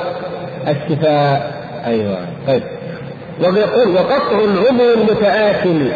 الشفاء. 0.67 1.53
أيوة. 1.85 2.17
طيب. 2.47 2.63
ويقول 3.39 3.95
وقطع 3.95 4.39
العضو 4.39 4.93
المتآكل. 4.93 5.87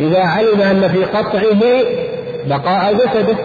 إذا 0.00 0.20
علم 0.20 0.60
أن 0.60 0.88
في 0.88 1.04
قطعه 1.04 1.82
بقاء 2.46 2.94
جسده. 2.94 3.36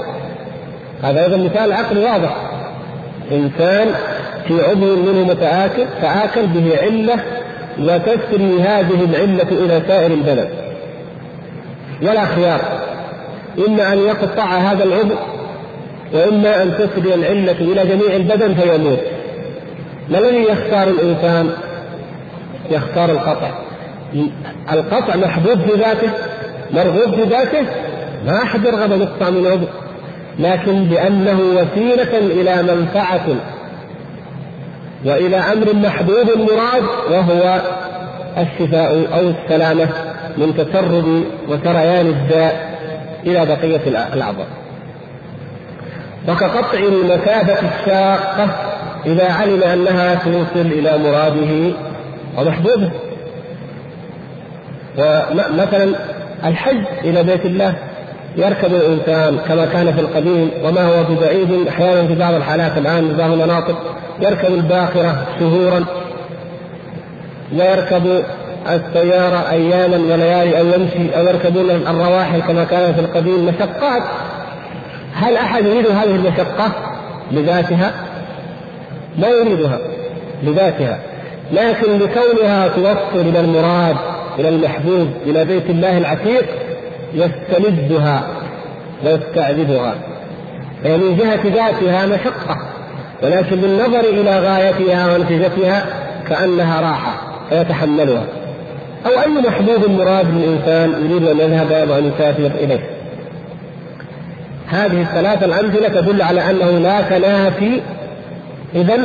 هذا 1.04 1.26
أيضا 1.26 1.38
مثال 1.38 1.74
عقلي 1.74 2.00
واضح. 2.00 2.36
إنسان 3.32 3.88
في 4.47 4.62
عضو 4.70 4.95
منه 4.95 5.28
متآكل 5.28 5.86
فآكل 6.02 6.47
به 6.47 6.78
علة 6.82 7.20
وتسري 7.80 8.62
هذه 8.62 9.06
العلة 9.06 9.47
إلى 9.52 9.82
سائر 9.88 10.12
البلد. 10.12 10.50
ولا 12.02 12.26
خيار. 12.26 12.62
إما 13.68 13.93
أن 13.93 13.97
يقطع 13.97 14.43
هذا 14.43 14.84
العضو 14.84 15.16
وإما 16.14 16.64
أن 16.64 16.74
تسري 16.74 17.14
العلة 17.14 17.51
إلى 17.51 17.86
جميع 17.86 18.16
البدن 18.16 18.53
فيموت 18.53 18.99
ما 20.10 20.20
الذي 20.20 20.43
يختار 20.43 20.88
الإنسان؟ 20.88 21.49
يختار 22.72 23.12
القطع 23.12 23.51
القطع 24.74 25.16
محبوب 25.16 25.60
في 25.60 25.78
ذاته 25.78 26.10
مرغوب 26.72 27.16
في 27.16 27.24
ذاته 27.24 27.62
ما 28.26 28.43
أحد 28.43 28.66
يرغب 28.66 28.91
أن 28.91 29.01
يقطع 29.01 29.30
من 29.30 29.47
عضو 29.47 29.66
لكن 30.39 30.89
لأنه 30.89 31.39
وسيلة 31.39 32.18
إلى 32.18 32.64
منفعة 32.64 33.26
وإلى 35.05 35.38
أمر 35.38 35.74
محبوب 35.74 36.28
مراد 36.38 36.84
وهو 37.12 37.62
الشفاء 38.38 39.07
أو 39.14 39.30
السلامة 39.30 39.88
من 40.38 40.53
تسرب 40.57 41.24
وسريان 41.49 42.07
الداء 42.07 42.70
إلى 43.26 43.45
بقية 43.45 43.82
الأعضاء. 44.14 44.47
وكقطع 46.30 46.80
المسافه 46.80 47.67
الشاقه 47.67 48.49
إذا 49.05 49.32
علم 49.32 49.63
أنها 49.63 50.15
توصل 50.15 50.67
إلى 50.67 50.97
مراده 50.97 51.75
ومحبوبه. 52.38 52.89
ومثلا 54.97 55.95
الحج 56.45 56.84
إلى 57.03 57.23
بيت 57.23 57.45
الله 57.45 57.73
يركب 58.38 58.73
الإنسان 58.73 59.38
كما 59.47 59.65
كان 59.65 59.93
في 59.93 60.01
القديم 60.01 60.51
وما 60.63 60.82
هو 60.86 61.03
ببعيد 61.03 61.67
أحيانا 61.67 62.07
في 62.07 62.15
بعض 62.15 62.34
الحالات 62.34 62.77
الآن 62.77 63.07
في 63.07 63.13
بعض 63.13 63.32
المناطق 63.32 63.95
يركب 64.21 64.53
الباخرة 64.53 65.25
شهورا 65.39 65.86
ويركب 67.53 68.23
السيارة 68.69 69.51
أياما 69.51 69.97
وليالي 69.97 70.59
أو 70.59 70.65
يمشي 70.65 71.17
أو 71.17 71.23
يركبون 71.23 71.69
الرواحل 71.69 72.41
كما 72.41 72.63
كان 72.63 72.93
في 72.93 72.99
القديم 72.99 73.45
مشقات 73.45 74.03
هل 75.14 75.36
أحد 75.36 75.66
يريد 75.66 75.88
هذه 75.88 76.16
المشقة 76.16 76.72
لذاتها؟ 77.32 77.91
لا 79.18 79.30
يريدها 79.30 79.80
لذاتها. 80.43 80.99
لكن 81.51 81.99
لكونها 81.99 82.68
توصل 82.68 83.28
إلى 83.28 83.39
المراد 83.39 83.95
إلى 84.39 84.49
المحبوب 84.49 85.07
إلى 85.26 85.45
بيت 85.45 85.70
الله 85.70 85.97
العتيق 85.97 86.45
يستلذها 87.14 88.28
ويستعذبها. 89.05 89.95
فهي 90.84 90.97
من 90.97 91.18
جهة 91.18 91.41
ذاتها 91.43 92.05
مشقة 92.05 92.57
ولكن 93.24 93.55
بالنظر 93.55 93.99
إلى 93.99 94.39
غايتها 94.39 95.16
ونتيجتها 95.16 95.86
كأنها 96.30 96.82
راحة 96.82 97.22
فيتحملها. 97.49 98.24
أو 99.05 99.22
أي 99.22 99.28
محبوب 99.28 99.89
مراد 99.89 100.26
للإنسان 100.36 101.05
يريد 101.05 101.28
أن 101.28 101.39
يذهب 101.39 101.89
وأن 101.89 102.12
يسافر 102.16 102.51
إليه. 102.64 102.99
هذه 104.70 105.01
الثلاث 105.01 105.43
الأمثلة 105.43 106.01
تدل 106.01 106.22
على 106.22 106.49
أنه 106.49 106.80
لا 106.80 107.01
تنافي 107.01 107.82
إذا 108.76 108.95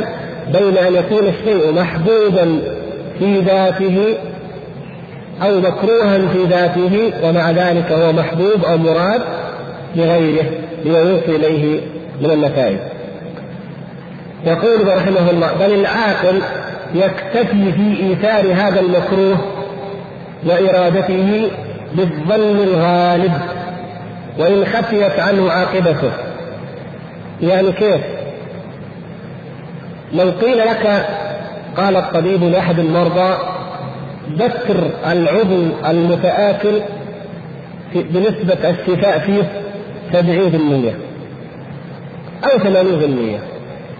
بين 0.53 0.77
أن 0.77 0.95
يكون 0.95 1.27
الشيء 1.27 1.71
محبوبا 1.71 2.59
في 3.19 3.39
ذاته 3.39 4.15
أو 5.43 5.59
مكروها 5.59 6.17
في 6.17 6.43
ذاته 6.49 7.13
ومع 7.23 7.51
ذلك 7.51 7.91
هو 7.91 8.13
محبوب 8.13 8.65
أو 8.65 8.77
مراد 8.77 9.21
لغيره 9.95 10.45
لما 10.85 10.99
يوصي 10.99 11.35
إليه 11.35 11.81
من 12.21 12.31
النتائج. 12.31 12.77
يقول 14.45 14.87
رحمه 14.87 15.29
الله 15.31 15.53
بل 15.59 15.73
العاقل 15.73 16.41
يكتفي 16.95 17.71
في 17.71 18.03
إيثار 18.03 18.53
هذا 18.53 18.79
المكروه 18.79 19.37
وإرادته 20.45 21.49
بالظن 21.95 22.63
الغالب 22.63 23.31
وإن 24.37 24.65
خفيت 24.65 25.19
عنه 25.19 25.51
عاقبته. 25.51 26.11
يعني 27.41 27.71
كيف؟ 27.71 28.01
لو 30.13 30.29
قيل 30.29 30.57
لك 30.57 31.07
قال 31.77 31.95
الطبيب 31.97 32.43
لأحد 32.43 32.79
المرضى 32.79 33.37
ذكر 34.33 34.89
العضو 35.11 35.67
المتآكل 35.89 36.81
بنسبة 37.95 38.69
الشفاء 38.69 39.19
فيه 39.19 39.43
70% 40.13 40.93
أو 42.43 42.59
80% 42.59 43.39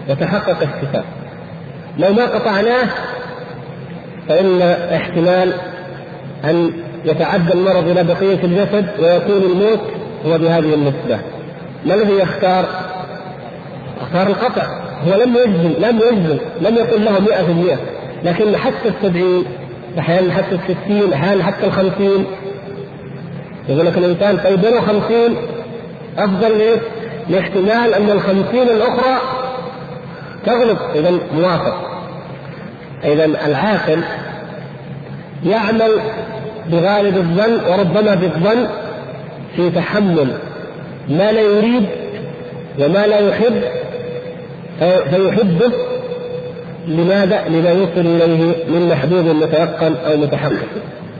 يتحقق 0.08 0.56
الشفاء. 0.62 1.04
لو 1.98 2.12
ما 2.12 2.26
قطعناه 2.26 2.88
فإن 4.28 4.62
احتمال 4.94 5.52
أن 6.44 6.72
يتعدى 7.04 7.52
المرض 7.52 7.88
إلى 7.88 8.04
بقية 8.04 8.44
الجسد 8.44 8.86
ويكون 9.00 9.42
الموت 9.42 9.80
هو 10.26 10.38
بهذه 10.38 10.74
النسبة. 10.74 11.20
ما 11.86 11.94
الذي 11.94 12.12
يختار؟ 12.12 12.64
اختار 14.00 14.26
القطع. 14.26 14.66
هو 15.08 15.14
لم 15.22 15.36
يجزم 15.36 15.72
لم 15.78 16.00
يجزم 16.00 16.38
لم 16.60 16.76
يقل 16.76 17.04
له 17.04 17.18
100% 17.18 17.78
لكن 18.24 18.56
حتى 18.56 18.88
السبعين 18.88 19.44
أحيانا 19.98 20.32
حتى 20.32 20.54
الستين 20.54 21.12
أحيانا 21.12 21.44
حتى 21.44 21.66
الخمسين. 21.66 22.26
يقول 23.68 23.86
لك 23.86 23.98
الإنسان 23.98 24.36
طيب 24.36 24.60
بينه 24.60 24.80
خمسين 24.80 25.36
أفضل 26.18 26.58
ليه؟ 26.58 26.76
لاحتمال 27.28 27.94
أن 27.94 28.10
الخمسين 28.10 28.68
الأخرى 28.68 29.20
تغلب. 30.46 30.78
اذا 30.94 31.18
موافق. 31.38 31.76
اذا 33.04 33.24
العاقل 33.24 34.00
يعمل 35.44 36.00
بغالب 36.70 37.16
الظن 37.16 37.70
وربما 37.70 38.14
بالظن 38.14 38.66
في 39.56 39.70
تحمل 39.70 40.28
ما 41.08 41.32
لا 41.32 41.40
يريد 41.40 41.86
وما 42.80 43.06
لا 43.06 43.18
يحب 43.18 43.62
فيحبه 44.80 45.72
لماذا؟ 46.88 47.44
لما 47.48 47.70
يوصل 47.70 48.00
إليه 48.00 48.54
من 48.68 48.88
محبوب 48.88 49.24
متيقن 49.24 49.94
أو 50.06 50.16
متحقق 50.16 50.66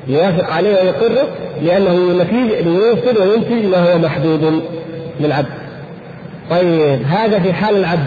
يوافق 0.08 0.52
عليه 0.52 0.70
ويقره 0.70 1.28
لأنه 1.62 2.22
نتيج 2.22 2.66
ليوصل 2.66 3.20
وينتج 3.20 3.66
ما 3.66 3.92
هو 3.92 3.98
محدود 3.98 4.62
للعبد. 5.20 5.46
طيب 6.50 7.02
هذا 7.06 7.38
في 7.38 7.52
حال 7.52 7.76
العبد 7.76 8.06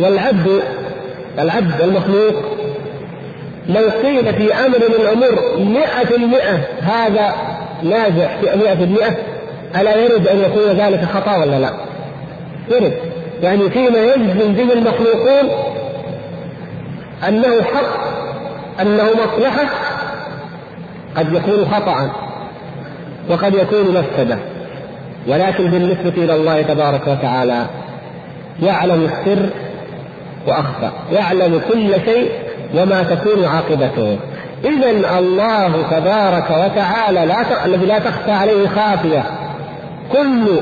والعبد 0.00 0.62
العبد 1.38 1.80
المخلوق 1.82 2.34
لو 3.68 3.90
قيل 4.02 4.34
في 4.34 4.54
أمر 4.54 4.78
من 4.78 4.94
الأمور 5.00 5.58
مئة 5.58 6.04
في 6.04 6.16
المئة 6.16 6.60
هذا 6.80 7.34
نازع 7.84 8.40
في 8.40 8.58
مئة 8.58 8.74
في 8.74 8.84
المئة 8.84 9.16
ألا 9.80 9.96
يرد 9.96 10.28
أن 10.28 10.38
يكون 10.38 10.62
ذلك 10.62 11.04
خطأ 11.04 11.36
ولا 11.36 11.58
لا؟ 11.58 11.72
يرد. 12.70 12.92
يعني 13.42 13.70
فيما 13.70 13.98
يجزم 13.98 14.52
به 14.52 14.72
المخلوقون 14.72 15.48
أنه 17.28 17.62
حق 17.62 18.02
أنه 18.80 19.04
مصلحة 19.04 19.68
قد 21.16 21.32
يكون 21.32 21.66
خطأ 21.72 22.10
وقد 23.30 23.54
يكون 23.54 23.94
مفسدة. 23.94 24.38
ولكن 25.28 25.66
بالنسبة 25.66 26.24
إلى 26.24 26.34
الله 26.34 26.62
تبارك 26.62 27.08
وتعالى 27.08 27.66
يعلم 28.62 29.04
السر 29.04 29.46
وأخفى 30.46 30.90
يعلم 31.12 31.60
كل 31.68 31.94
شيء 32.04 32.30
وما 32.74 33.02
تكون 33.02 33.44
عاقبته. 33.44 34.18
إذا 34.64 35.18
الله 35.18 35.82
تبارك 35.90 36.50
وتعالى 36.50 37.26
لا 37.26 37.64
الذي 37.64 37.86
لا 37.86 37.98
تخفى 37.98 38.32
عليه 38.32 38.68
خافية. 38.68 39.24
كل 40.12 40.60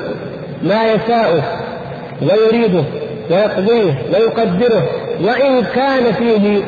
ما 0.62 0.92
يشاءه 0.92 1.42
ويريده 2.22 2.84
ويقضيه 3.30 4.02
ويقدره 4.12 4.82
وإن 5.22 5.64
كان 5.74 6.12
فيه 6.12 6.62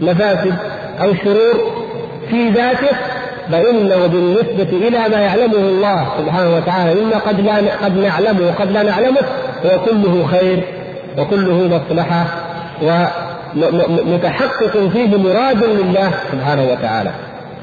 مفاسد 0.00 0.54
أو 1.02 1.14
شرور 1.14 1.72
في 2.30 2.48
ذاته 2.48 2.96
فإنه 3.52 4.06
بالنسبة 4.06 4.88
إلى 4.88 5.08
ما 5.08 5.20
يعلمه 5.20 5.56
الله 5.56 6.06
سبحانه 6.18 6.56
وتعالى. 6.56 7.00
مما 7.00 7.18
قد 7.18 7.40
لا 7.40 7.56
قد 7.84 7.96
نعلمه 7.96 8.48
وقد 8.48 8.70
لا 8.70 8.82
نعلمه 8.82 9.20
هو 9.64 9.78
كله 9.84 10.26
خير 10.30 10.62
وكله 11.18 11.68
مصلحة 11.68 12.26
ومتحقق 13.56 14.88
فيه 14.92 15.16
مراد 15.16 15.64
لله 15.64 16.10
سبحانه 16.32 16.64
وتعالى. 16.72 17.10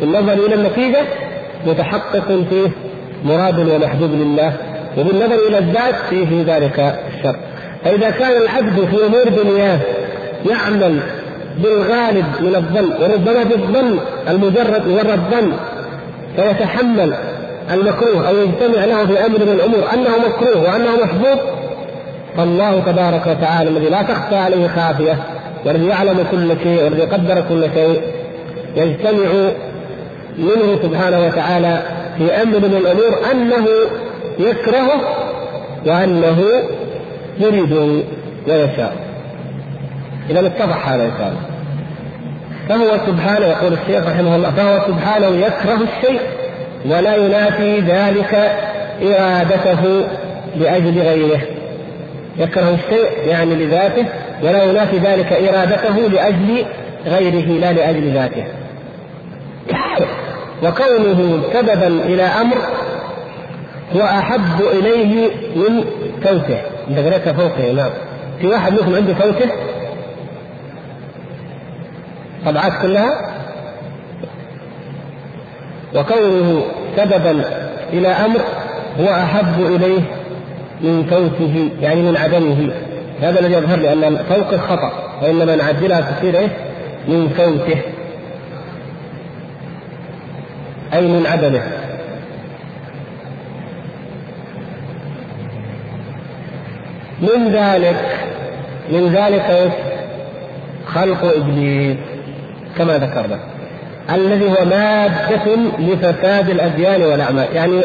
بالنظر 0.01 0.33
إلى 0.33 0.55
النتيجة 0.55 1.01
متحقق 1.67 2.43
فيه 2.49 2.69
مراد 3.25 3.59
ومحبوب 3.59 4.11
لله 4.11 4.53
وبالنظر 4.97 5.35
إلى 5.49 5.57
الذات 5.57 5.95
فيه 6.09 6.25
في 6.25 6.43
ذلك 6.43 6.79
الشر 7.17 7.35
فإذا 7.83 8.09
كان 8.09 8.31
العبد 8.41 8.85
في 8.85 9.05
أمور 9.05 9.43
دنياه 9.43 9.79
يعمل 10.49 10.99
بالغالب 11.57 12.25
من 12.39 12.55
الظن 12.55 13.03
وربما 13.03 13.43
بالظن 13.43 13.99
المجرد 14.29 14.87
مجرد 14.87 15.19
ظن 15.31 15.51
فيتحمل 16.35 17.15
المكروه 17.73 18.29
أو 18.29 18.37
يجتمع 18.37 18.85
له 18.85 19.05
في 19.05 19.25
أمر 19.25 19.39
من 19.39 19.49
الأمور 19.49 19.83
أنه 19.93 20.09
مكروه 20.27 20.63
وأنه 20.63 21.03
محبوب 21.03 21.39
فالله 22.37 22.79
تبارك 22.79 23.27
وتعالى 23.27 23.69
الذي 23.69 23.89
لا 23.89 24.01
تخفى 24.01 24.35
عليه 24.35 24.67
خافية 24.67 25.17
والذي 25.65 25.87
يعلم 25.87 26.25
كل 26.31 26.55
شيء 26.63 26.83
والذي 26.83 27.01
قدر 27.01 27.43
كل 27.49 27.69
شيء. 27.73 28.01
يجتمع 28.75 29.51
منه 30.37 30.79
سبحانه 30.83 31.25
وتعالى 31.25 31.83
في 32.17 32.31
أمر 32.41 32.59
من 32.59 32.75
الأمور 32.77 33.31
أنه 33.31 33.67
يكرهه 34.39 35.01
وأنه 35.85 36.43
يريد 37.39 37.73
ويشاء. 38.47 38.95
إذا 40.29 40.39
اتضح 40.47 40.89
هذا 40.89 41.03
الله 41.03 41.33
فهو 42.69 42.97
سبحانه 43.07 43.45
يقول 43.45 43.73
الشيخ 43.73 44.07
رحمه 44.07 44.35
الله 44.35 44.51
فهو 44.51 44.87
سبحانه 44.87 45.27
يكره 45.27 45.79
الشيء 45.83 46.19
ولا 46.85 47.15
ينافي 47.15 47.79
ذلك 47.79 48.51
إرادته 49.01 50.07
لأجل 50.55 50.99
غيره. 50.99 51.41
يكره 52.37 52.69
الشيء 52.69 53.27
يعني 53.27 53.55
لذاته 53.55 54.05
ولا 54.43 54.63
ينافي 54.63 54.97
ذلك 54.97 55.33
إرادته 55.33 55.97
لأجل 56.09 56.65
غيره 57.05 57.59
لا 57.59 57.73
لأجل 57.73 58.13
ذاته. 58.13 58.43
وكونه 60.63 61.41
سببا 61.53 61.87
إلى 61.87 62.23
أمر 62.23 62.57
هو 63.95 64.01
أحب 64.01 64.61
إليه 64.61 65.29
من 65.55 65.85
كوته 66.23 66.61
انت 66.89 66.99
قريتها 66.99 67.33
فوقه 67.33 67.71
نعم 67.71 67.89
في 68.41 68.47
واحد 68.47 68.73
منكم 68.73 68.95
عنده 68.95 69.13
كوته 69.13 69.49
طبعات 72.45 72.81
كلها؟ 72.81 73.31
وكونه 75.95 76.65
سببا 76.97 77.43
إلى 77.93 78.07
أمر 78.07 78.39
هو 78.99 79.13
أحب 79.13 79.65
إليه 79.65 80.01
من 80.81 81.05
فوته 81.09 81.69
يعني 81.81 82.01
من 82.01 82.17
عدمه 82.17 82.71
هذا 83.21 83.39
الذي 83.39 83.53
يظهر 83.53 83.79
لي 83.79 83.93
أن 83.93 84.17
فوق 84.17 84.53
الخطأ 84.53 85.19
وإنما 85.21 85.55
نعدلها 85.55 86.01
تصير 86.01 86.39
إيه؟ 86.39 86.47
من 87.07 87.29
فوته 87.29 87.81
أي 90.93 91.07
من 91.07 91.25
عدمه. 91.25 91.61
من 97.21 97.51
ذلك 97.51 98.17
من 98.91 99.07
ذلك 99.07 99.71
خلق 100.85 101.35
إبليس 101.35 101.97
كما 102.77 102.97
ذكرنا. 102.97 103.39
الذي 104.15 104.45
هو 104.45 104.65
مادة 104.65 105.55
لفساد 105.79 106.49
الأديان 106.49 107.01
والأعمال. 107.01 107.47
يعني 107.53 107.81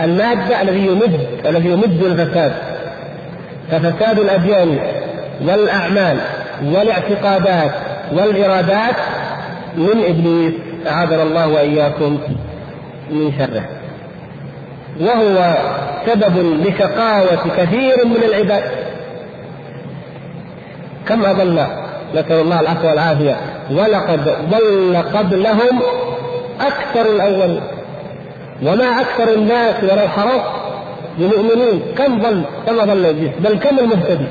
المادة 0.00 0.62
الذي 0.62 0.86
يمد 0.86 1.20
الذي 1.46 1.68
يمد 1.68 2.02
الفساد. 2.02 2.52
ففساد 3.70 4.18
الأديان 4.18 4.78
والأعمال 5.46 6.16
والاعتقادات 6.64 7.70
والإرادات 8.12 8.96
من 9.76 10.04
إبليس 10.08 10.54
أعاذنا 10.86 11.22
الله 11.22 11.48
وإياكم 11.48 12.18
من 13.10 13.32
شره. 13.38 13.64
وهو 15.00 15.56
سبب 16.06 16.62
لشقاوة 16.66 17.48
كثير 17.56 18.06
من 18.06 18.22
العباد. 18.24 18.62
كم 21.08 21.24
أضل 21.24 21.66
نسأل 22.14 22.40
الله 22.40 22.60
العفو 22.60 22.88
والعافية. 22.88 23.36
ولقد 23.70 24.36
ضل 24.50 24.96
قبلهم 24.96 25.80
أكثر 26.60 27.06
الأول. 27.16 27.60
وما 28.62 29.00
أكثر 29.00 29.34
الناس 29.34 29.84
ولو 29.84 30.08
حرصت 30.08 30.64
بمؤمنين 31.18 31.82
كم 31.98 32.18
ضل 32.18 32.42
كم 32.66 32.76
ضل 32.76 33.06
إبليس 33.06 33.32
بل 33.38 33.58
كم 33.58 33.78
المهتدي؟ 33.78 34.26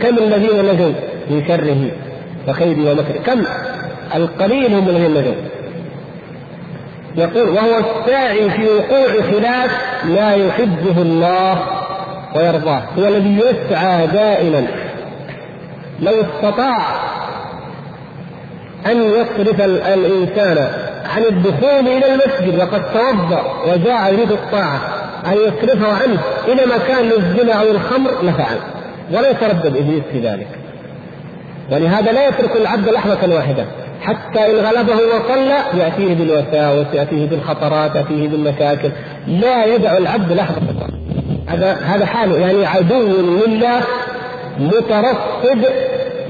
كم 0.00 0.18
الذين 0.18 0.72
نجوا 0.72 0.92
من 1.30 1.44
شره 1.48 1.90
وخيره 2.48 2.90
ومكره 2.90 3.20
كم 3.26 3.42
القليل 4.14 4.74
هم 4.74 4.88
الذين 4.88 5.10
نجوا؟ 5.10 5.34
يقول 7.16 7.48
وهو 7.48 7.78
الساعي 7.78 8.50
في 8.50 8.64
وقوع 8.68 9.22
خلاف 9.22 9.70
ما 10.04 10.34
يحبه 10.34 11.02
الله 11.02 11.62
ويرضاه. 12.36 12.82
هو 12.98 13.08
الذي 13.08 13.38
يسعى 13.38 14.06
دائما. 14.06 14.66
لو 16.02 16.12
استطاع 16.20 16.78
أن 18.86 19.02
يصرف 19.02 19.60
الإنسان 19.60 20.89
عن 21.16 21.22
الدخول 21.22 21.88
إلى 21.88 22.14
المسجد 22.14 22.58
وقد 22.58 22.92
توضأ 22.92 23.42
وجاء 23.66 24.12
يريد 24.12 24.32
الطاعة 24.32 24.80
أن 25.26 25.32
يصرفه 25.32 25.92
عنه 25.92 26.20
إلى 26.48 26.66
مكان 26.66 27.04
للزنا 27.04 27.52
أو 27.52 27.70
الخمر 27.70 28.10
لفعل 28.22 28.56
ولا 29.12 29.30
يتردد 29.30 29.76
إبليس 29.76 30.02
في 30.12 30.20
ذلك. 30.20 30.48
ولهذا 31.72 32.12
لا 32.12 32.28
يترك 32.28 32.56
العبد 32.56 32.88
لحظة 32.88 33.34
واحدة. 33.34 33.64
حتى 34.02 34.50
إن 34.50 34.66
غلبه 34.66 34.94
وصلى 34.94 35.58
يأتيه 35.74 36.14
بالوساوس 36.14 36.86
يأتيه 36.94 37.26
بالخطرات 37.26 37.94
يأتيه 37.94 38.28
بالمشاكل. 38.28 38.90
لا 39.26 39.64
يدع 39.64 39.96
العبد 39.96 40.32
لحظة 40.32 40.60
هذا 41.46 41.72
هذا 41.72 42.06
حاله 42.06 42.38
يعني 42.38 42.66
عدو 42.66 43.02
لله 43.46 43.80
مترصد 44.58 45.64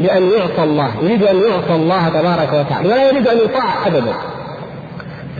لأن 0.00 0.30
يعصى 0.30 0.62
الله 0.62 0.90
يريد 1.02 1.22
أن 1.22 1.36
يعصى 1.40 1.74
الله 1.74 2.08
تبارك 2.08 2.52
وتعالى 2.52 2.88
ولا 2.88 3.08
يريد 3.08 3.28
أن 3.28 3.38
يطاع 3.38 3.86
أبدا. 3.86 4.14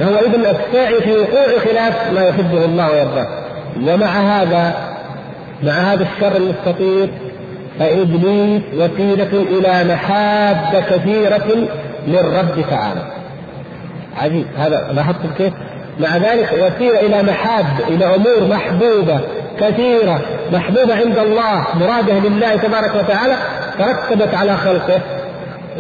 فهو 0.01 0.19
إذن 0.19 0.47
الساعي 0.47 1.01
في 1.01 1.13
وقوع 1.13 1.59
خلاف 1.65 2.13
ما 2.13 2.29
يحبه 2.29 2.65
الله 2.65 2.91
ويرضاه. 2.91 3.29
ومع 3.87 4.07
هذا 4.07 4.75
مع 5.63 5.73
هذا 5.73 6.07
الشر 6.15 6.37
المستطير 6.37 7.09
فإبليس 7.79 8.63
وسيلة 8.75 9.33
إلى 9.33 9.95
محاب 9.95 10.85
كثيرة 10.91 11.69
للرب 12.07 12.65
تعالى. 12.71 13.03
عجيب. 14.17 14.47
هذا 14.57 14.93
لاحظتم 14.93 15.29
كيف؟ 15.39 15.53
مع 16.01 16.17
ذلك 16.17 16.53
وسيلة 16.53 17.01
إلى 17.01 17.23
محاب 17.23 17.67
إلى 17.89 18.05
أمور 18.15 18.49
محبوبة 18.51 19.21
كثيرة 19.61 20.21
محبوبة 20.53 20.95
عند 20.95 21.19
الله 21.19 21.65
مرادة 21.81 22.29
لله 22.29 22.57
تبارك 22.57 22.95
وتعالى 22.95 23.37
ترتبت 23.79 24.35
على 24.35 24.57
خلقه. 24.57 25.01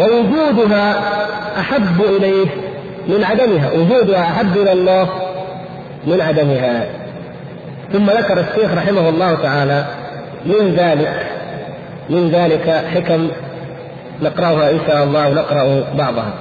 ووجودها 0.00 0.94
أحب 1.60 2.00
إليه. 2.00 2.46
من 3.10 3.24
عدمها 3.24 3.68
وجودها 3.72 4.22
أحب 4.22 4.56
إلى 4.56 4.72
الله 4.72 5.08
من 6.06 6.20
عدمها. 6.20 6.84
ثم 7.92 8.06
ذكر 8.10 8.40
الشيخ 8.40 8.70
رحمه 8.76 9.08
الله 9.08 9.34
تعالى 9.34 9.84
من 10.46 10.74
ذلك 10.74 11.26
من 12.10 12.30
ذلك 12.30 12.84
حكم 12.94 13.28
نقرأها 14.22 14.70
إن 14.70 14.80
شاء 14.86 15.04
الله 15.04 15.28
ونقرأ 15.28 15.84
بعضها. 15.94 16.32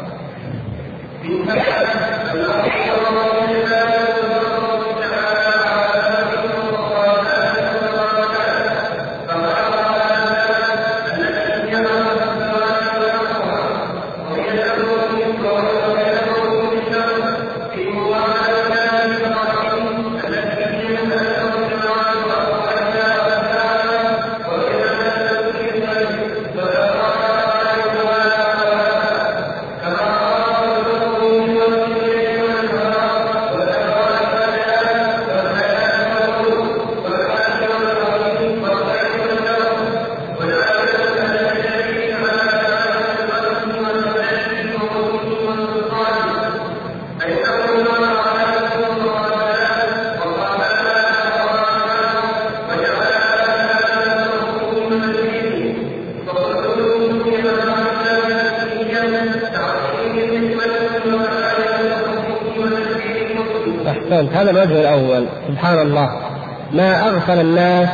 هذا 64.34 64.50
الوجه 64.52 64.80
الأول. 64.80 65.26
سبحان 65.48 65.80
الله 65.80 66.10
ما 66.74 67.08
أغفل 67.08 67.40
الناس 67.40 67.90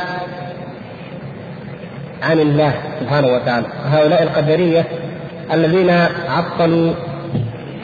عن 2.22 2.40
الله 2.40 2.74
سبحانه 3.00 3.28
وتعالى. 3.28 3.66
هؤلاء 3.92 4.22
القدرية 4.22 4.84
الذين 5.52 5.90
عطلوا 6.28 6.92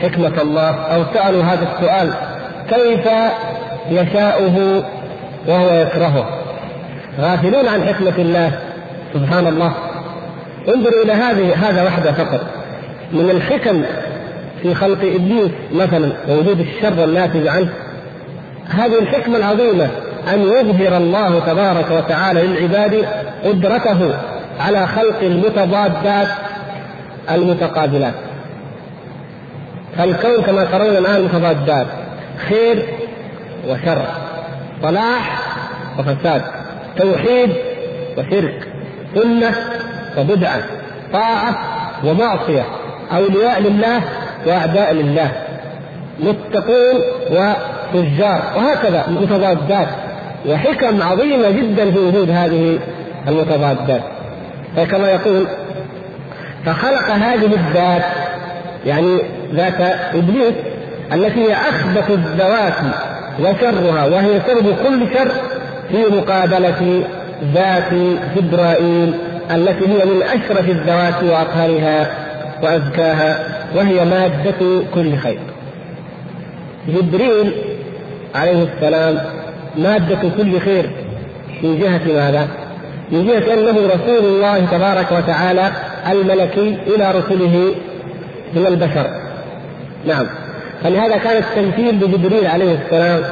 حكمة 0.03 0.43
الله 0.43 0.71
أو 0.71 1.05
سألوا 1.15 1.43
هذا 1.43 1.69
السؤال 1.75 2.13
كيف 2.69 3.09
يشاؤه 3.91 4.85
وهو 5.49 5.75
يكرهه؟ 5.75 6.25
غافلون 7.21 7.69
عن 7.69 7.85
حكمة 7.85 8.15
الله 8.19 8.53
سبحان 9.15 9.47
الله 9.47 9.73
انظروا 10.69 11.03
إلى 11.05 11.13
هذه 11.13 11.69
هذا 11.69 11.85
وحده 11.85 12.13
فقط. 12.13 12.41
من 13.13 13.31
الحكم 13.31 13.83
في 14.63 14.75
خلق 14.75 14.99
إبليس 14.99 15.51
مثلا 15.73 16.13
ووجود 16.29 16.61
الشر 16.61 17.05
الناتج 17.05 17.49
عنه 17.49 17.69
هذه 18.69 18.99
الحكمة 18.99 19.37
العظيمة 19.37 19.89
أن 20.35 20.41
يظهر 20.43 20.97
الله 20.97 21.41
تبارك 21.47 21.91
وتعالى 21.91 22.43
للعباد 22.43 23.07
قدرته 23.45 24.15
على 24.61 24.87
خلق 24.87 25.19
المتضادات 25.23 26.29
المتقابلات. 27.31 28.15
فالكون 29.99 30.43
كما 30.43 30.65
ترون 30.65 30.97
الآن 30.97 31.25
متضادات 31.25 31.87
خير 32.49 32.87
وشر 33.69 34.03
صلاح 34.83 35.39
وفساد 35.99 36.43
توحيد 36.97 37.51
وشرك 38.19 38.69
سنة 39.15 39.55
وبدعة 40.19 40.63
طاعة 41.13 41.59
ومعصية 42.05 42.65
أولياء 43.13 43.61
لله 43.61 44.03
وأعداء 44.47 44.93
لله 44.93 45.33
متقون 46.21 47.01
وفجار 47.95 48.43
وهكذا 48.57 49.05
متضادات 49.09 49.89
وحكم 50.49 51.03
عظيمة 51.03 51.51
جدا 51.51 51.91
في 51.91 51.99
وجود 51.99 52.31
هذه 52.31 52.79
المتضادات. 53.29 54.03
فكما 54.77 55.11
يقول 55.11 55.47
فخلق 56.67 57.11
هذه 57.11 57.55
الذات 57.55 58.03
يعني 58.87 59.19
ذات 59.55 59.81
إبليس 60.15 60.55
التي 61.13 61.41
هي 61.41 61.53
أخبث 61.53 62.11
الذوات 62.11 62.75
وشرها 63.41 64.07
وهي 64.07 64.41
سبب 64.47 64.77
كل 64.85 65.07
شر 65.15 65.33
في 65.89 66.15
مقابلة 66.17 67.03
ذات 67.55 67.93
جبرائيل 68.37 69.15
التي 69.51 69.89
هي 69.89 70.05
من 70.05 70.23
أشرف 70.23 70.69
الذوات 70.69 71.23
وأطهرها 71.23 72.07
وأزكاها 72.63 73.39
وهي 73.77 74.05
مادة 74.05 74.83
كل 74.95 75.17
خير. 75.17 75.39
جبريل 76.89 77.53
عليه 78.35 78.69
السلام 78.75 79.19
مادة 79.79 80.19
كل 80.39 80.61
خير 80.61 80.91
من 81.63 81.79
جهة 81.79 82.15
ماذا؟ 82.15 82.49
من 83.11 83.27
جهة 83.27 83.55
أنه 83.55 83.79
رسول 83.87 84.25
الله 84.25 84.59
تبارك 84.59 85.13
وتعالى 85.13 85.71
الملكي 86.11 86.79
إلى 86.87 87.11
رسله 87.11 87.75
من 88.55 88.67
البشر. 88.67 89.07
نعم. 90.07 90.27
فلهذا 90.83 91.17
كان 91.17 91.37
التمثيل 91.37 91.97
بجبريل 91.97 92.47
عليه 92.47 92.79
السلام 92.85 93.23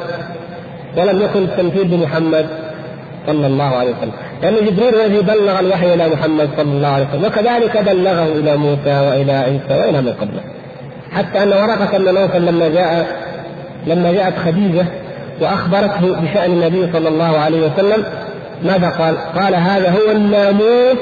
ولم 0.97 1.21
يكن 1.21 1.43
التمثيل 1.43 1.87
بمحمد 1.87 2.45
صلى 3.27 3.47
الله 3.47 3.75
عليه 3.75 3.91
وسلم. 3.91 4.13
لأن 4.41 4.55
جبريل 4.65 4.95
هو 4.95 5.05
الذي 5.05 5.21
بلغ 5.21 5.59
الوحي 5.59 5.93
إلى 5.93 6.07
محمد 6.07 6.49
صلى 6.57 6.71
الله 6.71 6.87
عليه 6.87 7.07
وسلم. 7.07 7.25
وكذلك 7.25 7.77
بلغه 7.77 8.25
إلى 8.25 8.57
موسى 8.57 8.99
وإلى 8.99 9.31
عيسى 9.31 9.81
وإلى 9.81 10.01
من 10.01 10.13
قبله. 10.13 10.41
حتى 11.11 11.43
أن 11.43 11.47
ورقة 11.47 11.97
بن 11.97 12.13
نوفل 12.13 12.45
لما 12.45 12.69
جاء 12.69 13.20
لما 13.87 14.11
جاءت 14.11 14.33
خديجة 14.45 14.85
وأخبرته 15.41 16.21
بشأن 16.21 16.51
النبي 16.51 16.89
صلى 16.93 17.09
الله 17.09 17.37
عليه 17.37 17.67
وسلم 17.67 18.03
ماذا 18.63 18.89
قال؟ 18.89 19.15
قال 19.35 19.55
هذا 19.55 19.91
هو 19.91 20.11
الناموس 20.11 20.97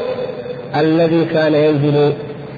الذي 0.75 1.25
كان 1.25 1.53
ينزل 1.53 2.13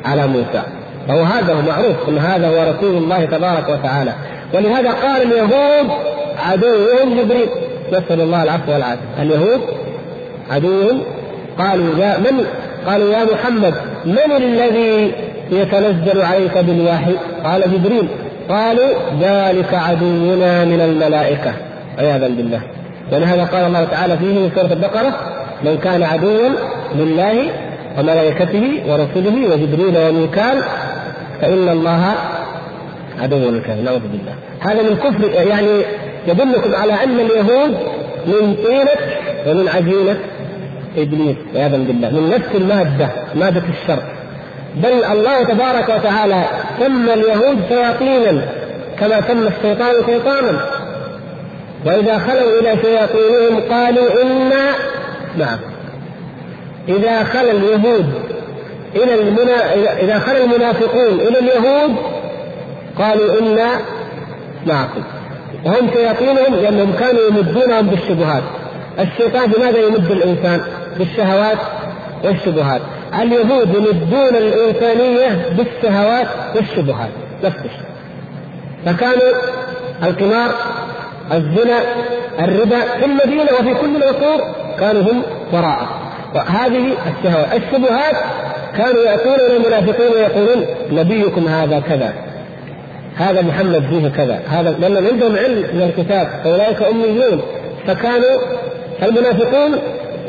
على 0.06 0.28
موسى. 0.28 0.64
فهو 1.08 1.24
هذا 1.24 1.54
هو 1.54 1.62
معروف 1.62 2.10
إن 2.10 2.18
هذا 2.18 2.48
هو 2.48 2.74
رسول 2.74 2.98
الله 2.98 3.26
تبارك 3.26 3.70
وتعالى. 3.70 4.14
ولهذا 4.54 4.92
قال 4.92 5.22
اليهود 5.22 5.90
عدوهم 6.38 7.20
جبريل. 7.22 7.50
نسأل 7.90 8.22
الله 8.22 8.44
العفو 8.44 8.72
والعافية. 8.72 9.22
اليهود 9.22 9.62
عدوهم 10.52 11.02
قالوا 11.60 11.98
يا 11.98 12.18
من؟ 12.18 12.46
قالوا 12.88 13.14
يا 13.14 13.26
محمد 13.34 13.74
من 14.06 14.36
الذي 14.38 15.12
يتنزل 15.52 16.22
عليك 16.22 16.58
بالوحي؟ 16.58 17.14
قال 17.44 17.62
جبريل. 17.74 18.08
قالوا 18.50 18.90
ذلك 19.22 19.74
عدونا 19.74 20.66
من 20.66 20.82
الملائكة 20.82 21.54
عياذا 22.00 22.28
بالله. 22.28 22.62
ولهذا 23.12 23.44
قال 23.44 23.66
الله 23.66 23.84
تعالى 23.84 24.18
فيه 24.18 24.50
في 24.50 24.56
سورة 24.56 24.74
البقرة 24.74 25.14
من 25.64 25.78
كان 25.78 26.04
عدوا 26.04 26.50
لله 26.96 27.52
وملائكته 28.00 28.84
ورسله 28.88 29.54
وجبريل 29.54 29.98
وميكال 29.98 30.64
فإن 31.42 31.70
الله 31.70 32.14
عدو 33.22 33.38
للكافرين 33.38 33.86
نعوذ 33.86 34.00
بالله. 34.00 34.34
هذا 34.60 34.82
من 34.82 34.96
كفر 34.96 35.42
يعني 35.48 35.82
يدلكم 36.28 36.76
على 36.76 36.94
أن 36.94 37.20
اليهود 37.20 37.78
من 38.28 38.56
طينة 38.56 38.90
ومن 39.48 39.68
عجينة 39.68 40.18
إبليس 40.98 41.38
عياذا 41.56 41.78
بالله. 41.78 42.10
من 42.10 42.30
نفس 42.30 42.56
المادة 42.56 43.10
مادة 43.36 43.64
الشر 43.70 44.00
بل 44.76 45.04
الله 45.04 45.44
تبارك 45.44 45.90
وتعالى 45.90 46.44
سمى 46.80 47.14
اليهود 47.14 47.58
شياطينا 47.70 48.42
كما 49.00 49.22
سمى 49.22 49.48
الشيطان 49.48 50.06
شيطانا. 50.06 50.66
وإذا 51.86 52.18
خلوا 52.18 52.60
إلى 52.60 52.82
شياطينهم 52.82 53.62
قالوا 53.72 54.22
إنا 54.22 54.72
نعم. 55.38 55.60
إذا 56.90 57.24
خلى 57.24 57.52
اليهود 57.52 58.06
إلى 58.96 59.14
المنا... 59.16 59.74
إذا 60.00 60.20
خلى 60.20 60.44
المنافقون 60.44 61.20
إلى 61.20 61.40
اليهود 61.40 61.96
قالوا 62.98 63.40
إنا 63.40 63.70
معكم. 64.68 65.04
وهم 65.66 65.90
شياطينهم 65.94 66.56
لأنهم 66.56 66.94
كانوا 67.00 67.22
يمدونهم 67.28 67.88
بالشبهات. 67.88 68.44
الشيطان 69.00 69.52
بماذا 69.52 69.80
يمد 69.80 70.12
الإنسان؟ 70.12 70.62
بالشهوات 70.98 71.58
والشبهات. 72.24 72.82
اليهود 73.20 73.76
يمدون 73.76 74.36
الإنسانية 74.36 75.46
بالشهوات 75.58 76.28
والشبهات 76.56 77.10
نفس 77.44 77.58
الشيء. 77.58 77.92
فكانوا 78.86 79.32
القمار 80.04 80.52
الزنا 81.34 81.80
الربا 82.40 82.80
في 82.82 83.06
المدينة 83.06 83.50
وفي 83.60 83.74
كل 83.74 83.96
العصور 83.96 84.42
كانوا 84.80 85.02
هم 85.02 85.22
وراءه 85.54 85.90
وهذه 86.36 86.88
الشهوات 86.88 87.48
الشبهات 87.54 88.16
كانوا 88.78 89.02
يأتون 89.02 89.34
إلى 89.36 89.58
المنافقين 89.58 90.12
ويقولون 90.12 90.66
نبيكم 90.92 91.48
هذا 91.48 91.80
كذا 91.80 92.14
هذا 93.16 93.42
محمد 93.42 93.84
فيه 93.90 94.08
كذا 94.08 94.40
هذا 94.50 94.72
لأن 94.80 95.08
عندهم 95.08 95.36
علم 95.36 95.58
من 95.74 95.82
الكتاب 95.82 96.28
أولئك 96.46 96.84
أميون. 96.84 97.42
فكانوا 97.88 98.40
المنافقون 99.04 99.80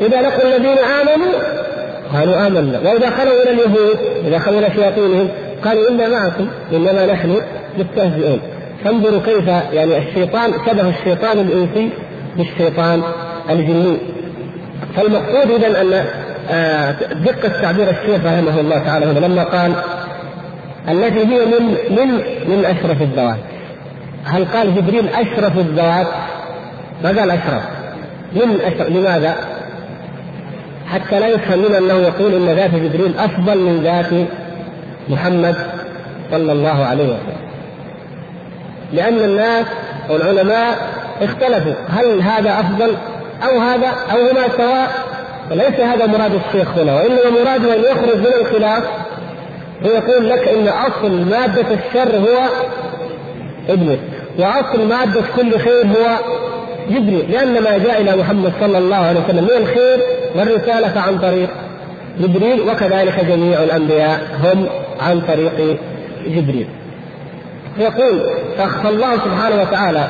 إذا 0.01 0.21
لقوا 0.21 0.55
الذين 0.55 0.77
آمنوا 0.77 1.12
قالوا 2.13 2.47
آمنا. 2.47 2.79
وإذا 2.79 3.09
خلوا 3.09 3.43
إلى 3.43 3.51
اليهود 3.51 3.97
إذا 4.27 4.39
خلوا 4.39 4.59
إلى 4.59 4.71
شياطينهم 4.75 5.29
قالوا 5.65 5.89
إنا 5.89 6.07
معكم 6.07 6.47
إنما 6.71 7.05
نحن 7.05 7.41
مستهزئون. 7.77 8.39
فانظروا 8.83 9.19
كيف 9.19 9.47
يعني 9.47 9.97
الشيطان 9.97 10.51
شبه 10.67 10.89
الشيطان 10.89 11.39
الإنسي 11.39 11.89
بالشيطان 12.37 13.01
الجني. 13.49 13.97
فالمقصود 14.95 15.51
إذا 15.51 15.81
أن 15.81 16.05
آه، 16.49 16.91
دقة 17.13 17.61
تعبير 17.61 17.89
الشيخ 17.89 18.25
رحمه 18.25 18.59
الله 18.59 18.77
تعالى 18.79 19.05
هنا 19.05 19.19
لما 19.19 19.43
قال 19.43 19.71
التي 20.89 21.19
هي 21.19 21.45
من 21.45 21.75
من 21.89 22.13
من 22.47 22.65
أشرف 22.65 23.01
الذوات. 23.01 23.37
هل 24.25 24.45
قال 24.45 24.75
جبريل 24.75 25.07
أشرف 25.07 25.57
الذوات؟ 25.57 26.07
ما 27.03 27.09
قال 27.09 27.31
أشرف. 27.31 27.63
من 28.35 28.61
أشرف؟ 28.61 28.89
لماذا؟ 28.89 29.35
حتى 30.87 31.19
لا 31.19 31.27
يفهم 31.27 31.59
منه 31.59 31.77
أنه 31.77 31.93
يقول 31.93 32.33
أن 32.33 32.45
ذات 32.55 32.75
جبريل 32.75 33.13
أفضل 33.19 33.57
من 33.57 33.83
ذات 33.83 34.27
محمد 35.09 35.55
صلى 36.31 36.51
الله 36.51 36.85
عليه 36.85 37.03
وسلم. 37.03 37.43
لأن 38.93 39.17
الناس 39.17 39.65
والعلماء 40.09 40.77
اختلفوا 41.21 41.73
هل 41.89 42.21
هذا 42.21 42.59
أفضل 42.59 42.95
أو 43.43 43.59
هذا 43.59 43.87
أو 43.87 44.17
هما 44.17 44.47
سواء؟ 44.57 44.91
وليس 45.51 45.79
هذا 45.79 46.05
مراد 46.05 46.31
الشيخ 46.47 46.77
هنا 46.77 46.95
وإنما 46.95 47.29
مراده 47.29 47.75
أن 47.75 47.79
يخرج 47.79 48.17
من 48.17 48.33
الخلاف. 48.41 48.83
ويقول 49.85 50.29
لك 50.29 50.47
أن 50.47 50.67
أصل 50.67 51.25
مادة 51.25 51.65
الشر 51.73 52.17
هو 52.17 52.47
ابنك 53.69 53.99
وأصل 54.39 54.87
مادة 54.87 55.21
كل 55.35 55.59
خير 55.59 55.85
هو 55.85 56.17
جبريل 56.89 57.31
لأن 57.31 57.63
ما 57.63 57.77
جاء 57.77 58.01
إلى 58.01 58.15
محمد 58.15 58.53
صلى 58.59 58.77
الله 58.77 58.95
عليه 58.95 59.19
وسلم 59.19 59.43
من 59.43 59.57
الخير 59.57 59.99
والرسالة 60.35 61.01
عن 61.01 61.17
طريق 61.19 61.49
جبريل 62.19 62.61
وكذلك 62.61 63.25
جميع 63.25 63.63
الأنبياء 63.63 64.19
هم 64.43 64.65
عن 65.01 65.21
طريق 65.21 65.77
جبريل. 66.27 66.67
يقول 67.77 68.21
فالله 68.83 69.15
سبحانه 69.15 69.61
وتعالى 69.61 70.07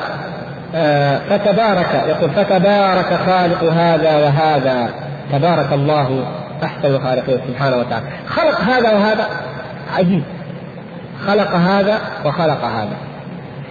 آه، 0.74 1.18
فتبارك 1.18 2.04
يقول 2.08 2.30
فتبارك 2.30 3.18
خالق 3.26 3.64
هذا 3.72 4.16
وهذا 4.16 4.88
تبارك 5.32 5.72
الله 5.72 6.26
أحسن 6.62 6.94
الخالقين 6.94 7.38
سبحانه 7.48 7.76
وتعالى. 7.76 8.06
خلق 8.28 8.60
هذا 8.60 8.92
وهذا؟ 8.92 9.26
عجيب. 9.96 10.22
خلق 11.26 11.54
هذا 11.54 11.98
وخلق 12.24 12.64
هذا. 12.64 12.96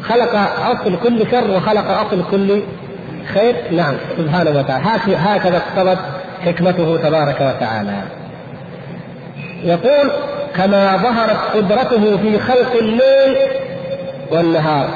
خلق 0.03 0.35
أصل 0.71 0.97
كل 1.03 1.31
شر 1.31 1.51
وخلق 1.51 1.91
أصل 1.91 2.23
كل 2.31 2.61
خير؟ 3.33 3.55
نعم 3.71 3.95
سبحانه 4.17 4.51
وتعالى. 4.51 4.85
هكذا 5.15 5.57
اقتضت 5.57 5.99
حكمته 6.45 6.97
تبارك 6.97 7.35
وتعالى. 7.35 8.01
يقول 9.63 10.11
كما 10.55 10.97
ظهرت 10.97 11.37
قدرته 11.55 12.17
في 12.17 12.39
خلق 12.39 12.73
الليل 12.81 13.37
والنهار. 14.31 14.89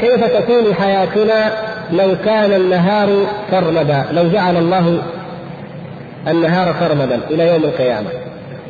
كيف 0.00 0.24
تكون 0.24 0.74
حياتنا 0.74 1.52
لو 1.92 2.16
كان 2.24 2.52
النهار 2.52 3.26
سرمدا 3.50 4.04
لو 4.12 4.28
جعل 4.28 4.56
الله 4.56 5.02
النهار 6.28 6.74
سرمدا 6.80 7.20
إلى 7.30 7.46
يوم 7.46 7.64
القيامة. 7.64 8.08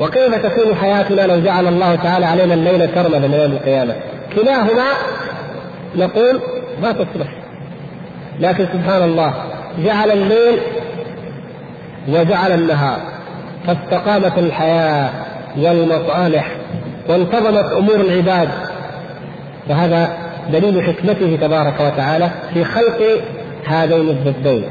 وكيف 0.00 0.46
تكون 0.46 0.76
حياتنا 0.76 1.20
لو 1.20 1.40
جعل 1.40 1.66
الله 1.66 1.94
تعالى 1.94 2.26
علينا 2.26 2.54
الليل 2.54 2.88
سرمدا 2.94 3.26
إلى 3.26 3.42
يوم 3.42 3.52
القيامة؟ 3.52 3.94
كلاهما 4.34 4.84
نقول 5.96 6.40
ما 6.82 6.92
تصلح. 6.92 7.41
لكن 8.42 8.66
سبحان 8.72 9.02
الله 9.02 9.34
جعل 9.78 10.10
الليل 10.10 10.60
وجعل 12.08 12.52
النهار 12.52 12.98
فاستقامت 13.66 14.38
الحياة 14.38 15.10
والمصالح 15.58 16.48
وانتظمت 17.08 17.72
أمور 17.72 17.94
العباد. 17.94 18.48
فهذا 19.68 20.08
دليل 20.52 20.82
حكمته 20.82 21.38
تبارك 21.40 21.80
وتعالى 21.80 22.30
في 22.54 22.64
خلق 22.64 23.20
هذين 23.66 24.08
الضدين. 24.08 24.64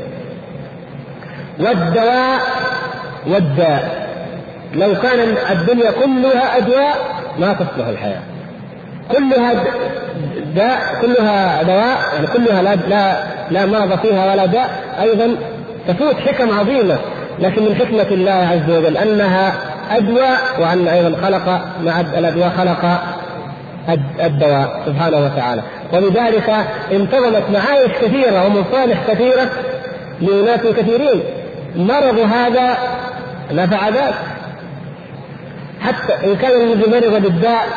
والدواء 1.59 2.39
والداء. 3.27 4.07
لو 4.75 4.95
كان 4.95 5.35
الدنيا 5.51 5.91
كلها 5.91 6.57
أدواء 6.57 6.95
ما 7.39 7.53
تصلح 7.53 7.87
الحياة. 7.87 8.21
كلها 9.11 9.53
داء 10.55 10.79
كلها 11.01 11.63
دواء 11.63 11.97
يعني 12.13 12.27
كلها 12.27 12.61
لا 12.61 12.75
لا 12.75 13.23
لا 13.51 13.65
مرض 13.65 13.99
فيها 13.99 14.31
ولا 14.31 14.45
داء 14.45 14.69
أيضا 15.01 15.35
تفوت 15.87 16.15
حكم 16.15 16.59
عظيمة 16.59 16.97
لكن 17.39 17.63
من 17.63 17.75
حكمة 17.75 18.07
الله 18.11 18.31
عز 18.31 18.77
وجل 18.77 18.97
أنها 18.97 19.53
ادواء 19.91 20.39
وأن 20.59 20.87
أيضا 20.87 21.21
خلق 21.21 21.61
مع 21.83 21.99
الادواء 21.99 22.49
خلق 22.49 23.01
الدواء 24.19 24.81
سبحانه 24.85 25.17
وتعالى. 25.17 25.61
ولذلك 25.93 26.55
انتظمت 26.91 27.43
معايش 27.53 27.91
كثيرة 28.01 28.45
ومصالح 28.45 28.97
كثيرة 29.07 29.49
لناس 30.21 30.59
كثيرين. 30.59 31.23
مرض 31.75 32.19
هذا 32.19 32.77
نفع 33.51 33.89
ذاك. 33.89 34.13
حتى 35.81 36.13
إن 36.27 36.35
كان 36.35 36.51
الذي 36.61 36.91
مرض 36.91 37.21
بالداء 37.21 37.67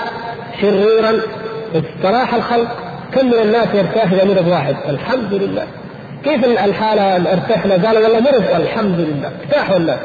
شريرا 0.61 1.21
استراح 1.75 2.35
الخلق 2.35 2.69
كم 3.15 3.27
من 3.27 3.35
الناس 3.43 3.69
يرتاح 3.75 4.13
إذا 4.13 4.25
مرض 4.25 4.49
واحد؟ 4.49 4.77
الحمد 4.89 5.33
لله. 5.35 5.67
كيف 6.25 6.45
الحالة 6.45 7.33
ارتحنا؟ 7.33 7.75
قالوا 7.87 8.03
والله 8.03 8.21
مرض 8.21 8.45
الحمد 8.61 9.01
لله. 9.01 9.31
ارتاحوا 9.45 9.77
الناس. 9.77 9.99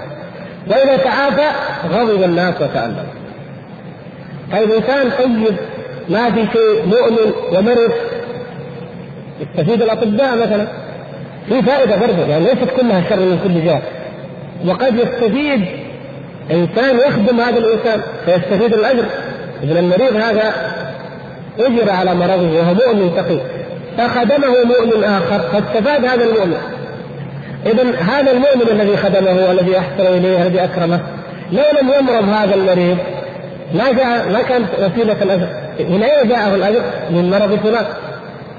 وإذا 0.68 0.98
تعافى 0.98 1.48
غضب 1.92 2.24
الناس 2.24 2.56
وتألم. 2.62 3.06
طيب 4.52 4.72
إنسان 4.72 5.12
طيب 5.20 5.56
ما 6.10 6.32
في 6.32 6.48
شيء 6.54 6.86
مؤمن 6.86 7.32
ومرض 7.52 7.92
يستفيد 9.42 9.82
الأطباء 9.82 10.38
مثلا. 10.38 10.68
في 11.50 11.62
فائدة 11.62 11.98
برضه 11.98 12.26
يعني 12.28 12.44
ليست 12.44 12.70
كلها 12.78 13.10
شر 13.10 13.20
من 13.20 13.40
كل 13.44 13.66
جهة. 13.66 13.82
وقد 14.66 14.96
يستفيد 14.96 15.66
إنسان 16.52 16.98
يخدم 16.98 17.40
هذا 17.40 17.58
الإنسان 17.58 18.02
فيستفيد 18.26 18.74
الأجر. 18.74 19.06
اذا 19.64 19.80
المريض 19.80 20.16
هذا 20.16 20.54
أجر 21.60 21.92
على 21.92 22.16
مرضه 22.16 22.60
وهو 22.60 22.74
مؤمن 22.74 23.12
تقي 23.16 23.40
فخدمه 23.98 24.54
مؤمن 24.66 25.04
آخر 25.04 25.40
فاستفاد 25.40 26.06
هذا 26.06 26.24
المؤمن. 26.24 26.58
اذا 27.66 27.84
هذا 28.00 28.32
المؤمن 28.32 28.70
الذي 28.72 28.98
خدمه 28.98 29.48
والذي 29.48 29.78
أحسن 29.78 30.06
إليه 30.06 30.42
الذي 30.42 30.64
أكرمه 30.64 31.00
لو 31.52 31.64
لم 31.82 31.92
يمرض 32.00 32.30
هذا 32.30 32.56
المريض 32.56 32.98
ما 33.74 33.92
جاء 33.92 34.30
ما 34.30 34.42
كانت 34.42 34.68
وسيلة 34.80 35.16
الأجر. 35.22 35.48
من 35.80 36.04
أين 36.04 36.30
جاءه 36.30 36.56
الأجر؟ 36.56 36.82
من 37.10 37.30
مرض 37.30 37.60
فلان. 37.64 37.86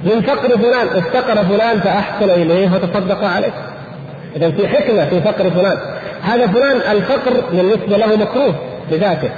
من 0.04 0.22
فقر 0.22 0.58
فلان. 0.58 0.86
افتقر 0.96 1.44
فلان 1.44 1.80
فأحسن 1.80 2.30
إليه 2.30 2.70
وتصدق 2.74 3.24
عليه. 3.24 3.52
اذا 4.36 4.50
في 4.50 4.68
حكمة 4.68 5.04
في 5.04 5.20
فقر 5.20 5.50
فلان. 5.50 5.78
هذا 6.22 6.46
فلان 6.46 6.96
الفقر 6.96 7.32
بالنسبة 7.52 7.96
له 7.96 8.16
مكروه 8.16 8.54
بذاته. 8.90 9.30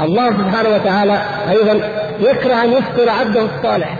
الله 0.00 0.30
سبحانه 0.30 0.68
وتعالى 0.68 1.22
أيضا 1.50 1.80
يكره 2.20 2.64
أن 2.64 2.72
يفطر 2.72 3.10
عبده 3.10 3.42
الصالح. 3.42 3.98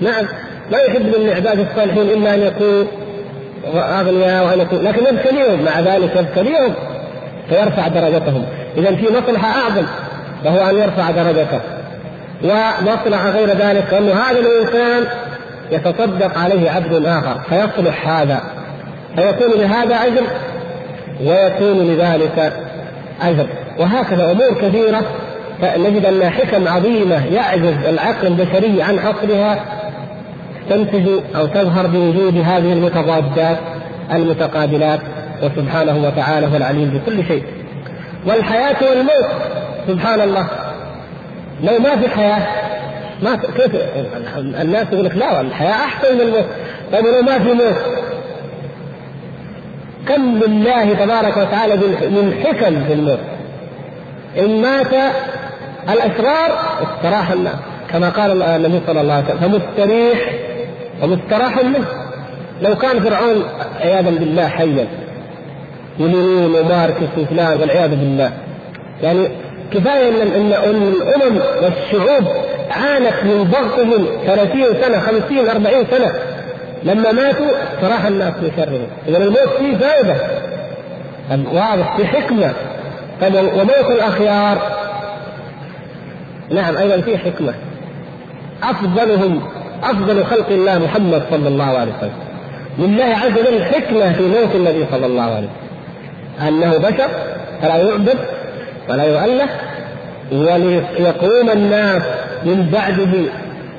نعم 0.00 0.26
لا 0.70 0.84
يحب 0.84 1.06
من 1.06 1.28
العباد 1.28 1.58
الصالحين 1.58 2.02
إلا 2.02 2.34
أن 2.34 2.40
يكونوا 2.40 2.84
أغنياء 4.00 4.46
وأن 4.46 4.60
يكون 4.60 4.78
لكن 4.78 5.14
يبتليهم 5.14 5.64
مع 5.64 5.80
ذلك 5.80 6.16
يبتليهم 6.16 6.74
فيرفع 7.48 7.88
درجتهم. 7.88 8.44
اذا 8.76 8.96
في 8.96 9.06
مصلحة 9.12 9.48
أعظم 9.60 9.84
وهو 10.44 10.70
أن 10.70 10.76
يرفع 10.76 11.10
درجته. 11.10 11.60
ومصلحة 12.44 13.30
غير 13.30 13.48
ذلك 13.48 13.94
انه 13.94 14.12
هذا 14.12 14.38
الإنسان 14.38 15.04
يتصدق 15.70 16.38
عليه 16.38 16.70
عبد 16.70 17.06
آخر 17.06 17.40
فيصلح 17.48 18.08
هذا. 18.08 18.40
فيكون 19.16 19.60
لهذا 19.60 19.94
أجر 19.94 20.22
ويكون 21.20 21.78
لذلك 21.86 22.52
أجر. 23.22 23.46
وهكذا 23.78 24.30
أمور 24.30 24.54
كثيرة 24.60 25.02
نجد 25.62 26.04
أن 26.04 26.30
حكم 26.30 26.68
عظيمة 26.68 27.26
يعجز 27.26 27.84
العقل 27.88 28.26
البشري 28.26 28.82
عن 28.82 29.00
حصرها 29.00 29.64
تنتج 30.70 31.08
أو 31.36 31.46
تظهر 31.46 31.86
بوجود 31.86 32.36
هذه 32.36 32.72
المتضادات 32.72 33.58
المتقابلات 34.12 35.00
وسبحانه 35.42 36.06
وتعالى 36.06 36.46
هو 36.46 36.56
العليم 36.56 36.90
بكل 36.90 37.24
شيء. 37.24 37.42
والحياة 38.26 38.76
والموت 38.90 39.28
سبحان 39.88 40.20
الله. 40.20 40.46
لو 41.62 41.78
ما 41.78 41.96
في 41.96 42.08
حياة 42.08 42.46
ما 43.22 43.36
كيف 43.56 43.70
الناس 44.36 44.86
يقول 44.92 45.04
لك 45.04 45.16
لا 45.16 45.40
الحياة 45.40 45.72
أحسن 45.72 46.14
من 46.14 46.20
الموت. 46.20 46.46
طيب 46.92 47.06
لو 47.06 47.22
ما 47.22 47.38
في 47.38 47.52
موت؟ 47.52 47.76
كم 50.08 50.38
لله 50.38 50.94
تبارك 50.94 51.36
وتعالى 51.36 51.76
من 52.10 52.44
حكم 52.44 52.84
في 52.84 52.92
الموت؟ 52.92 53.18
إن 54.38 54.62
مات 54.62 55.12
الأشرار 55.88 56.58
استراح 56.82 57.30
الناس 57.30 57.54
كما 57.90 58.08
قال 58.08 58.42
النبي 58.42 58.80
صلى 58.86 59.00
الله 59.00 59.14
عليه 59.14 59.24
وسلم 59.24 59.38
فمستريح 59.38 60.18
ومستراح 61.02 61.64
منه 61.64 61.84
لو 62.62 62.76
كان 62.76 63.00
فرعون 63.00 63.44
عياذا 63.80 64.10
بالله 64.10 64.48
حيا. 64.48 64.86
ولينين 66.00 66.54
وماركس 66.54 67.18
وفلان 67.18 67.60
والعياذ 67.60 67.90
بالله. 67.90 68.32
يعني 69.02 69.28
كفاية 69.72 70.22
إن 70.22 70.52
إن 70.52 70.52
الأمم 70.52 71.38
والشعوب 71.62 72.24
عانت 72.70 73.24
من 73.24 73.50
ضغطهم 73.50 74.06
30 74.26 74.62
سنة 74.82 74.98
50 74.98 75.48
40 75.48 75.86
سنة. 75.90 76.12
لما 76.82 77.12
ماتوا 77.12 77.46
صراح 77.82 78.06
الناس 78.06 78.34
في 78.34 78.50
شرهم 78.56 78.86
اذا 79.08 79.18
الموت 79.18 79.48
فيه 79.58 79.76
فائدة. 79.76 80.14
واضح 81.52 81.96
في 81.96 82.06
حكمة. 82.06 82.52
طيب 83.20 83.34
وموت 83.34 83.90
الأخيار 83.90 84.77
نعم 86.50 86.76
أيضا 86.76 87.00
فيه 87.00 87.16
حكمة. 87.16 87.54
أفضلهم 88.62 89.42
أفضل 89.82 90.24
خلق 90.24 90.48
الله 90.48 90.78
محمد 90.78 91.22
صلى 91.30 91.48
الله 91.48 91.64
عليه 91.64 91.92
وسلم. 91.98 92.12
لله 92.78 93.04
عز 93.04 93.32
وجل 93.38 93.64
حكمه 93.64 94.12
في 94.12 94.22
موت 94.22 94.54
النبي 94.54 94.86
صلى 94.90 95.06
الله 95.06 95.22
عليه 95.22 95.48
وسلم. 95.48 96.48
أنه 96.48 96.78
بشر 96.78 97.08
فلا 97.62 97.76
يعبد 97.76 98.18
ولا 98.88 99.04
يؤلف 99.04 99.50
وليقوم 100.32 101.50
الناس 101.50 102.02
من 102.44 102.68
بعده 102.72 103.30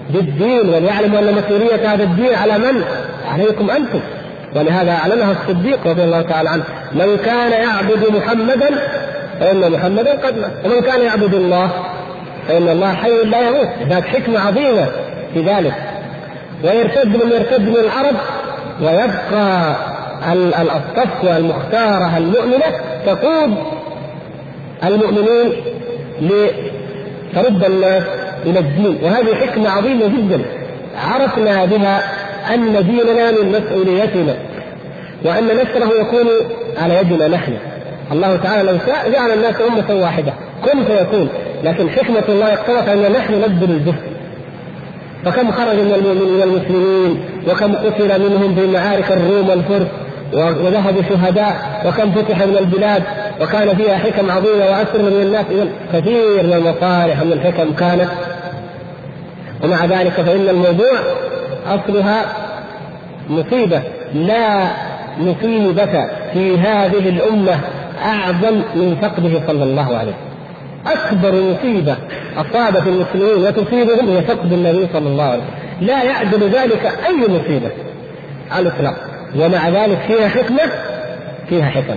بالدين 0.10 0.70
وليعلموا 0.70 1.20
أن 1.20 1.36
مسؤولية 1.36 1.94
هذا 1.94 2.04
الدين 2.04 2.36
على 2.36 2.58
من؟ 2.58 2.84
عليكم 3.32 3.70
أنتم. 3.70 4.00
ولهذا 4.56 4.91
أعلنها 4.91 5.32
الصديق 5.32 5.88
رضي 5.88 6.04
الله 6.04 6.22
تعالى 6.22 6.50
عنه 6.50 6.64
من 6.94 7.18
كان 7.26 7.52
يعبد 7.52 8.16
محمدا 8.16 8.70
فإن 9.40 9.72
محمدا 9.72 10.12
قد 10.12 10.38
مات 10.38 10.52
ومن 10.66 10.82
كان 10.82 11.02
يعبد 11.02 11.34
الله 11.34 11.72
فإن 12.50 12.70
الله 12.70 12.94
حي 12.94 13.24
لا 13.24 13.48
يموت. 13.48 13.68
هناك 13.82 14.04
حكمة 14.04 14.40
عظيمة 14.40 14.88
في 15.34 15.42
ذلك. 15.42 15.74
ويرتد 16.64 17.08
من 17.08 17.32
يرتد 17.32 17.70
من 17.70 17.76
العرب 17.76 18.16
ويبقى 18.82 19.76
الصفوه 20.62 21.38
المختارة 21.38 22.18
المؤمنة 22.18 22.66
تقود 23.06 23.56
المؤمنين 24.84 25.52
لترد 26.22 27.64
الناس 27.64 28.04
إلى 28.46 28.60
الدين. 28.60 29.00
وهذه 29.04 29.36
حكمة 29.36 29.70
عظيمة 29.70 30.08
جدا. 30.08 30.42
عرفنا 30.98 31.66
بها 31.66 32.04
أن 32.54 32.74
ديننا 32.74 33.32
من 33.32 33.52
مسؤوليتنا 33.52 34.36
وأن 35.26 35.48
نشره 35.48 36.02
يكون 36.02 36.28
على 36.78 36.96
يدنا 36.96 37.28
نحن. 37.28 37.54
الله 38.12 38.36
تعالى 38.36 38.72
لو 38.72 38.78
شاء 38.86 39.12
جعل 39.12 39.32
الناس 39.32 39.56
أمة 39.62 40.02
واحدة. 40.02 40.34
كن 40.65 40.84
فيكون 40.84 41.30
لكن 41.64 41.90
حكمة 41.90 42.23
الله 42.30 42.53
اقتضت 42.53 42.90
أن 42.90 43.11
نحن 43.11 43.34
نبذل 43.34 43.72
الجهد 43.72 44.19
فكم 45.26 45.52
خرج 45.52 45.76
من 45.76 45.94
المؤمنين 45.95 46.41
المسلمين؟ 46.41 47.19
وكم 47.48 47.76
قتل 47.76 48.22
منهم 48.22 48.56
في 48.56 48.68
معارك 48.68 49.11
الروم 49.11 49.49
والفرس؟ 49.49 49.88
وذهبوا 50.34 51.02
شهداء 51.10 51.81
وكم 51.86 52.11
فتح 52.11 52.41
من 52.41 52.57
البلاد؟ 52.60 53.03
وكان 53.41 53.76
فيها 53.76 53.98
حكم 53.98 54.31
عظيمة 54.31 54.65
وأسر 54.65 55.02
من 55.02 55.22
الناس. 55.22 55.45
كثير 55.94 56.44
من 56.44 56.53
المصالح 56.53 57.22
ومن 57.22 57.31
الحكم 57.31 57.73
كانت. 57.73 58.10
ومع 59.64 59.86
ذلك 59.86 60.11
فإن 60.11 60.49
الموضوع 60.49 60.99
أصلها 61.68 62.26
مصيبة 63.30 63.81
لا 64.14 64.68
مصيبة 65.19 66.07
في 66.34 66.57
هذه 66.57 67.10
الأمة 67.10 67.60
أعظم 68.06 68.61
من 68.76 68.98
فقده 69.02 69.48
صلى 69.48 69.64
الله 69.64 69.98
عليه 69.98 70.11
وسلم. 70.11 70.29
أكبر 70.88 71.42
مصيبة 71.42 71.98
أصابت 72.38 72.88
المسلمين 72.88 73.46
وتصيبهم 73.46 74.10
هي 74.10 74.22
فقد 74.22 74.54
النبي 74.54 74.88
صلى 74.94 75.08
الله 75.08 75.24
عليه 75.24 75.44
وسلم. 75.44 75.88
لا 75.88 76.04
يعدل 76.04 76.50
ذلك 76.50 76.92
أي 77.08 77.16
مصيبة. 77.16 77.72
على 78.52 78.68
الإطلاق. 78.68 78.96
ومع 79.36 79.70
ذلك 79.70 80.00
فيها 80.08 80.28
حكمة 80.28 80.72
فيها 81.50 81.66
حكم. 81.66 81.96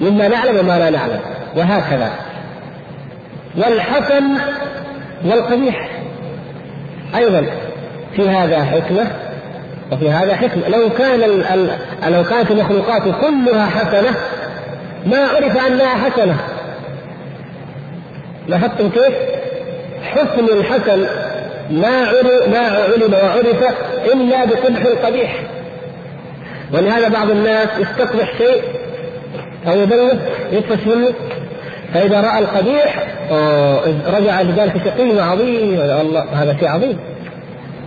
مما 0.00 0.28
نعلم 0.28 0.58
وما 0.58 0.78
لا 0.78 0.90
نعلم. 0.90 1.20
وهكذا. 1.56 2.10
والحسن 3.56 4.24
والقبيح. 5.24 5.88
أيضا 7.16 7.46
في 8.16 8.28
هذا 8.28 8.64
حكمة 8.64 9.06
وفي 9.92 10.10
هذا 10.10 10.36
حكمة. 10.36 10.68
لو 10.68 10.88
كان 10.88 11.20
لو 12.12 12.24
كانت 12.24 12.50
المخلوقات 12.50 13.02
كلها 13.02 13.66
حسنة 13.66 14.16
ما 15.06 15.18
عرف 15.18 15.66
أنها 15.66 15.94
حسنة. 15.94 16.36
لاحظتم 18.48 18.90
كيف؟ 18.90 19.14
حسن 20.02 20.44
الحسن 20.44 21.06
ما 21.70 22.06
علم 22.06 22.50
ما 22.50 22.78
وعرف 23.22 23.74
إلا 24.12 24.44
بقبح 24.44 25.06
قبيح 25.06 25.42
ولهذا 26.72 27.08
بعض 27.08 27.30
الناس 27.30 27.68
يستقبح 27.78 28.38
شيء 28.38 28.62
أو 29.66 29.80
يبلغ 29.80 30.12
يطفش 30.52 30.86
منه. 30.86 31.12
فإذا 31.94 32.20
رأى 32.20 32.38
القبيح 32.38 33.06
رجع 34.06 34.42
لذلك 34.42 34.72
شقي 34.84 35.20
عظيم. 35.20 35.80
الله 35.80 36.24
هذا 36.32 36.56
شيء 36.60 36.68
عظيم. 36.68 36.98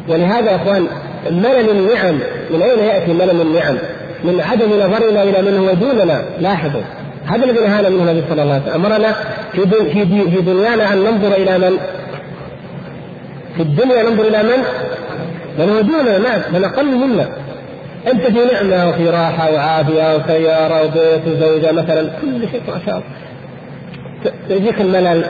ولهذا 0.08 0.52
يا 0.52 0.56
إخوان 0.56 0.88
ملل 1.32 1.70
النعم 1.70 2.20
من 2.50 2.62
أين 2.62 2.80
يأتي 2.80 3.14
ملل 3.14 3.42
النعم؟ 3.42 3.78
من 4.24 4.42
عدم 4.42 4.70
نظرنا 4.74 5.24
إلى 5.24 5.42
من 5.42 5.58
هو 5.58 5.74
دوننا. 5.74 6.22
لاحظوا. 6.40 6.82
هذا 7.28 7.46
الذي 7.46 7.60
نهانا 7.60 7.90
منه 7.90 8.12
النبي 8.12 8.24
صلى 8.30 8.42
الله 8.42 8.54
عليه 8.54 8.64
وسلم. 8.64 8.86
أمرنا 8.86 9.16
في 9.52 9.62
في 9.94 10.32
في 10.32 10.42
دنيانا 10.42 10.94
أن 10.94 10.98
ننظر 10.98 11.36
إلى 11.36 11.58
من؟ 11.58 11.78
في 13.56 13.62
الدنيا 13.62 14.04
ننظر 14.04 14.28
إلى 14.28 14.44
من؟ 14.44 14.64
من 15.60 15.70
هو 15.70 15.82
دوننا 15.82 16.18
ناس 16.18 16.42
من 16.54 16.64
أقل 16.64 16.96
منا. 16.96 17.30
أنت 18.12 18.22
في 18.22 18.40
نعمة 18.54 18.90
وفي 18.90 19.10
راحة 19.10 19.54
وعافية 19.54 20.16
وسيارة 20.16 20.84
وبيت 20.84 21.28
وزوجة 21.28 21.72
مثلا 21.72 22.10
كل 22.22 22.50
شيء 22.52 22.62
ما 22.68 22.80
شاء 22.86 22.96
الله. 22.96 23.08
يجيك 24.50 24.82
الملل 24.82 25.26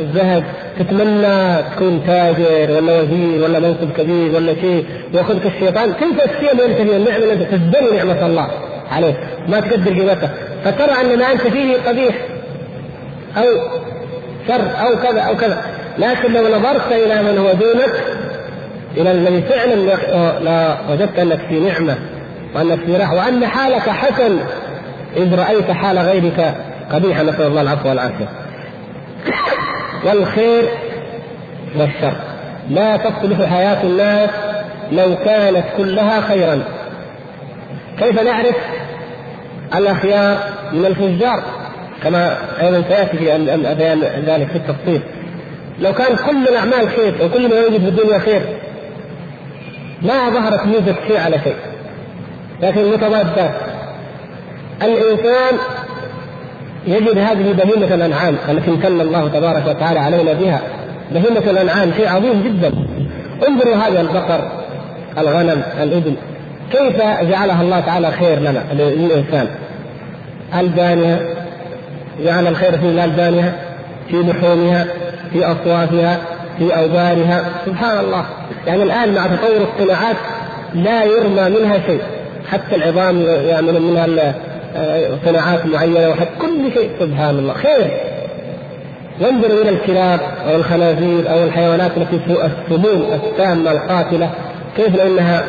الذهب 0.00 0.44
تتمنى 0.78 1.62
تكون 1.62 2.02
تاجر 2.06 2.70
ولا 2.70 3.00
وزير 3.00 3.44
ولا 3.44 3.58
منصب 3.58 3.92
كبير 3.96 4.34
ولا 4.34 4.54
شيء 4.54 4.84
يأخذك 5.14 5.46
الشيطان. 5.46 5.92
كيف 5.92 6.24
الشيء 6.24 6.52
اللي 6.52 6.64
انت 6.64 6.76
فيه 6.76 6.96
النعمه 6.96 7.16
اللي 7.16 7.96
نعمة 7.96 8.26
الله 8.26 8.50
عليك؟ 8.90 9.16
ما 9.48 9.60
تقدر 9.60 9.92
قيمتها. 9.92 10.30
فترى 10.64 11.00
ان 11.00 11.18
ما 11.18 11.32
أنت 11.32 11.40
فيه 11.40 11.76
قبيح 11.86 12.14
أو 13.36 13.44
شر 14.48 14.86
أو 14.86 14.96
كذا 15.02 15.20
أو 15.20 15.36
كذا. 15.36 15.62
لكن 15.98 16.32
لو 16.32 16.58
نظرت 16.58 16.92
إلى 16.92 17.22
من 17.22 17.38
هو 17.38 17.52
دونك 17.52 18.02
إلى 18.96 19.10
الذي 19.10 19.42
فعلا 19.42 19.74
لا 20.40 20.76
وجدت 20.90 21.18
أنك 21.18 21.40
في 21.48 21.60
نعمة 21.60 21.96
وأنك 22.54 22.78
في 22.86 22.96
راحه 22.96 23.14
وأن 23.14 23.46
حالك 23.46 23.88
حسن 23.88 24.38
إذ 25.16 25.38
رأيت 25.38 25.70
حال 25.70 25.98
غيرك 25.98 26.54
قبيحه 26.92 27.22
نسأل 27.22 27.46
الله 27.46 27.60
العفو 27.60 27.88
والعافية. 27.88 28.28
والخير 30.04 30.70
والشر. 31.76 32.16
لا 32.70 32.96
تصلح 32.96 33.50
حياة 33.50 33.82
الناس 33.82 34.30
لو 34.92 35.16
كانت 35.24 35.64
كلها 35.76 36.20
خيرا. 36.20 36.62
كيف 37.98 38.22
نعرف 38.22 38.56
الأخيار 39.74 40.38
من 40.72 40.86
الفجار 40.86 41.42
كما 42.02 42.36
أيضا 42.62 42.82
سيأتي 42.88 43.16
في 43.16 43.24
بيان 43.74 44.00
ذلك 44.26 44.48
في 44.48 44.56
التفصيل. 44.56 45.00
لو 45.80 45.92
كان 45.92 46.16
كل 46.16 46.48
الاعمال 46.48 46.88
خير 46.88 47.14
وكل 47.24 47.48
ما 47.48 47.56
يوجد 47.56 47.80
في 47.80 47.88
الدنيا 47.88 48.18
خير 48.18 48.42
ما 50.02 50.30
ظهرت 50.30 50.66
ميزة 50.66 50.94
شيء 51.08 51.18
على 51.18 51.38
شيء. 51.44 51.56
لكن 52.62 52.90
متضادات 52.90 53.50
الإنسان 54.82 55.54
يجد 56.86 57.18
هذه 57.18 57.52
بهيمة 57.52 57.94
الأنعام 57.94 58.36
التي 58.48 58.70
امتن 58.70 59.00
الله 59.00 59.28
تبارك 59.28 59.66
وتعالى 59.66 60.00
علينا 60.00 60.32
بها. 60.32 60.60
بهيمة 61.12 61.50
الأنعام 61.50 61.92
شيء 61.96 62.08
عظيم 62.08 62.42
جدا. 62.42 62.72
انظروا 63.48 63.76
هذا 63.76 64.00
البقر 64.00 64.50
الغنم 65.18 65.62
الإبل. 65.82 66.14
كيف 66.70 66.96
جعلها 67.30 67.62
الله 67.62 67.80
تعالى 67.80 68.10
خير 68.10 68.38
لنا 68.38 68.64
للإنسان؟ 68.72 69.48
ألبانها 70.60 71.18
جعل 72.24 72.46
الخير 72.46 72.72
في 72.78 72.86
الألبانها 72.86 73.52
في 74.08 74.16
لحومها 74.16 74.86
في 75.32 75.44
أصوافها 75.44 76.18
في 76.58 76.76
أوبارها. 76.76 77.44
سبحان 77.66 77.98
الله. 77.98 78.24
يعني 78.66 78.82
الآن 78.82 79.14
مع 79.14 79.26
تطور 79.26 79.68
الصناعات 79.74 80.16
لا 80.74 81.04
يرمى 81.04 81.58
منها 81.58 81.78
شيء. 81.86 82.00
حتى 82.50 82.76
العظام 82.76 83.22
يعملون 83.22 83.82
منها 83.82 84.34
صناعات 85.24 85.66
معينة 85.66 86.08
وحتى 86.08 86.30
كل 86.40 86.72
شيء. 86.74 86.90
سبحان 87.00 87.38
الله. 87.38 87.54
خير. 87.54 87.90
وانظروا 89.20 89.62
إلى 89.62 89.68
الكلاب 89.68 90.20
أو 90.48 90.56
الخنازير 90.56 91.30
أو 91.32 91.44
الحيوانات 91.44 91.90
التي 91.96 92.20
السموم 92.28 93.04
السامه 93.12 93.72
القاتلة. 93.72 94.30
كيف 94.76 95.00
انها 95.00 95.44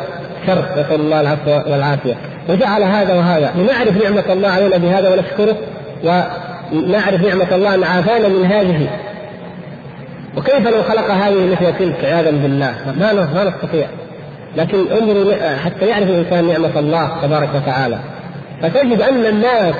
شر 0.47 0.65
نسال 0.71 0.99
الله 1.01 1.21
العفو 1.21 1.71
والعافية. 1.71 2.15
وجعل 2.49 2.83
هذا 2.83 3.13
وهذا. 3.13 3.51
لنعرف 3.55 4.03
نعمة 4.03 4.33
الله 4.33 4.49
علينا 4.49 4.77
بهذا 4.77 5.09
ونشكره 5.09 5.55
ونعرف 6.03 7.21
نعمة 7.21 7.55
الله 7.55 7.75
أن 7.75 7.83
عافانا 7.83 8.27
من 8.27 8.45
هذه. 8.45 8.87
وكيف 10.37 10.67
لو 10.67 10.83
خلق 10.83 11.11
هذه 11.11 11.51
مثل 11.51 11.77
تلك 11.79 12.05
عياذا 12.05 12.31
بالله؟ 12.31 12.73
ما 12.99 13.13
ما 13.13 13.43
نستطيع. 13.43 13.87
لكن 14.57 14.77
انظروا 14.91 15.33
حتى 15.65 15.85
يعرف 15.85 16.09
الإنسان 16.09 16.47
نعمة 16.47 16.79
الله 16.79 17.09
تبارك 17.21 17.49
وتعالى. 17.55 17.97
فتجد 18.61 19.01
أن 19.01 19.25
الناس 19.25 19.75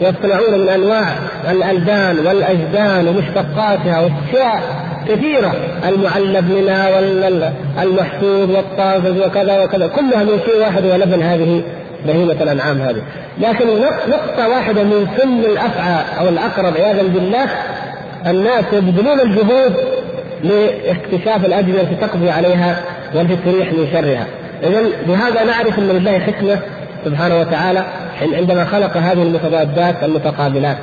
يصنعون 0.00 0.60
من 0.60 0.68
أنواع 0.68 1.08
الالبان 1.50 2.18
والأجدان 2.26 3.08
ومشتقاتها 3.08 4.00
واشياء 4.00 4.87
كثيرة. 5.08 5.52
المعلب 5.88 6.50
منها 6.50 6.90
والمحسوب 6.96 8.50
والطازج 8.50 9.18
وكذا 9.26 9.64
وكذا. 9.64 9.86
كلها 9.86 10.24
من 10.24 10.40
شيء 10.46 10.60
واحد 10.60 10.84
ولبن 10.84 11.22
هذه 11.22 11.62
بهيمة 12.06 12.36
الأنعام 12.42 12.78
هذه. 12.78 13.02
لكن 13.40 13.66
نقطة 14.08 14.48
واحدة 14.48 14.82
من 14.82 15.08
سن 15.16 15.38
الأفعى 15.38 16.04
أو 16.20 16.28
الأقرب 16.28 16.74
عياذا 16.76 17.02
بالله 17.02 17.48
الناس 18.26 18.64
يبذلون 18.72 19.20
الجهود 19.20 19.74
لاكتشاف 20.44 21.44
الأدوية 21.44 21.80
التي 21.80 21.94
تقضي 21.94 22.30
عليها 22.30 22.76
والتي 23.14 23.36
تريح 23.36 23.72
من 23.72 23.88
شرها. 23.92 24.26
إذا 24.62 24.82
بهذا 25.06 25.44
نعرف 25.44 25.78
أن 25.78 25.88
لله 25.88 26.18
حكمة 26.18 26.58
سبحانه 27.04 27.40
وتعالى 27.40 27.84
عندما 28.32 28.64
خلق 28.64 28.96
هذه 28.96 29.22
المتضادات 29.22 29.94
المتقابلات 30.02 30.76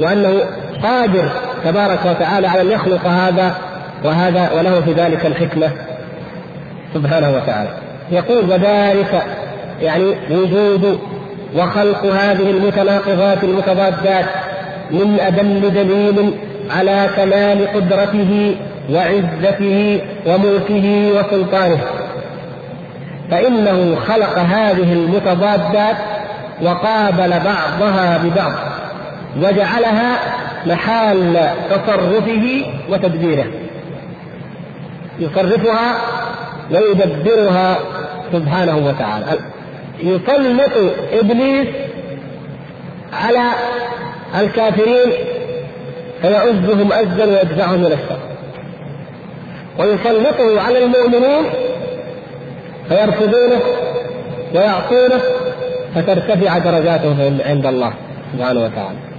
وأنه 0.00 0.40
قادر 0.82 1.30
تبارك 1.64 1.98
وتعالى 2.06 2.46
على 2.46 2.60
أن 2.60 2.70
يخلق 2.70 3.06
هذا 3.06 3.54
وهذا 4.04 4.50
وله 4.52 4.80
في 4.80 4.92
ذلك 4.92 5.26
الحكمة 5.26 5.70
سبحانه 6.94 7.30
وتعالى. 7.30 7.70
يقول 8.10 8.50
وذلك 8.50 9.22
يعني 9.80 10.14
وجود 10.30 10.98
وخلق 11.56 12.04
هذه 12.04 12.50
المتناقضات 12.50 13.44
المتضادات 13.44 14.24
من 14.90 15.18
أدل 15.20 15.74
دليل 15.74 16.34
على 16.70 17.10
كمال 17.16 17.68
قدرته 17.74 18.56
وعزته 18.90 20.00
وملكه 20.26 21.12
وسلطانه. 21.16 21.78
فإنه 23.30 23.96
خلق 23.96 24.38
هذه 24.38 24.92
المتضادات 24.92 25.96
وقابل 26.62 27.30
بعضها 27.30 28.18
ببعض 28.24 28.52
وجعلها 29.36 30.18
محال 30.66 31.50
تصرفه 31.70 32.64
وتدبيره. 32.90 33.46
يصرفها 35.20 35.96
ويدبرها 36.70 37.78
سبحانه 38.32 38.76
وتعالى. 38.86 39.26
يسلط 40.00 40.72
إبليس 41.12 41.68
على 43.12 43.50
الكافرين 44.40 45.12
فيعزهم 46.22 46.92
عزا 46.92 47.24
ويدفعهم 47.24 47.86
إلى 47.86 47.94
الشر 47.94 48.18
ويسلطه 49.78 50.60
على 50.60 50.84
المؤمنين 50.84 51.44
فيرفضونه 52.88 53.60
ويعصونه 54.54 55.20
فترتفع 55.94 56.58
درجاته 56.58 57.32
عند 57.46 57.66
الله 57.66 57.92
سبحانه 58.32 58.60
وتعالى. 58.60 59.11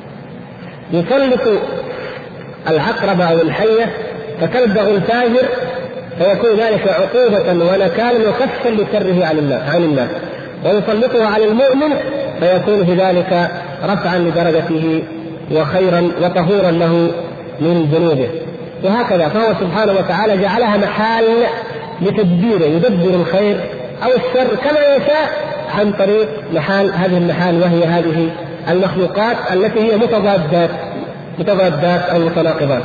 يسلط 0.94 1.62
العقرب 2.70 3.22
أو 3.22 3.42
الحية 3.42 3.94
فتلدغ 4.42 4.90
الفاجر 4.90 5.48
فيكون 6.20 6.60
ذلك 6.60 6.88
عقوبة 6.88 7.66
ونكالا 7.66 8.30
وكفا 8.30 8.70
لشره 8.70 9.26
عن 9.70 9.84
الناس 9.84 10.10
ويسلطه 10.66 11.28
على 11.28 11.46
المؤمن 11.46 11.96
فيكون 12.40 12.86
في 12.86 12.94
ذلك 12.94 13.52
رفعا 13.86 14.18
لدرجته 14.18 15.04
وخيرا 15.52 16.12
وطهورا 16.22 16.72
له 16.72 17.12
من 17.60 17.90
ذنوبه. 17.94 18.30
وهكذا 18.84 19.30
فهو 19.30 19.54
سبحانه 19.60 19.94
وتعالى 19.94 20.38
جعلها 20.38 20.78
محال 20.78 21.26
لتدبيره 22.02 22.66
يدبر 22.66 23.16
الخير 23.16 23.58
أو 24.04 24.10
الشر 24.10 24.56
كما 24.56 24.96
يشاء 24.96 25.30
عن 25.80 25.92
طريق 25.92 26.30
محال 26.54 26.94
هذه 26.94 27.18
المحال 27.18 27.62
وهي 27.62 27.86
هذه 27.86 28.30
المخلوقات 28.70 29.38
التي 29.54 29.80
هي 29.80 29.98
متضادات 29.98 30.70
متضادات 31.40 32.02
أو 32.02 32.20
متناقضات. 32.20 32.84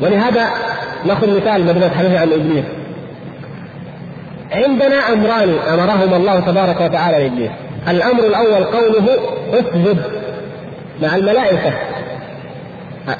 ولهذا 0.00 0.46
نأخذ 1.06 1.36
مثال 1.36 1.62
بدل 1.62 1.84
الحديث 1.84 2.20
عن 2.20 2.32
إبليس. 2.32 2.64
عندنا 4.52 5.12
أمران 5.12 5.56
امرهما 5.72 6.16
الله 6.16 6.40
تبارك 6.40 6.80
وتعالى 6.80 7.18
لإبليس. 7.18 7.50
الأمر 7.88 8.26
الأول 8.26 8.64
قوله 8.64 9.06
أسجد 9.52 9.98
مع 11.02 11.16
الملائكة. 11.16 11.72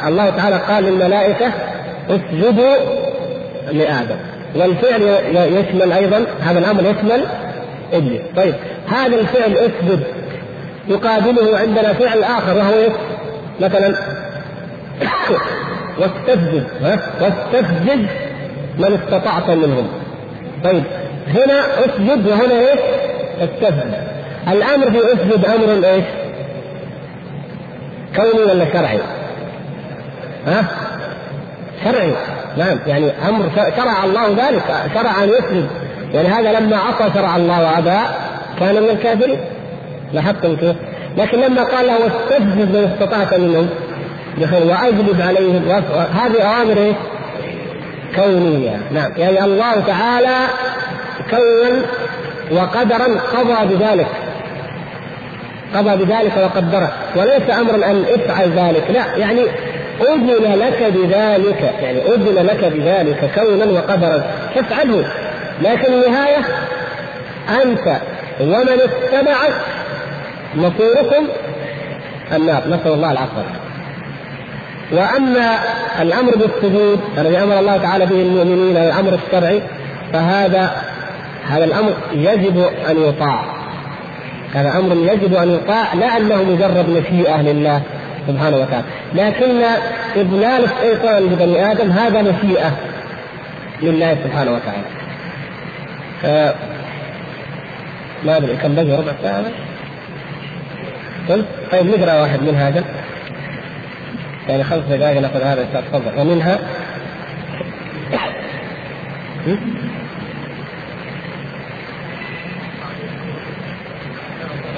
الله 0.07 0.31
تعالى 0.31 0.57
قال 0.57 0.85
للملائكة 0.85 1.47
أسجدوا 2.11 2.77
لآدم. 3.73 4.17
والفعل 4.57 5.03
يشمل 5.35 5.93
أيضا 5.93 6.27
هذا 6.41 6.59
الأمر 6.59 6.83
يشمل 6.83 7.27
إبليس. 7.93 8.21
طيب 8.37 8.55
هذا 8.89 9.17
الفعل 9.17 9.53
أسجد 9.53 10.03
يقابله 10.89 11.59
عندنا 11.59 11.93
فعل 11.93 12.23
آخر 12.23 12.57
وهو 12.57 12.89
مثلا 13.61 13.97
واستفزد 15.99 16.67
واستفزد 17.21 18.07
من 18.79 19.01
استطعت 19.03 19.51
منهم 19.51 19.89
طيب 20.65 20.83
هنا 21.29 21.85
اسجد 21.85 22.27
وهنا 22.27 22.61
إيش؟ 22.61 22.81
استفزد 23.41 23.95
الأمر 24.49 24.91
في 24.91 24.99
اسجد 24.99 25.45
أمر 25.45 25.89
إيش؟ 25.89 26.05
كوني 28.17 28.45
ولا 28.53 28.73
شرعي؟ 28.73 28.99
ها؟ 30.47 30.65
شرعي 31.85 32.13
نعم 32.57 32.79
يعني 32.87 33.11
أمر 33.29 33.51
شرع 33.77 34.05
الله 34.05 34.29
ذلك 34.29 34.63
شرع 34.95 35.25
أن 35.25 35.29
يسجد 35.29 35.67
يعني 36.15 36.29
هذا 36.29 36.61
لما 36.61 36.77
عصى 36.77 37.15
شرع 37.15 37.37
الله 37.37 37.63
وأبى 37.63 37.99
كان 38.61 38.83
من 38.83 38.89
الكافرين 38.89 39.39
لاحظتم 40.13 40.57
كيف؟ 40.57 40.77
لكن 41.17 41.41
لما 41.41 41.63
قال 41.63 41.87
له 41.87 41.95
واستفزد 42.05 42.77
من 42.77 42.91
استطعت 42.93 43.35
منهم 43.35 43.69
وأجلب 44.39 45.21
عليهم. 45.21 45.83
هذه 46.15 46.43
أوامر؟ 46.43 46.95
كونية. 48.17 48.77
نعم. 48.93 49.11
يعني 49.17 49.45
الله 49.45 49.81
تعالى 49.87 50.37
كون 51.31 51.83
وقدرا 52.53 53.21
قضى 53.35 53.75
بذلك. 53.75 54.07
قضى 55.75 56.05
بذلك 56.05 56.33
وقدره. 56.37 56.93
وليس 57.17 57.51
أمرا 57.61 57.91
أن 57.91 58.05
افعل 58.15 58.51
ذلك. 58.51 58.85
لا. 58.91 59.17
يعني 59.17 59.43
أذن 60.01 60.61
لك 60.61 60.93
بذلك. 60.95 61.75
يعني 61.83 61.99
أذن 61.99 62.47
لك 62.47 62.65
بذلك 62.65 63.31
كونا 63.35 63.65
وقدرا. 63.65 64.25
فافعله. 64.55 65.05
لكن 65.63 65.93
النهاية 65.93 66.39
أنت 67.63 68.01
ومن 68.41 68.79
اتبعك 68.81 69.55
مصيركم 70.57 71.27
النار. 72.33 72.63
نسأل 72.69 72.93
الله 72.93 73.13
العافيه 73.13 73.43
وأما 74.93 75.59
الأمر 76.01 76.33
بالسجود 76.37 77.01
الذي 77.19 77.39
أمر 77.39 77.59
الله 77.59 77.77
تعالى 77.77 78.07
به 78.07 78.23
المؤمنين 78.23 78.77
الامر 78.77 79.19
الشرعي 79.27 79.63
فهذا 80.13 80.71
هذا 81.49 81.65
الأمر 81.65 81.93
يجب 82.13 82.71
أن 82.91 83.03
يطاع. 83.09 83.45
هذا 84.55 84.79
أمر 84.79 85.13
يجب 85.13 85.35
أن 85.35 85.51
يطاع 85.51 85.95
لا 85.95 86.17
انه 86.17 86.43
مجرد 86.43 86.91
مشيئه 86.91 87.43
لله 87.43 87.83
سبحانه 88.29 88.57
وتعالى. 88.57 88.85
لكن 89.15 89.63
اضلال 90.17 90.65
الشيطان 90.65 91.23
لبني 91.23 91.73
آدم 91.73 91.91
هذا 91.91 92.23
مشيئه 92.23 92.77
لله 93.83 94.17
سبحانه 94.25 94.51
وتعالى. 94.51 94.87
ف... 96.23 96.27
ما 98.27 98.37
أدري 98.37 98.57
كم 98.57 98.75
بقي 98.75 98.97
ربع 98.97 99.13
ساعة؟ 99.23 99.45
قلت 101.29 101.47
طيب 101.73 101.87
نقرأ 101.87 102.21
واحد 102.21 102.43
من 102.43 102.55
هذا 102.55 102.85
يعني 104.49 104.65
خمس 104.65 104.85
دقائق 104.85 105.21
نأخذ 105.21 105.43
هذا 105.43 105.83
تفضل. 105.93 106.21
ومنها؟ 106.21 106.59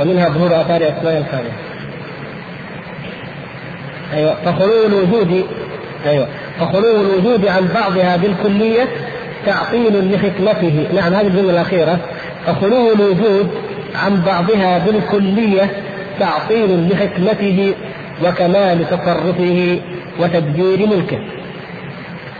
ومنها 0.00 0.28
ظهور 0.28 0.60
آثار 0.60 0.88
أسماء 0.88 1.18
الخالق 1.18 1.52
أيوه. 4.14 4.34
فخلو 4.44 4.86
الوجود 4.86 5.46
أيوه. 6.06 6.28
فخلو 6.60 7.00
الوجود 7.00 7.46
عن 7.46 7.68
بعضها 7.74 8.16
بالكلية 8.16 8.88
تعطيل 9.46 10.12
لحكمته. 10.14 10.88
نعم 10.94 11.14
هذه 11.14 11.26
الجملة 11.26 11.50
الأخيرة. 11.50 11.98
فخلو 12.46 12.92
الوجود 12.92 13.50
عن 13.94 14.20
بعضها 14.20 14.78
بالكلية 14.78 15.70
تعطيل 16.20 16.88
لحكمته 16.92 17.74
وكمال 18.24 18.86
تصرفه 18.90 19.80
وتدبير 20.20 20.86
ملكه. 20.86 21.18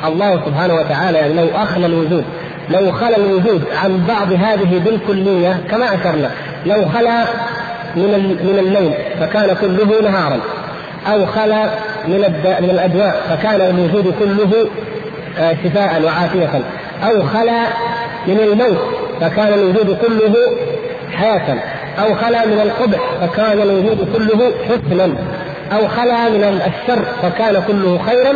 الله 0.05 0.45
سبحانه 0.47 0.75
وتعالى 0.75 1.19
يعني 1.19 1.35
لو 1.35 1.49
أخلى 1.55 1.87
الوجود 1.87 2.25
لو 2.71 2.93
خلا 2.93 3.17
الوجود 3.17 3.65
عن 3.85 4.05
بعض 4.09 4.33
هذه 4.33 4.83
بالكلية 4.85 5.61
كما 5.71 5.95
أشرنا 5.95 6.31
لو 6.67 6.89
خلا 6.89 7.25
من 7.97 8.39
من 8.45 8.59
الليل 8.59 8.93
فكان 9.21 9.57
كله 9.61 10.11
نهارا 10.11 10.41
أو 11.13 11.27
خلا 11.27 11.65
من 12.09 12.21
من 12.61 12.71
الأدواء 12.71 13.23
فكان 13.31 13.61
الوجود 13.61 14.15
كله 14.19 14.69
آه، 15.39 15.57
شفاء 15.65 16.03
وعافية 16.05 16.61
أو 17.05 17.23
خلا 17.27 17.67
من 18.27 18.41
الموت 18.41 18.79
فكان 19.21 19.53
الوجود 19.53 19.99
كله 19.99 20.35
حياة. 21.13 21.59
أو 22.01 22.15
خلا 22.15 22.47
من 22.47 22.61
القبح 22.61 22.99
فكان 23.21 23.63
الوجود 23.63 24.09
كله 24.15 24.53
حسنا. 24.69 25.15
أو 25.73 25.89
خلا 25.89 26.29
من 26.29 26.63
الشر 26.67 27.05
فكان 27.23 27.63
كله 27.67 27.99
خيرا 28.07 28.33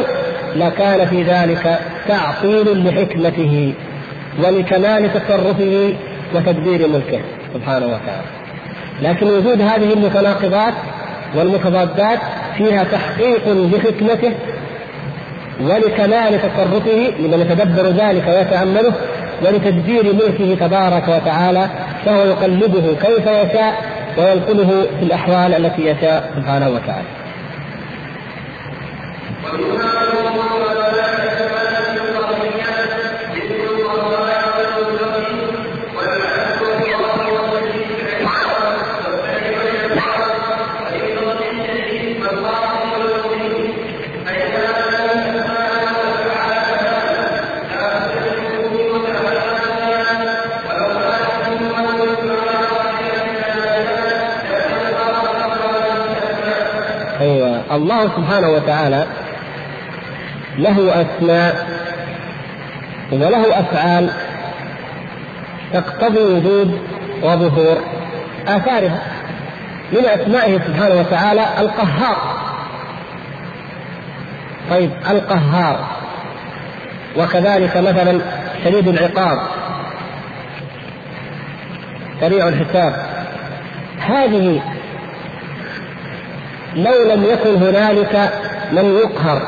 لكان 0.57 1.07
في 1.07 1.23
ذلك 1.23 1.79
تعطيل 2.09 2.87
لحكمته 2.89 3.75
ولكمال 4.45 5.11
تصرفه 5.15 5.95
وتدبير 6.35 6.89
ملكه 6.89 7.21
سبحانه 7.55 7.87
وتعالى. 7.87 8.27
لكن 9.03 9.27
وجود 9.27 9.61
هذه 9.61 9.93
المتناقضات 9.93 10.75
والمتضادات 11.35 12.19
فيها 12.59 12.85
تحقيق 12.85 13.49
لحكمته 13.49 14.33
ولكمال 15.61 16.41
تصرفه 16.43 17.13
لمن 17.21 17.41
يتدبر 17.41 17.87
ذلك 17.89 18.29
ويتأمله 18.29 18.93
ولتدبير 19.45 20.13
ملكه 20.13 20.67
تبارك 20.67 21.09
وتعالى 21.09 21.69
فهو 22.05 22.25
يقلبه 22.25 22.97
كيف 23.03 23.27
يشاء 23.27 23.75
وينقله 24.19 24.87
في 24.99 25.05
الأحوال 25.05 25.55
التي 25.55 25.87
يشاء 25.87 26.33
سبحانه 26.37 26.69
وتعالى. 26.69 27.09
الله 57.73 58.09
سبحانه 58.17 58.49
وتعالى 58.49 59.07
له 60.59 61.03
أسماء 61.03 61.67
وله 63.13 63.61
أفعال 63.61 64.11
تقتضي 65.73 66.21
وجود 66.21 66.81
وظهور 67.23 67.79
آثارها 68.49 69.03
من 69.93 70.05
أسمائه 70.05 70.59
سبحانه 70.59 70.95
وتعالى 70.95 71.47
القهار. 71.59 72.17
طيب 74.71 74.91
القهار. 75.11 75.87
وكذلك 77.17 77.77
مثلا 77.77 78.21
شديد 78.65 78.89
العقاب 78.89 79.39
سريع 82.21 82.49
الحساب. 82.49 83.07
هذه 84.01 84.63
لو 86.77 87.13
لم 87.15 87.25
يكن 87.25 87.55
هنالك 87.57 88.33
من 88.73 88.95
يقهر 88.97 89.43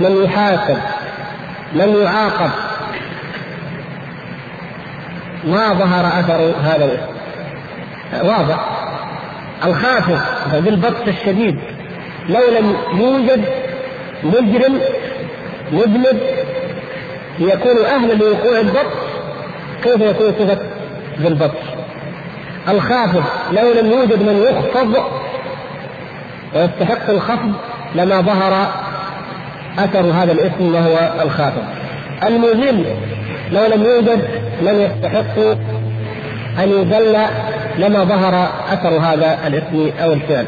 من 0.00 0.24
يحاسب 0.24 0.78
من 1.72 1.96
يعاقب. 2.02 2.50
ما 5.44 5.74
ظهر 5.74 6.20
أثر 6.20 6.54
هذا 6.62 7.08
واضح. 8.22 8.64
الخافض 9.64 10.20
بالبطش 10.64 11.08
الشديد. 11.08 11.58
لو 12.28 12.40
لم 12.58 12.76
يوجد 12.94 13.44
مجرم 14.24 14.80
مذنب 15.72 16.20
يكون 17.38 17.84
أهلا 17.84 18.12
لوقوع 18.12 18.60
البطش 18.60 19.04
كيف 19.82 20.00
يكون 20.00 20.32
صفة 20.38 20.58
بالبطش؟ 21.18 21.58
الخافض 22.68 23.24
لو 23.52 23.72
لم 23.72 23.92
يوجد 23.92 24.22
من 24.22 24.46
يخفض 24.50 24.96
ويستحق 26.54 27.10
الخفض 27.10 27.52
لما 27.94 28.20
ظهر 28.20 28.72
أثر 29.78 30.00
هذا 30.00 30.32
الاسم 30.32 30.74
وهو 30.74 31.22
الخاتم. 31.22 31.62
المذل 32.26 32.96
لو 33.52 33.66
لم 33.66 33.84
يوجد 33.84 34.24
من 34.62 34.80
يستحق 34.80 35.38
أن 36.62 36.68
يذل 36.68 37.16
لما 37.78 38.04
ظهر 38.04 38.48
أثر 38.72 38.88
هذا 38.88 39.38
الاسم 39.46 39.90
أو 40.02 40.12
الفعل. 40.12 40.46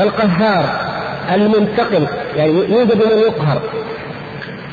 القهار 0.00 0.64
المنتقم 1.34 2.06
يعني 2.36 2.52
يوجد 2.52 2.96
من 2.96 3.18
يقهر 3.18 3.60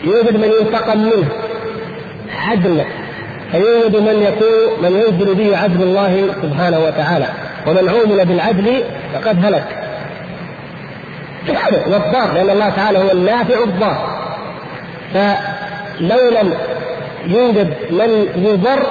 يوجد 0.03 0.37
من 0.37 0.51
ينتقم 0.61 0.97
منه 0.97 1.29
عدل 2.47 2.81
فيوجد 3.51 3.95
من 3.95 4.23
يكون 4.23 4.83
من 4.83 4.91
ينزل 4.91 5.35
به 5.35 5.57
عدل 5.57 5.83
الله 5.83 6.27
سبحانه 6.41 6.79
وتعالى 6.79 7.27
ومن 7.67 7.89
عومل 7.89 8.25
بالعدل 8.25 8.83
فقد 9.13 9.45
هلك 9.45 9.78
والضار 11.91 12.33
لأن 12.33 12.49
الله 12.49 12.69
تعالى 12.69 12.99
هو 12.99 13.11
النافع 13.11 13.63
الضار. 13.63 14.19
فلو 15.13 16.29
لم 16.29 16.53
يوجد 17.25 17.73
من 17.91 18.27
يضر 18.35 18.83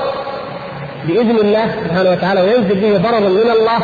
بإذن 1.04 1.36
الله 1.36 1.70
سبحانه 1.84 2.10
وتعالى 2.10 2.40
وينزل 2.40 2.74
به 2.80 2.98
ضرر 2.98 3.20
من 3.20 3.50
الله 3.50 3.78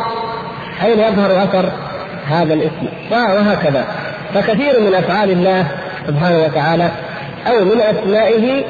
أين 0.83 0.99
يظهر 0.99 1.43
أثر 1.43 1.71
هذا 2.27 2.53
الاسم 2.53 2.87
وهكذا. 3.11 3.85
فكثير 4.33 4.79
من 4.79 4.95
أفعال 4.95 5.31
الله 5.31 5.67
سبحانه 6.07 6.43
وتعالى 6.43 6.89
أو 7.47 7.65
من 7.65 7.81
أسمائه 7.81 8.63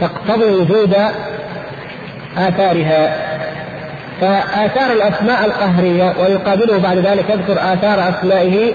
تقتضي 0.00 0.44
وجود 0.44 0.94
آثارها. 2.38 3.30
فآثار 4.20 4.92
الأسماء 4.92 5.44
القهرية 5.44 6.14
ويقابله 6.20 6.78
بعد 6.78 6.98
ذلك 6.98 7.30
يذكر 7.30 7.52
آثار 7.52 8.08
أسمائه 8.08 8.72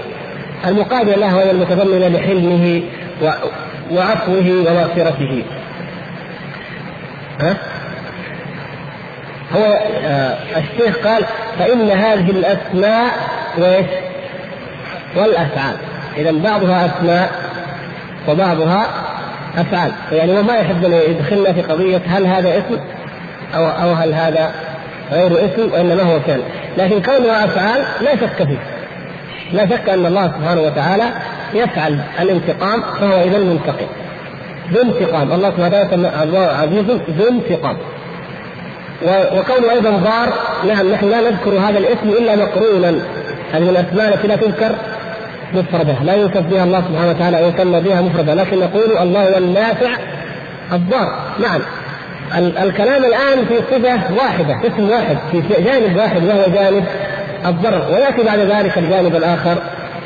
المقابله 0.66 1.16
له 1.16 1.36
وهي 1.36 1.50
المتضمنه 1.50 2.08
لحلمه 2.08 2.82
وعفوه 3.90 4.64
ومغفرته. 4.68 5.44
ها؟ 7.40 7.56
هو 9.56 9.80
آه 10.04 10.38
الشيخ 10.56 10.96
قال 11.06 11.24
فإن 11.58 11.90
هذه 11.90 12.30
الأسماء 12.30 13.12
وإيش؟ 13.58 13.86
والأفعال 15.16 15.76
إذا 16.16 16.32
بعضها 16.32 16.86
أسماء 16.86 17.30
وبعضها 18.28 18.86
أفعال 19.56 19.92
يعني 20.12 20.38
هو 20.38 20.42
ما 20.42 20.56
يحب 20.56 20.84
أن 20.84 20.92
يدخلنا 20.92 21.52
في 21.52 21.62
قضية 21.62 22.00
هل 22.06 22.26
هذا 22.26 22.58
اسم 22.58 22.78
أو 23.54 23.66
أو 23.66 23.92
هل 23.92 24.14
هذا 24.14 24.50
غير 25.12 25.44
اسم 25.44 25.72
وإنما 25.72 26.02
هو 26.02 26.20
كان 26.26 26.40
لكن 26.78 27.02
كونها 27.02 27.44
أفعال 27.44 27.84
لا 28.00 28.16
شك 28.16 28.46
فيه 28.46 28.75
لا 29.52 29.66
شك 29.66 29.88
أن 29.88 30.06
الله 30.06 30.32
سبحانه 30.38 30.60
وتعالى 30.60 31.04
يفعل 31.54 32.00
الانتقام 32.20 32.82
فهو 33.00 33.20
إذا 33.20 33.38
منتقم. 33.38 33.86
ذو 34.72 34.82
انتقام. 34.82 35.32
الله 35.32 35.50
سبحانه 35.50 35.80
وتعالى 35.80 36.22
الله 36.22 36.38
عزيز 36.38 36.84
ذو 36.90 37.28
انتقام. 37.28 37.76
وكونه 39.06 39.70
أيضا 39.70 39.90
ضار 39.90 40.32
نعم 40.68 40.92
نحن 40.92 41.10
لا 41.10 41.20
نذكر 41.20 41.50
هذا 41.50 41.78
الاسم 41.78 42.08
إلا 42.08 42.36
مقرونا 42.36 42.88
هذه 43.52 43.70
الاسماء 43.70 44.14
التي 44.14 44.28
لا 44.28 44.36
تذكر 44.36 44.74
مفردة 45.54 45.94
لا 46.02 46.14
يوصف 46.14 46.40
بها 46.40 46.64
الله 46.64 46.80
سبحانه 46.80 47.10
وتعالى 47.10 47.42
ويسمى 47.42 47.80
بها 47.80 48.00
مفردة 48.00 48.34
لكن 48.34 48.58
نقول 48.58 48.98
الله 48.98 49.28
هو 49.32 49.38
النافع 49.38 49.90
الضار. 50.72 51.18
نعم. 51.40 51.60
الكلام 52.38 53.04
الآن 53.04 53.44
في 53.48 53.56
صفة 53.56 54.14
واحدة 54.16 54.58
اسم 54.64 54.90
واحد 54.90 55.16
في 55.32 55.42
جانب 55.62 55.96
واحد 55.96 56.24
وهو 56.24 56.52
جانب 56.54 56.84
الضرر. 57.46 57.92
ويأتي 57.92 58.22
بعد 58.22 58.38
ذلك 58.38 58.78
الجانب 58.78 59.16
الآخر 59.16 59.56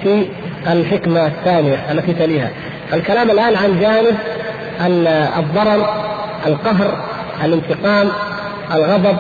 في 0.03 0.27
الحكمة 0.71 1.27
الثانية 1.27 1.93
التي 1.93 2.13
تليها. 2.13 2.51
الكلام 2.93 3.31
الآن 3.31 3.57
عن 3.57 3.81
جانب 3.81 4.17
الضرر 5.39 6.05
القهر 6.47 7.05
الانتقام 7.45 8.09
الغضب 8.75 9.17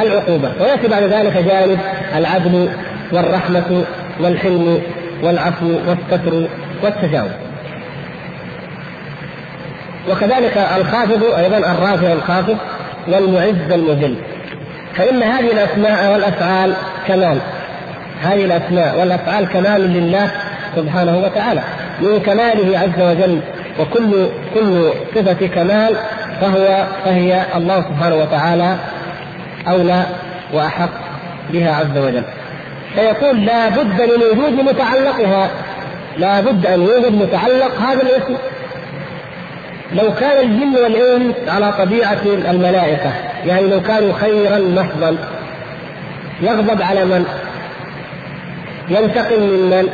العقوبة. 0.00 0.52
ويأتي 0.60 0.88
بعد 0.88 1.02
ذلك 1.02 1.36
جانب 1.36 1.78
العدل 2.16 2.68
والرحمة 3.12 3.84
والحلم 4.20 4.82
والعفو 5.22 5.66
والستر 5.66 6.48
والتجاوز. 6.82 7.30
وكذلك 10.10 10.56
الخافض 10.76 11.24
أيضا 11.24 11.58
الرافع 11.58 12.12
الخافض 12.12 12.56
والمعز 13.08 13.72
المذل. 13.72 14.16
فإن 14.94 15.22
هذه 15.22 15.52
الأسماء 15.52 16.12
والأفعال 16.12 16.72
كمال. 17.08 17.38
هذه 18.22 18.44
الأسماء 18.44 19.00
والأفعال 19.00 19.48
كمال 19.48 19.80
لله 19.80 20.30
سبحانه 20.76 21.18
وتعالى 21.18 21.60
من 22.00 22.20
كماله 22.20 22.78
عز 22.78 23.02
وجل 23.02 23.40
وكل 23.80 24.28
كل 24.54 24.90
صفة 25.14 25.46
كمال 25.46 25.96
فهو 26.40 26.86
فهي 27.04 27.42
الله 27.56 27.80
سبحانه 27.80 28.16
وتعالى 28.16 28.76
أولى 29.68 30.02
وأحق 30.52 30.90
بها 31.52 31.74
عز 31.76 31.98
وجل. 31.98 32.22
فيقول 32.94 33.44
لا 33.46 33.68
بد 33.68 34.02
من 34.02 34.22
وجود 34.32 34.52
متعلقها 34.52 35.50
لا 36.16 36.40
بد 36.40 36.66
أن 36.66 36.82
يوجد 36.82 37.12
متعلق 37.12 37.80
هذا 37.80 38.02
الاسم. 38.02 38.34
لو 39.92 40.14
كان 40.14 40.50
الجن 40.50 40.76
والإنس 40.82 41.34
على 41.48 41.72
طبيعة 41.72 42.22
الملائكة 42.24 43.12
يعني 43.46 43.66
لو 43.66 43.82
كانوا 43.82 44.12
خيرا 44.12 44.58
محضا 44.58 45.16
يغضب 46.42 46.82
على 46.82 47.04
من؟ 47.04 47.24
ينتقم 48.88 49.42
من 49.42 49.70
من؟ 49.70 49.88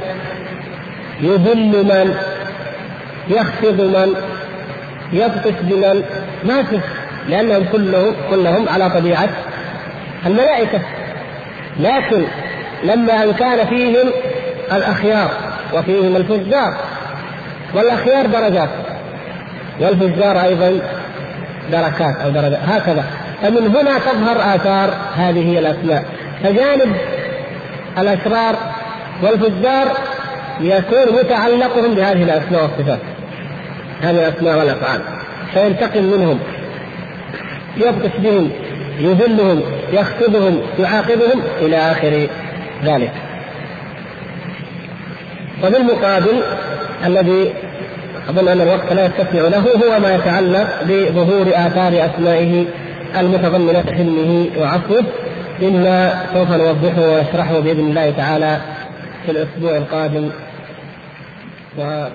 يذل 1.20 1.84
من؟ 1.84 2.14
يخفض 3.28 3.80
من؟ 3.80 4.14
يبطش 5.12 5.60
بمن؟ 5.62 6.02
ما 6.44 6.62
في 6.62 6.80
لأنهم 7.28 7.64
كلهم 7.72 8.14
كلهم 8.30 8.68
على 8.68 8.90
طبيعة 8.90 9.28
الملائكة. 10.26 10.80
لكن 11.80 12.24
لما 12.84 13.24
إن 13.24 13.32
كان 13.32 13.66
فيهم 13.66 14.10
الأخيار 14.72 15.30
وفيهم 15.74 16.16
الفجار 16.16 16.76
والأخيار 17.74 18.26
درجات. 18.26 18.68
والفجار 19.80 20.42
أيضا 20.42 20.80
دركات 21.72 22.16
أو 22.16 22.30
درجات. 22.30 22.58
هكذا. 22.66 23.04
فمن 23.42 23.76
هنا 23.76 23.98
تظهر 23.98 24.54
آثار 24.54 24.94
هذه 25.16 25.58
الأسماء. 25.58 26.04
فجانب 26.42 26.96
الاشرار 27.98 28.56
والفجار 29.22 29.88
يكون 30.60 31.18
متعلقهم 31.18 31.94
بهذه 31.94 32.22
الأسماء 32.22 32.62
والصفات. 32.62 32.98
هذه 34.02 34.28
الأسماء 34.28 34.58
والأفعال. 34.58 35.00
فينتقم 35.54 36.02
منهم 36.02 36.38
يبطش 37.76 38.16
بهم 38.18 38.50
يذلهم 38.98 39.62
يخطبهم 39.92 40.62
يعاقبهم 40.78 41.42
إلى 41.60 41.76
آخر 41.76 42.26
ذلك. 42.84 43.12
وبالمقابل 45.64 46.42
الذي 47.06 47.52
أظن 48.28 48.48
أن 48.48 48.60
الوقت 48.60 48.92
لا 48.92 49.06
يتسع 49.06 49.48
له 49.48 49.58
هو 49.58 50.00
ما 50.00 50.14
يتعلق 50.14 50.82
بظهور 50.82 51.46
آثار 51.48 52.10
أسمائه 52.10 52.64
المتضمنة 53.16 53.82
حلمه 53.82 54.46
وعفوه 54.58 55.04
مما 55.62 56.26
سوف 56.34 56.50
نوضحه 56.50 57.00
ونشرحه 57.00 57.60
بإذن 57.60 57.88
الله 57.88 58.10
تعالى 58.10 58.60
في 59.26 59.30
الأسبوع 59.30 59.76
القادم. 59.76 60.30
و 61.78 62.08